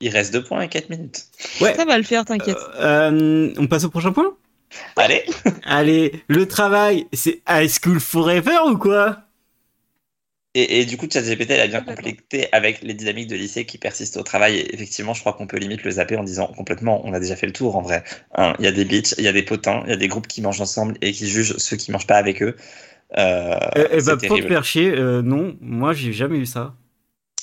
[0.00, 1.24] Il reste deux points et 4 minutes.
[1.60, 1.74] Ouais.
[1.74, 2.58] Ça va le faire, t'inquiète.
[2.78, 4.34] Euh, on passe au prochain point?
[4.96, 5.24] Allez
[5.62, 9.24] Allez, le travail, c'est High School Forever ou quoi?
[10.56, 13.76] Et, et du coup, ChatGPT, elle a bien complété avec les dynamiques de lycée qui
[13.76, 14.56] persistent au travail.
[14.58, 17.34] Et effectivement, je crois qu'on peut limite le zapper en disant complètement, on a déjà
[17.34, 18.04] fait le tour en vrai.
[18.36, 20.06] Hein, Il y a des bitches, il y a des potins, il y a des
[20.08, 22.54] groupes qui mangent ensemble et qui jugent ceux qui mangent pas avec eux.
[23.18, 24.46] Euh, Eh eh c'est bah, pour te terrible.
[24.46, 26.74] faire chier, euh, non, moi j'ai jamais eu ça.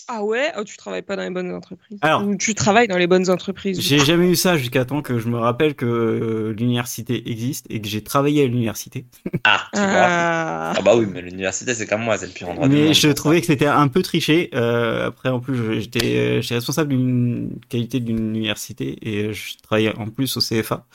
[0.08, 0.52] Ah ouais?
[0.58, 1.98] Oh, tu travailles pas dans les bonnes entreprises.
[2.02, 3.80] Alors- Ou tu travailles dans les bonnes entreprises.
[3.80, 7.80] J'ai jamais eu ça jusqu'à temps que je me rappelle que euh, l'université existe et
[7.82, 9.06] que j'ai travaillé à l'université.
[9.44, 9.88] Ah, tu vois.
[9.90, 10.74] Ah.
[10.78, 12.84] Ah bah oui, mais l'université, c'est comme moi, c'est le pire endroit du monde.
[12.88, 13.14] Mais je ça.
[13.14, 14.50] trouvais que c'était un peu triché.
[14.54, 19.96] Euh, après, en plus, j'étais euh, j'étais responsable d'une qualité d'une université et je travaillais
[19.98, 20.86] en plus au CFA.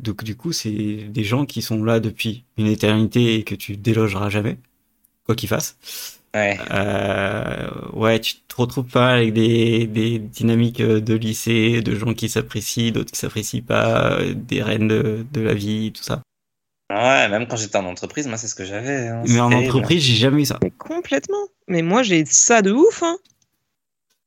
[0.00, 3.76] Donc du coup, c'est des gens qui sont là depuis une éternité et que tu
[3.76, 4.56] délogeras jamais,
[5.24, 5.76] quoi qu'ils fassent.
[6.34, 6.58] Ouais.
[6.70, 12.28] Euh, ouais, tu te retrouves pas avec des, des dynamiques de lycée, de gens qui
[12.28, 16.22] s'apprécient, d'autres qui s'apprécient pas, des reines de, de la vie, tout ça.
[16.90, 19.08] Ouais, même quand j'étais en entreprise, moi, c'est ce que j'avais.
[19.08, 19.68] hein, Mais en terrible.
[19.68, 20.58] entreprise, j'ai jamais eu ça.
[20.62, 21.46] Mais complètement.
[21.66, 23.02] Mais moi, j'ai ça de ouf.
[23.02, 23.18] Hein.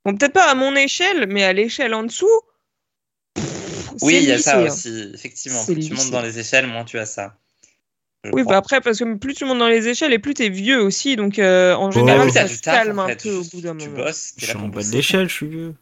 [0.05, 2.27] Bon, peut-être pas à mon échelle, mais à l'échelle en dessous.
[3.35, 4.91] pff, Oui, il y a ça lycée, hein.
[4.93, 5.65] aussi, effectivement.
[5.65, 7.35] Plus le tu montes dans les échelles, moins tu as ça.
[8.23, 10.49] Je Oui, bah après, parce que plus tu montes dans les échelles et plus t'es
[10.49, 13.89] vieux aussi, donc euh, en général, ça se calme un peu au bout d'un Tu
[13.89, 14.03] moment.
[14.03, 15.75] bosses, Je suis en bas de l'échelle, je suis vieux.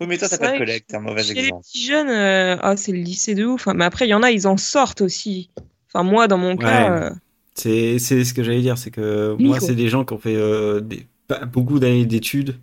[0.00, 1.62] Oui, mais toi, t'as pas de collègue, t'es un mauvais Chez les exemple.
[1.62, 3.66] petits jeunes, euh, ah, c'est le lycée de ouf.
[3.66, 5.50] Mais après, il y en a, ils en sortent aussi.
[5.92, 7.02] Enfin, moi, dans mon cas, Ouais.
[7.04, 7.10] euh,
[7.54, 10.36] C'est c'est ce que j'allais dire, c'est que moi, c'est des gens qui ont fait
[10.36, 12.56] euh, des, pas beaucoup d'années d'études.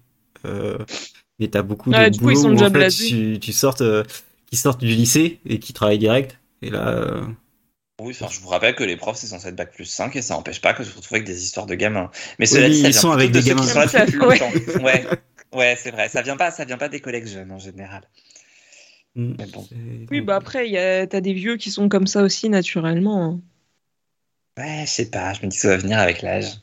[0.46, 0.78] Euh,
[1.40, 3.82] et t'as beaucoup de coup, ils boulot sont où, déjà en fait, tu, tu sortes,
[3.82, 4.04] euh,
[4.48, 6.40] qui sortent du lycée et qui travaillent direct.
[6.62, 7.26] Et là, euh,
[8.02, 10.22] Oui, enfin, je vous rappelle que les profs, c'est censé être bac plus 5 et
[10.22, 12.12] ça n'empêche pas que je vous retrouve avec des histoires de gamins.
[12.40, 13.62] Mais Oui, cela dit, mais ça ils vient sont avec de des ceux gamins.
[13.62, 14.58] qui sont là depuis longtemps.
[14.78, 15.10] Ouais,
[15.54, 16.10] ouais c'est vrai.
[16.10, 18.04] Ça vient pas, ça vient pas des collègues jeunes en général.
[19.16, 19.70] hmm, Mais bon.
[20.12, 23.24] oui, bah après, il y a- t'as des vieux qui sont comme ça aussi, naturellement.
[23.26, 23.42] hein.
[24.58, 25.32] Ouais, je sais pas.
[25.34, 26.60] Je me dis que ça va venir avec l'âge.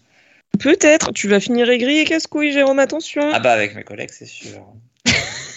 [0.58, 3.30] Peut-être, tu vas finir aigri et casse-couille, Jérôme, attention.
[3.32, 4.64] Ah bah avec mes collègues, c'est sûr.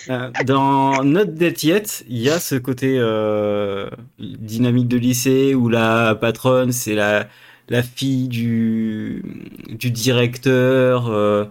[0.10, 5.68] Euh, Dans Not Dead Yet, il y a ce côté euh, dynamique de lycée où
[5.69, 7.27] la patronne, c'est la,
[7.69, 9.23] la fille du,
[9.69, 11.45] du directeur euh,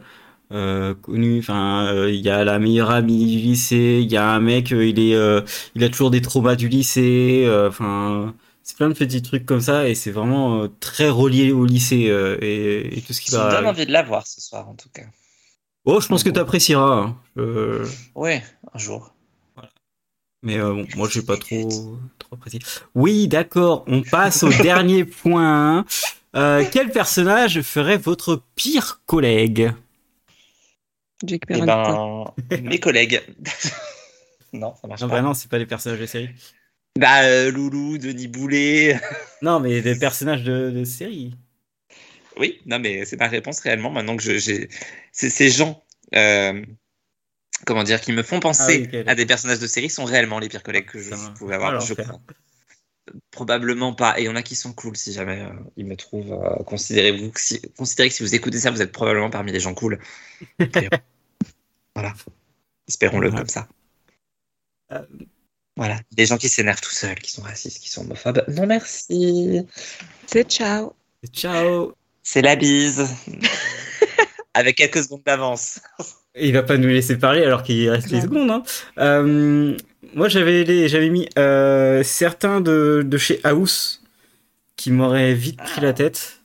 [0.53, 1.39] euh, connu.
[1.41, 4.01] Enfin, euh, il y a la meilleure amie du lycée.
[4.03, 5.41] Il y a un mec, euh, il est, euh,
[5.75, 7.45] il a toujours des traumas du lycée.
[7.47, 11.67] euh, Enfin, c'est plein de petits trucs comme ça et c'est vraiment très relié au
[11.67, 13.71] lycée euh, et, et tout ce qui Ça me donne va.
[13.71, 15.03] envie de la voir ce soir, en tout cas.
[15.85, 16.99] Oh, je pense que t'apprécieras.
[17.03, 17.17] hein.
[17.39, 18.43] Euh, Ouais,
[18.73, 19.13] un jour.
[20.43, 22.61] Mais euh, bon, moi, j'ai pas trop, trop apprécié.
[22.95, 23.85] Oui, d'accord.
[23.87, 25.85] On passe au dernier point.
[26.37, 29.73] Euh, quel personnage ferait votre pire collègue?
[31.25, 32.25] Jake Eh ben,
[32.63, 33.23] mes collègues.
[34.53, 35.15] non, ça marche Non, pas.
[35.17, 36.29] bah non, c'est pas les personnages de série.
[36.99, 39.01] Bah, euh, Loulou, Denis Boulet.
[39.43, 41.35] Non, mais des personnages de, de série.
[42.39, 43.91] Oui, non, mais c'est ma réponse réellement.
[43.91, 44.69] Maintenant que je- j'ai.
[45.13, 45.83] C'est ces gens.
[46.15, 46.65] euh,
[47.67, 50.39] Comment dire, qui me font penser Ah oui, à des personnages de série sont réellement
[50.41, 52.21] les pires collègues que je pouvais avoir, Alors, je crois.
[53.31, 54.19] Probablement pas.
[54.19, 56.33] Et il y en a qui sont cool si jamais euh, ils me trouvent.
[56.33, 59.61] euh, considérez-vous que si, considérez que si vous écoutez ça, vous êtes probablement parmi les
[59.61, 59.99] gens cool.
[60.59, 60.67] Et,
[61.95, 62.13] voilà.
[62.89, 63.69] Espérons-le comme ça.
[64.93, 65.03] Euh.
[65.77, 66.01] Voilà.
[66.13, 68.45] Des gens qui s'énervent tout seuls, qui sont racistes, qui sont homophobes.
[68.49, 69.63] Non, merci.
[70.27, 70.95] C'est ciao.
[71.33, 71.95] Ciao.
[72.25, 73.07] C'est la bise.
[74.55, 75.79] Avec quelques secondes d'avance.
[76.41, 78.23] Il va pas nous laisser parler alors qu'il reste les Non.
[78.25, 78.51] secondes.
[78.51, 78.63] Hein.
[78.99, 79.77] Euh,
[80.15, 84.03] moi, j'avais j'avais mis euh, certains de, de chez House
[84.77, 86.41] qui m'auraient vite pris la tête.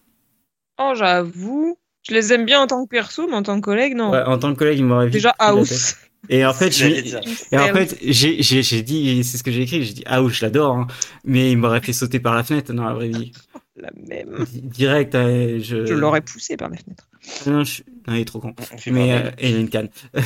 [0.79, 1.77] Oh, j'avoue.
[2.07, 4.11] Je les aime bien en tant que perso, mais en tant que collègue, non.
[4.11, 5.71] Ouais, en tant que collègue, ils m'auraient vite Déjà, pris la tête.
[5.71, 5.95] House.
[6.29, 7.03] Et en fait, j'ai-.
[7.51, 10.21] Et en fait, j'ai j'ai- j'ai dit, c'est ce que j'ai écrit, j'ai dit, ah
[10.23, 10.87] oui, je l'adore, hein.
[11.25, 13.31] mais il m'aurait fait sauter par la fenêtre dans la vraie vie.
[13.81, 14.43] La même.
[14.45, 15.85] Di- Direct, euh, je...
[15.85, 17.07] Je l'aurais poussé par la fenêtre.
[17.47, 18.53] Non, je- non, il est trop con.
[18.87, 19.89] Mais euh, il a une canne.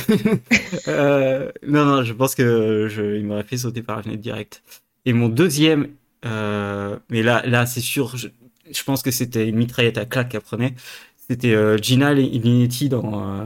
[0.88, 4.62] Euh, non, non, je pense que je, il m'aurait fait sauter par la fenêtre direct.
[5.04, 5.88] Et mon deuxième,
[6.24, 8.28] euh, mais là, là, c'est sûr, je,
[8.70, 10.74] je pense que c'était une mitraillette à claque qu'elle prenait.
[11.28, 13.40] C'était euh, Gina Linetti dans.
[13.40, 13.44] euh,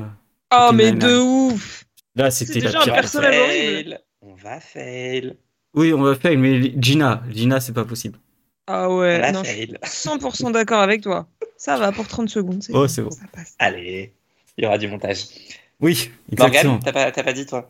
[0.52, 1.84] Oh, mais de ouf.
[2.16, 2.94] Là, c'était la déjà pire.
[2.94, 3.90] personnage horrible.
[3.90, 3.98] Fail.
[4.22, 5.34] On va fail.
[5.74, 8.18] Oui, on va faire, mais Gina, Gina, c'est pas possible.
[8.70, 9.78] Ah ouais, va non, je fail.
[9.84, 11.26] suis 100% d'accord avec toi.
[11.56, 12.62] Ça va pour 30 secondes.
[12.72, 13.10] Oh, c'est bon.
[13.10, 13.54] Ça passe.
[13.58, 14.12] Allez,
[14.56, 15.24] il y aura du montage.
[15.80, 16.74] Oui, exactement.
[16.74, 17.66] Morgane, t'as pas, t'as pas dit toi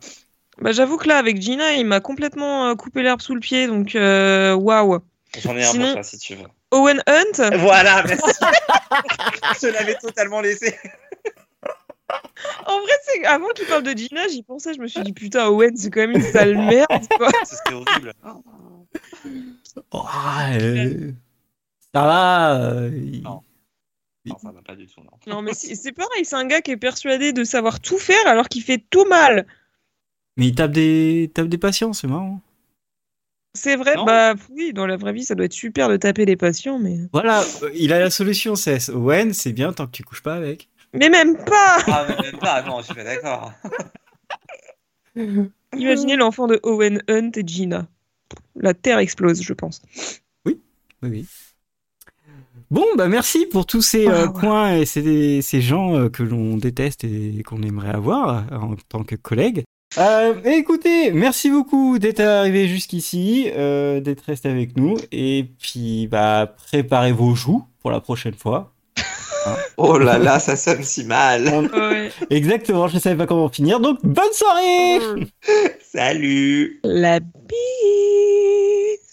[0.59, 3.65] Bah, j'avoue que là, avec Gina, il m'a complètement euh, coupé l'herbe sous le pied,
[3.67, 4.99] donc euh, waouh.
[5.41, 6.47] J'en ai un Sinon- pour toi si tu veux.
[6.71, 8.31] Owen Hunt, Voilà, merci.
[9.61, 10.75] Je l'avais totalement laissé.
[12.67, 15.47] en vrai, c'est avant qu'il parle de Gina, j'y pensais, je me suis dit putain,
[15.47, 17.29] Owen, c'est quand même une sale merde, quoi.
[17.45, 18.13] C'était horrible.
[19.91, 20.05] Oh,
[20.53, 21.11] euh,
[21.93, 22.59] ça va.
[22.61, 22.89] euh,
[23.21, 23.41] Non.
[24.25, 25.11] Non, ça va pas du tout, non.
[25.27, 28.47] Non, mais c'est pareil, c'est un gars qui est persuadé de savoir tout faire alors
[28.49, 29.47] qu'il fait tout mal.
[30.37, 32.41] Mais il tape des, tape des patients, c'est marrant.
[33.55, 34.05] C'est vrai, Non.
[34.05, 36.97] bah oui, dans la vraie vie, ça doit être super de taper les patients, mais.
[37.13, 40.35] Voilà, euh, il a la solution, c'est Owen, c'est bien tant que tu couches pas
[40.35, 40.69] avec.
[40.93, 43.51] Mais même pas Ah, mais même pas, non, je suis pas d'accord.
[45.75, 47.87] Imaginez l'enfant de Owen Hunt et Gina.
[48.55, 49.81] La Terre explose, je pense.
[50.45, 50.59] Oui,
[51.03, 51.25] oui.
[52.71, 54.39] Bon, bah merci pour tous ces euh, Ah, ouais.
[54.39, 58.75] points et ces, ces gens euh, que l'on déteste et qu'on aimerait avoir euh, en
[58.89, 59.63] tant que collègues.
[59.97, 64.97] Euh, écoutez, merci beaucoup d'être arrivé jusqu'ici, d'être resté avec nous.
[65.11, 68.71] Et puis, bah, préparez vos joues pour la prochaine fois
[69.77, 71.69] oh là là, ça sonne si mal.
[72.29, 74.99] Exactement, je ne savais pas comment finir, donc bonne soirée.
[74.99, 75.25] Mm.
[75.93, 76.79] Salut.
[76.83, 79.08] La bise.